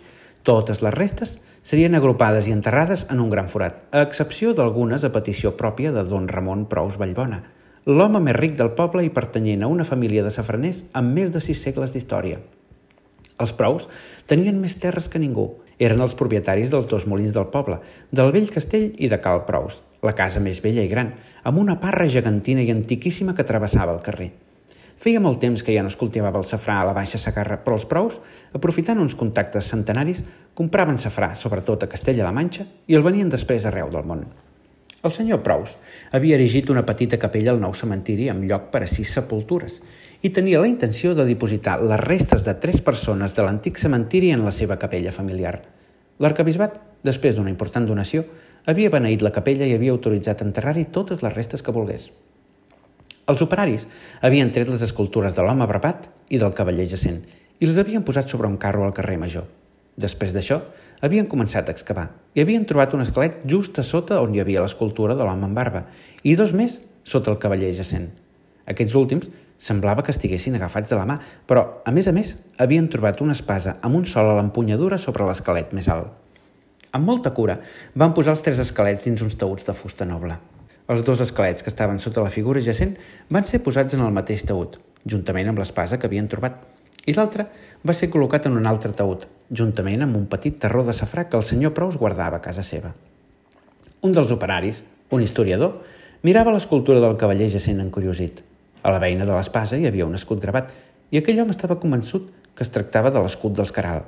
Totes 0.42 0.82
les 0.82 0.96
restes 0.96 1.36
serien 1.62 1.94
agrupades 1.94 2.48
i 2.48 2.56
enterrades 2.56 3.06
en 3.12 3.22
un 3.22 3.30
gran 3.30 3.48
forat, 3.52 3.84
a 3.92 4.02
excepció 4.02 4.56
d'algunes 4.58 5.06
a 5.06 5.12
petició 5.14 5.54
pròpia 5.56 5.94
de 5.94 6.02
don 6.08 6.26
Ramon 6.28 6.66
Prous 6.66 6.98
Vallbona, 6.98 7.44
l'home 7.88 8.20
més 8.20 8.36
ric 8.36 8.52
del 8.58 8.74
poble 8.76 9.00
i 9.06 9.08
pertanyent 9.08 9.62
a 9.64 9.68
una 9.72 9.84
família 9.88 10.20
de 10.20 10.28
safraners 10.28 10.82
amb 10.98 11.14
més 11.16 11.30
de 11.32 11.40
sis 11.40 11.62
segles 11.64 11.94
d'història. 11.94 12.36
Els 13.40 13.54
Prous 13.56 13.86
tenien 14.28 14.58
més 14.60 14.74
terres 14.76 15.06
que 15.08 15.20
ningú. 15.22 15.46
Eren 15.80 16.02
els 16.04 16.16
propietaris 16.18 16.68
dels 16.68 16.88
dos 16.90 17.06
molins 17.08 17.32
del 17.32 17.46
poble, 17.54 17.78
del 18.12 18.32
vell 18.34 18.50
castell 18.52 18.90
i 18.98 19.08
de 19.08 19.20
Cal 19.24 19.46
Prous, 19.46 19.78
la 20.02 20.12
casa 20.12 20.42
més 20.42 20.60
vella 20.60 20.84
i 20.84 20.90
gran, 20.90 21.14
amb 21.48 21.62
una 21.62 21.78
parra 21.80 22.08
gegantina 22.12 22.60
i 22.60 22.72
antiquíssima 22.74 23.32
que 23.38 23.46
travessava 23.48 23.94
el 23.94 24.02
carrer. 24.04 24.28
Feia 24.98 25.22
molt 25.22 25.40
temps 25.40 25.62
que 25.62 25.72
ja 25.72 25.84
no 25.86 25.88
es 25.88 25.96
cultivava 25.96 26.42
el 26.42 26.48
safrà 26.50 26.80
a 26.82 26.90
la 26.90 26.96
Baixa 26.96 27.22
Sagarra, 27.22 27.60
però 27.62 27.78
els 27.78 27.86
prous, 27.88 28.18
aprofitant 28.52 29.00
uns 29.00 29.14
contactes 29.16 29.70
centenaris, 29.70 30.20
compraven 30.58 30.98
safrà, 30.98 31.32
sobretot 31.38 31.86
a 31.86 31.90
Castella-la 31.94 32.34
Manxa, 32.34 32.66
i 32.90 32.98
el 32.98 33.06
venien 33.06 33.32
després 33.32 33.64
arreu 33.70 33.88
del 33.94 34.04
món. 34.04 34.26
El 34.98 35.12
senyor 35.14 35.44
Prous 35.46 35.76
havia 36.10 36.34
erigit 36.34 36.70
una 36.74 36.82
petita 36.82 37.20
capella 37.22 37.52
al 37.54 37.60
nou 37.62 37.74
cementiri 37.80 38.24
amb 38.32 38.42
lloc 38.50 38.64
per 38.72 38.80
a 38.82 38.88
sis 38.90 39.12
sepultures 39.14 39.76
i 40.26 40.32
tenia 40.34 40.58
la 40.58 40.66
intenció 40.66 41.12
de 41.14 41.26
dipositar 41.28 41.76
les 41.84 42.00
restes 42.02 42.42
de 42.42 42.56
tres 42.58 42.80
persones 42.82 43.36
de 43.36 43.44
l'antic 43.46 43.78
cementiri 43.78 44.32
en 44.34 44.42
la 44.42 44.50
seva 44.50 44.78
capella 44.82 45.14
familiar. 45.14 45.60
L'arcabisbat, 46.18 46.80
després 47.06 47.36
d'una 47.36 47.52
important 47.52 47.86
donació, 47.86 48.24
havia 48.66 48.90
beneït 48.90 49.22
la 49.22 49.30
capella 49.30 49.68
i 49.70 49.76
havia 49.76 49.94
autoritzat 49.94 50.42
enterrar-hi 50.42 50.88
totes 50.90 51.22
les 51.22 51.36
restes 51.36 51.62
que 51.62 51.74
volgués. 51.76 52.10
Els 53.30 53.44
operaris 53.44 53.86
havien 54.24 54.50
tret 54.50 54.66
les 54.72 54.82
escultures 54.82 55.36
de 55.36 55.46
l'home 55.46 55.70
brapat 55.70 56.10
i 56.28 56.42
del 56.42 56.56
cavaller 56.58 56.88
jacent 56.90 57.22
i 57.60 57.70
les 57.70 57.78
havien 57.78 58.02
posat 58.02 58.34
sobre 58.34 58.50
un 58.50 58.58
carro 58.58 58.82
al 58.82 58.96
carrer 58.98 59.18
Major. 59.22 59.46
Després 59.98 60.34
d'això, 60.34 60.58
havien 61.02 61.28
començat 61.30 61.68
a 61.68 61.74
excavar 61.74 62.08
i 62.34 62.42
havien 62.42 62.66
trobat 62.68 62.94
un 62.94 63.04
esquelet 63.04 63.42
just 63.46 63.78
a 63.78 63.84
sota 63.86 64.20
on 64.22 64.34
hi 64.34 64.42
havia 64.42 64.62
l'escultura 64.64 65.16
de 65.18 65.26
l'home 65.26 65.46
amb 65.48 65.58
barba 65.58 65.84
i 66.22 66.34
dos 66.38 66.54
més 66.54 66.80
sota 67.08 67.32
el 67.32 67.38
cavaller 67.42 67.72
jacent. 67.74 68.08
Aquests 68.68 68.96
últims 68.98 69.28
semblava 69.58 70.04
que 70.06 70.12
estiguessin 70.14 70.54
agafats 70.58 70.90
de 70.90 70.96
la 70.98 71.06
mà, 71.08 71.18
però, 71.48 71.64
a 71.84 71.92
més 71.94 72.06
a 72.06 72.14
més, 72.14 72.36
havien 72.62 72.86
trobat 72.92 73.22
una 73.24 73.34
espasa 73.34 73.78
amb 73.82 73.98
un 73.98 74.06
sol 74.06 74.30
a 74.30 74.36
l'empunyadura 74.38 74.98
sobre 75.02 75.26
l'esquelet 75.26 75.72
més 75.74 75.88
alt. 75.90 76.12
Amb 76.92 77.04
molta 77.04 77.32
cura, 77.36 77.58
van 77.98 78.14
posar 78.16 78.36
els 78.36 78.44
tres 78.44 78.60
esquelets 78.62 79.02
dins 79.04 79.24
uns 79.24 79.36
taüts 79.40 79.66
de 79.66 79.74
fusta 79.76 80.06
noble. 80.08 80.38
Els 80.88 81.02
dos 81.04 81.20
esquelets 81.20 81.64
que 81.64 81.72
estaven 81.72 81.98
sota 82.00 82.24
la 82.24 82.32
figura 82.32 82.62
jacent 82.64 82.94
van 83.34 83.44
ser 83.44 83.60
posats 83.64 83.96
en 83.96 84.04
el 84.06 84.14
mateix 84.14 84.46
taüt, 84.48 84.78
juntament 85.04 85.50
amb 85.50 85.60
l'espasa 85.60 85.98
que 85.98 86.08
havien 86.08 86.30
trobat, 86.32 86.62
i 87.08 87.14
l'altre 87.16 87.48
va 87.88 87.94
ser 87.96 88.10
col·locat 88.12 88.46
en 88.48 88.58
un 88.60 88.66
altre 88.68 88.92
taüt, 88.96 89.24
juntament 89.50 90.04
amb 90.04 90.16
un 90.18 90.26
petit 90.30 90.58
terró 90.60 90.84
de 90.84 90.94
safrà 90.96 91.24
que 91.28 91.38
el 91.40 91.46
senyor 91.48 91.72
Prous 91.76 91.96
guardava 91.96 92.38
a 92.38 92.44
casa 92.44 92.64
seva. 92.66 92.92
Un 94.04 94.12
dels 94.14 94.30
operaris, 94.34 94.82
un 95.10 95.24
historiador, 95.24 95.80
mirava 96.22 96.52
l'escultura 96.52 97.00
del 97.00 97.16
cavaller 97.16 97.48
jacent 97.50 97.80
encuriosit. 97.80 98.42
A 98.82 98.92
la 98.94 99.00
veïna 99.02 99.26
de 99.26 99.34
l'espasa 99.34 99.78
hi 99.78 99.86
havia 99.88 100.06
un 100.06 100.18
escut 100.18 100.42
gravat 100.42 100.74
i 101.10 101.18
aquell 101.18 101.40
home 101.40 101.54
estava 101.54 101.78
convençut 101.80 102.28
que 102.54 102.66
es 102.66 102.72
tractava 102.74 103.10
de 103.14 103.22
l'escut 103.22 103.54
dels 103.56 103.72
Caral. 103.72 104.02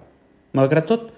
Malgrat 0.58 0.86
tot, 0.90 1.08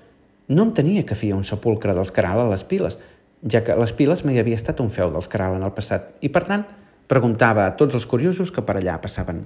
no 0.49 0.69
tenia 0.77 1.07
que 1.09 1.17
feia 1.19 1.37
un 1.37 1.47
sepulcre 1.49 1.95
dels 1.97 2.13
Caral 2.15 2.45
a 2.45 2.51
les 2.51 2.65
piles, 2.69 2.99
ja 3.43 3.63
que 3.65 3.77
les 3.79 3.95
piles 3.97 4.23
mai 4.29 4.39
havia 4.39 4.59
estat 4.59 4.81
un 4.85 4.93
feu 4.95 5.11
dels 5.11 5.29
Caral 5.33 5.57
en 5.59 5.67
el 5.67 5.75
passat 5.75 6.13
i, 6.21 6.31
per 6.31 6.45
tant, 6.47 6.65
preguntava 7.11 7.67
a 7.67 7.75
tots 7.77 7.99
els 7.99 8.07
curiosos 8.07 8.53
que 8.55 8.63
per 8.65 8.79
allà 8.79 9.01
passaven. 9.03 9.43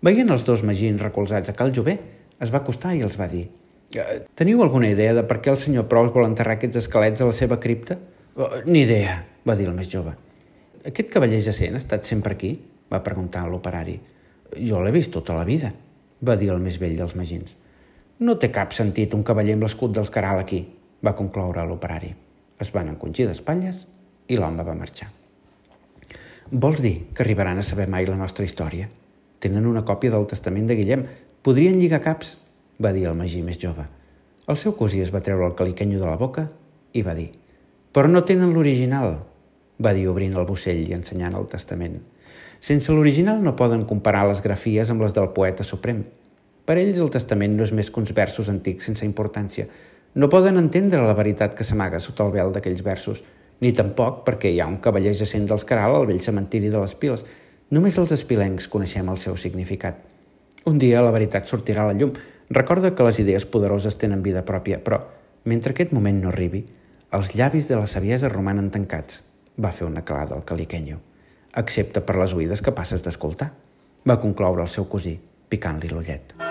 Veient 0.00 0.32
els 0.32 0.46
dos 0.48 0.62
magins 0.64 1.02
recolzats 1.02 1.52
a 1.52 1.56
Cal 1.56 1.74
Jové, 1.76 1.98
es 2.40 2.52
va 2.52 2.62
acostar 2.62 2.94
i 2.96 3.02
els 3.04 3.18
va 3.20 3.28
dir 3.28 3.48
«Eh, 3.90 4.22
«Teniu 4.38 4.62
alguna 4.62 4.88
idea 4.88 5.12
de 5.16 5.24
per 5.26 5.40
què 5.42 5.50
el 5.50 5.58
senyor 5.60 5.88
Prous 5.90 6.12
vol 6.14 6.28
enterrar 6.28 6.54
aquests 6.56 6.78
esquelets 6.84 7.20
a 7.20 7.26
la 7.28 7.34
seva 7.36 7.58
cripta?» 7.60 7.98
oh, 8.36 8.48
«Ni 8.66 8.84
idea», 8.86 9.18
va 9.44 9.56
dir 9.58 9.66
el 9.68 9.74
més 9.76 9.90
jove. 9.90 10.14
«Aquest 10.86 11.10
cavaller 11.12 11.40
jacent 11.44 11.74
ha 11.74 11.82
estat 11.82 12.08
sempre 12.08 12.36
aquí?» 12.38 12.54
va 12.90 13.02
preguntar 13.04 13.42
l'operari. 13.50 13.98
«Jo 14.56 14.80
l'he 14.80 14.94
vist 14.94 15.12
tota 15.12 15.36
la 15.36 15.44
vida», 15.44 15.72
va 16.24 16.36
dir 16.36 16.48
el 16.54 16.62
més 16.62 16.78
vell 16.80 16.96
dels 16.96 17.16
magins. 17.18 17.56
No 18.20 18.36
té 18.40 18.50
cap 18.52 18.72
sentit 18.76 19.14
un 19.16 19.24
cavaller 19.26 19.56
amb 19.56 19.66
l'escut 19.66 19.92
dels 19.96 20.12
Caral 20.12 20.40
aquí, 20.40 20.62
va 21.04 21.16
concloure 21.18 21.64
l'operari. 21.66 22.14
Es 22.60 22.72
van 22.72 22.88
encongir 22.92 23.26
d'espatlles 23.28 23.84
i 24.28 24.36
l'home 24.36 24.64
va 24.64 24.76
marxar. 24.76 25.10
Vols 26.50 26.80
dir 26.84 26.94
que 27.14 27.24
arribaran 27.24 27.60
a 27.60 27.66
saber 27.66 27.88
mai 27.88 28.08
la 28.08 28.18
nostra 28.20 28.44
història? 28.44 28.88
Tenen 29.40 29.66
una 29.66 29.84
còpia 29.88 30.12
del 30.12 30.28
testament 30.28 30.68
de 30.68 30.76
Guillem. 30.76 31.06
Podrien 31.42 31.80
lligar 31.80 32.02
caps, 32.04 32.36
va 32.76 32.92
dir 32.92 33.06
el 33.08 33.16
magí 33.16 33.40
més 33.42 33.58
jove. 33.60 33.86
El 34.46 34.58
seu 34.60 34.74
cosí 34.76 35.00
es 35.00 35.12
va 35.14 35.22
treure 35.24 35.46
el 35.48 35.56
caliquenyo 35.56 36.00
de 36.00 36.08
la 36.08 36.18
boca 36.20 36.50
i 36.92 37.02
va 37.06 37.16
dir 37.16 37.30
«Però 37.90 38.10
no 38.10 38.22
tenen 38.28 38.52
l'original», 38.54 39.16
va 39.80 39.92
dir 39.96 40.06
obrint 40.10 40.36
el 40.36 40.46
bocell 40.46 40.82
i 40.84 40.94
ensenyant 40.94 41.34
el 41.38 41.48
testament. 41.48 41.96
Sense 42.60 42.92
l'original 42.92 43.40
no 43.40 43.56
poden 43.56 43.86
comparar 43.88 44.26
les 44.28 44.42
grafies 44.44 44.90
amb 44.92 45.00
les 45.06 45.14
del 45.16 45.30
poeta 45.36 45.64
suprem. 45.64 46.02
Per 46.68 46.76
ells 46.76 47.00
el 47.00 47.08
testament 47.10 47.56
no 47.56 47.64
és 47.64 47.72
més 47.72 47.88
que 47.90 48.00
uns 48.02 48.12
versos 48.14 48.50
antics 48.52 48.86
sense 48.90 49.06
importància. 49.08 49.64
No 50.14 50.28
poden 50.28 50.60
entendre 50.60 51.00
la 51.00 51.16
veritat 51.16 51.56
que 51.56 51.64
s'amaga 51.64 52.02
sota 52.04 52.26
el 52.26 52.34
vel 52.34 52.52
d'aquells 52.52 52.82
versos, 52.84 53.22
ni 53.60 53.72
tampoc 53.76 54.20
perquè 54.26 54.52
hi 54.52 54.60
ha 54.60 54.68
un 54.68 54.80
cavaller 54.84 55.14
jacent 55.16 55.48
dels 55.48 55.64
Caral 55.64 55.96
al 55.96 56.06
vell 56.10 56.20
cementiri 56.20 56.68
de 56.68 56.82
les 56.82 56.94
Piles. 56.94 57.24
Només 57.70 57.96
els 58.02 58.10
espilencs 58.10 58.66
coneixem 58.66 59.08
el 59.12 59.18
seu 59.22 59.36
significat. 59.38 60.00
Un 60.66 60.80
dia 60.82 61.04
la 61.06 61.12
veritat 61.14 61.46
sortirà 61.46 61.84
a 61.84 61.92
la 61.92 61.94
llum. 61.94 62.16
Recorda 62.50 62.90
que 62.98 63.06
les 63.06 63.20
idees 63.22 63.46
poderoses 63.46 63.94
tenen 63.94 64.24
vida 64.26 64.42
pròpia, 64.42 64.80
però, 64.82 64.98
mentre 65.46 65.70
aquest 65.70 65.94
moment 65.94 66.18
no 66.18 66.32
arribi, 66.32 66.64
els 67.14 67.30
llavis 67.38 67.70
de 67.70 67.78
la 67.78 67.86
saviesa 67.86 68.32
romanen 68.34 68.74
tancats, 68.74 69.22
va 69.54 69.70
fer 69.70 69.86
una 69.86 70.02
calada 70.02 70.34
al 70.34 70.44
caliquenyo. 70.44 70.98
Excepte 71.62 72.02
per 72.02 72.18
les 72.18 72.34
oïdes 72.34 72.62
que 72.62 72.74
passes 72.74 73.06
d'escoltar, 73.06 73.52
va 74.02 74.18
concloure 74.18 74.66
el 74.66 74.74
seu 74.78 74.90
cosí, 74.90 75.20
picant-li 75.48 75.94
l'ullet. 75.94 76.49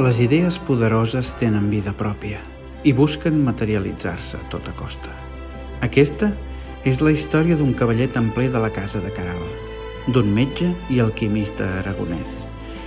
Les 0.00 0.16
idees 0.24 0.56
poderoses 0.64 1.34
tenen 1.36 1.66
vida 1.68 1.92
pròpia. 1.92 2.38
i 2.88 2.94
busquen 2.96 3.42
materialitzar-se 3.44 4.38
a 4.38 4.46
tota 4.48 4.72
costa. 4.72 5.10
Aquesta 5.84 6.30
és 6.88 7.02
la 7.04 7.12
història 7.12 7.58
d'un 7.58 7.74
cavaller 7.76 8.06
templer 8.08 8.46
de 8.48 8.62
la 8.62 8.70
casa 8.72 9.02
de 9.04 9.12
Caral, 9.12 9.42
d'un 10.08 10.32
metge 10.32 10.70
i 10.88 11.02
alquimista 11.04 11.68
aragonès, 11.82 12.46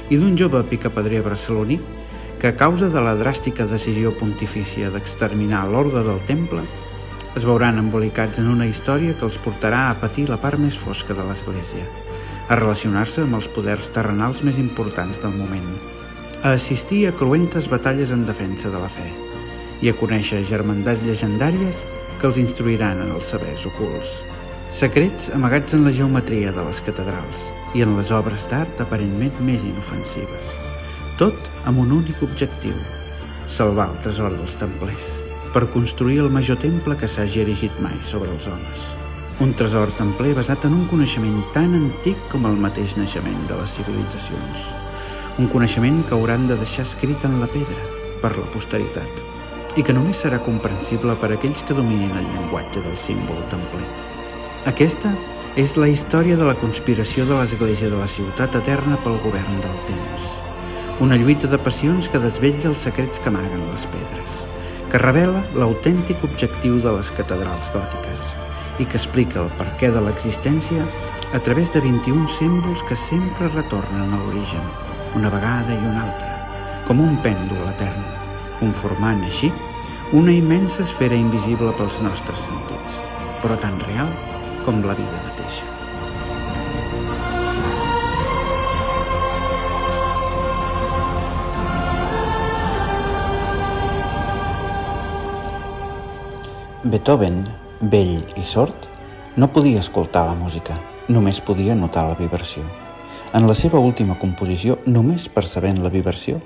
i 0.09 0.18
d'un 0.18 0.34
jove 0.34 0.64
picapedrer 0.64 1.22
barceloní 1.22 1.78
que 2.41 2.49
a 2.49 2.57
causa 2.57 2.89
de 2.89 3.05
la 3.05 3.14
dràstica 3.14 3.70
decisió 3.70 4.18
pontifícia 4.18 4.89
d'exterminar 4.89 5.68
l'ordre 5.70 6.01
del 6.01 6.26
temple 6.26 6.66
es 7.38 7.45
veuran 7.45 7.78
embolicats 7.78 8.41
en 8.41 8.49
una 8.49 8.66
història 8.66 9.14
que 9.14 9.30
els 9.30 9.38
portarà 9.38 9.91
a 9.91 9.97
patir 10.01 10.32
la 10.34 10.41
part 10.41 10.57
més 10.57 10.74
fosca 10.74 11.14
de 11.14 11.30
l'Església, 11.30 11.86
a 12.49 12.57
relacionar-se 12.57 13.22
amb 13.22 13.38
els 13.38 13.53
poders 13.53 13.93
terrenals 13.93 14.41
més 14.41 14.57
importants 14.57 15.22
del 15.22 15.38
moment, 15.38 15.92
a 16.43 16.51
assistir 16.51 17.07
a 17.07 17.13
cruentes 17.15 17.69
batalles 17.69 18.11
en 18.11 18.25
defensa 18.25 18.69
de 18.69 18.79
la 18.79 18.89
fe 18.91 19.07
i 19.79 19.87
a 19.87 19.95
conèixer 19.95 20.41
germandats 20.43 20.99
llegendàries 21.05 21.79
que 22.19 22.27
els 22.27 22.39
instruiran 22.41 22.99
en 22.99 23.13
els 23.15 23.31
sabers 23.31 23.63
ocults. 23.69 24.17
Secrets 24.75 25.29
amagats 25.37 25.75
en 25.77 25.85
la 25.87 25.93
geometria 25.95 26.51
de 26.51 26.65
les 26.67 26.83
catedrals 26.83 27.47
i 27.73 27.85
en 27.85 27.95
les 27.95 28.11
obres 28.11 28.43
d'art 28.51 28.83
aparentment 28.83 29.39
més 29.39 29.63
inofensives. 29.63 30.51
Tot 31.15 31.47
amb 31.63 31.79
un 31.79 31.95
únic 32.01 32.19
objectiu, 32.27 32.75
salvar 33.47 33.87
el 33.93 34.03
tresor 34.03 34.35
dels 34.35 34.59
templers 34.59 35.13
per 35.55 35.69
construir 35.71 36.19
el 36.25 36.31
major 36.33 36.59
temple 36.59 36.99
que 36.99 37.07
s'hagi 37.07 37.45
erigit 37.47 37.79
mai 37.79 37.95
sobre 38.03 38.31
els 38.35 38.51
homes. 38.51 38.87
Un 39.39 39.55
tresor 39.55 39.95
templer 39.95 40.35
basat 40.35 40.67
en 40.67 40.75
un 40.75 40.87
coneixement 40.91 41.39
tan 41.55 41.71
antic 41.79 42.19
com 42.33 42.51
el 42.51 42.59
mateix 42.67 42.97
naixement 42.99 43.45
de 43.47 43.63
les 43.63 43.79
civilitzacions. 43.79 44.73
Un 45.41 45.47
coneixement 45.49 46.03
que 46.05 46.13
hauran 46.13 46.47
de 46.47 46.57
deixar 46.59 46.86
escrit 46.86 47.23
en 47.25 47.39
la 47.41 47.49
pedra 47.49 47.88
per 48.21 48.36
la 48.38 48.45
posteritat 48.53 49.77
i 49.79 49.84
que 49.86 49.95
només 49.97 50.21
serà 50.21 50.38
comprensible 50.45 51.15
per 51.17 51.31
aquells 51.34 51.63
que 51.65 51.73
dominin 51.73 52.13
el 52.19 52.27
llenguatge 52.36 52.84
del 52.86 52.97
símbol 53.01 53.41
templer. 53.49 53.88
Aquesta 54.69 55.15
és 55.57 55.73
la 55.77 55.89
història 55.89 56.38
de 56.38 56.45
la 56.45 56.57
conspiració 56.61 57.25
de 57.25 57.39
l'Església 57.39 57.89
de 57.89 57.97
la 57.97 58.09
Ciutat 58.09 58.55
Eterna 58.61 59.01
pel 59.01 59.17
govern 59.25 59.59
del 59.65 59.84
temps. 59.89 60.31
Una 61.01 61.17
lluita 61.17 61.49
de 61.49 61.57
passions 61.57 62.07
que 62.07 62.21
desvetlla 62.21 62.69
els 62.69 62.86
secrets 62.86 63.19
que 63.19 63.34
amaguen 63.34 63.65
les 63.73 63.89
pedres 63.89 64.43
que 64.93 64.99
revela 65.01 65.39
l'autèntic 65.57 66.21
objectiu 66.21 66.75
de 66.77 66.91
les 66.93 67.07
catedrals 67.17 67.65
gòtiques 67.73 68.27
i 68.77 68.86
que 68.86 68.99
explica 68.99 69.39
el 69.41 69.47
perquè 69.57 69.89
de 69.89 70.03
l'existència 70.05 70.86
a 71.34 71.39
través 71.41 71.73
de 71.73 71.81
21 71.81 72.27
símbols 72.38 72.84
que 72.86 72.97
sempre 73.09 73.49
retornen 73.55 74.13
a 74.13 74.19
l'origen, 74.21 74.67
una 75.16 75.30
vegada 75.30 75.74
i 75.74 75.86
una 75.86 76.07
altra, 76.07 76.32
com 76.88 77.01
un 77.03 77.16
pèndol 77.22 77.68
etern, 77.70 78.01
conformant 78.59 79.22
així 79.28 79.51
una 80.14 80.34
immensa 80.34 80.82
esfera 80.84 81.18
invisible 81.18 81.74
pels 81.78 81.99
nostres 82.05 82.47
sentits, 82.47 82.97
però 83.41 83.57
tan 83.61 83.80
real 83.86 84.09
com 84.66 84.82
la 84.86 84.97
vida 84.97 85.22
mateixa. 85.28 85.70
Beethoven, 96.84 97.43
vell 97.80 98.20
i 98.36 98.43
sord, 98.43 98.89
no 99.39 99.49
podia 99.49 99.82
escoltar 99.82 100.28
la 100.28 100.38
música, 100.38 100.78
només 101.07 101.41
podia 101.41 101.78
notar 101.80 102.09
la 102.11 102.18
vibració. 102.20 102.82
En 103.34 103.47
la 103.49 103.55
seva 103.57 103.79
última 103.81 104.13
composició, 104.21 104.75
només 104.86 105.23
percebent 105.25 105.79
la 105.81 105.89
vibració, 105.89 106.38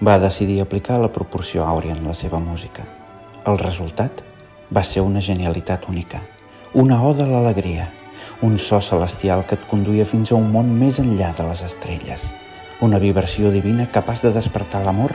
va 0.00 0.14
decidir 0.18 0.62
aplicar 0.62 0.96
la 1.00 1.10
proporció 1.12 1.66
àurea 1.68 1.92
en 1.92 2.06
la 2.08 2.14
seva 2.16 2.38
música. 2.40 2.86
El 3.44 3.58
resultat 3.60 4.22
va 4.72 4.82
ser 4.82 5.02
una 5.04 5.20
genialitat 5.20 5.84
única, 5.92 6.22
una 6.72 7.02
oda 7.04 7.26
a 7.26 7.28
l'alegria, 7.28 7.90
un 8.40 8.56
so 8.58 8.80
celestial 8.80 9.44
que 9.44 9.58
et 9.60 9.66
conduïa 9.68 10.06
fins 10.08 10.32
a 10.32 10.38
un 10.38 10.48
món 10.54 10.72
més 10.78 11.02
enllà 11.02 11.34
de 11.36 11.44
les 11.50 11.60
estrelles, 11.68 12.24
una 12.80 13.02
vibració 13.02 13.52
divina 13.52 13.90
capaç 13.92 14.24
de 14.24 14.32
despertar 14.32 14.80
l'amor 14.86 15.12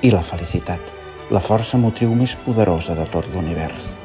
i 0.00 0.14
la 0.14 0.22
felicitat, 0.22 0.78
la 1.34 1.42
força 1.42 1.74
motriu 1.74 2.14
més 2.14 2.38
poderosa 2.46 2.94
de 2.94 3.10
tot 3.10 3.26
l'univers. 3.34 3.96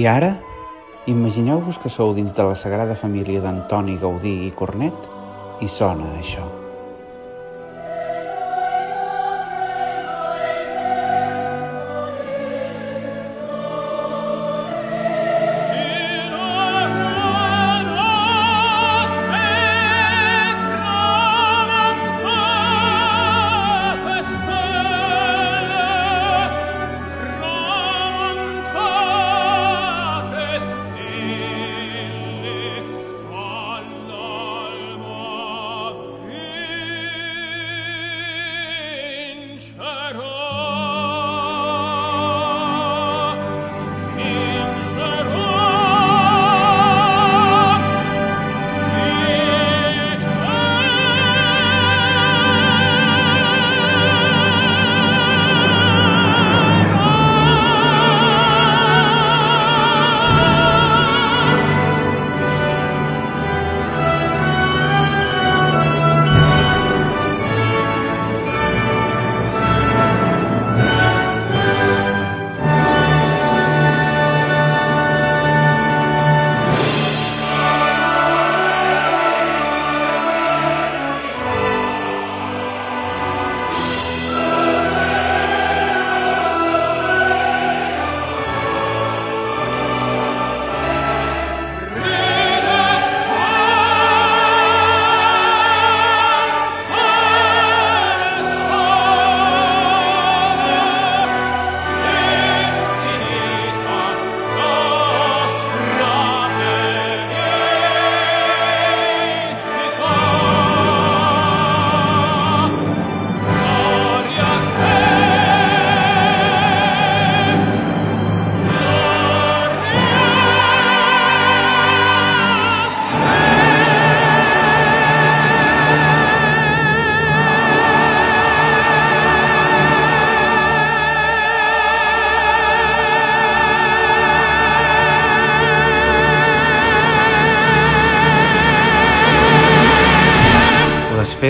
I 0.00 0.06
ara, 0.08 0.30
imagineu-vos 1.12 1.76
que 1.76 1.90
sou 1.92 2.14
dins 2.16 2.32
de 2.32 2.46
la 2.48 2.54
Sagrada 2.56 2.94
Família 2.96 3.42
d'Antoni 3.44 3.98
Gaudí 4.00 4.32
i 4.46 4.54
Cornet 4.56 5.10
i 5.60 5.68
sona 5.68 6.14
això. 6.22 6.46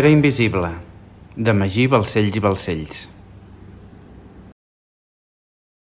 L'esfera 0.01 0.17
invisible, 0.17 0.69
de 1.37 1.53
Magí 1.53 1.83
Balcells 1.93 2.37
i 2.39 2.41
Balcells. 2.41 3.01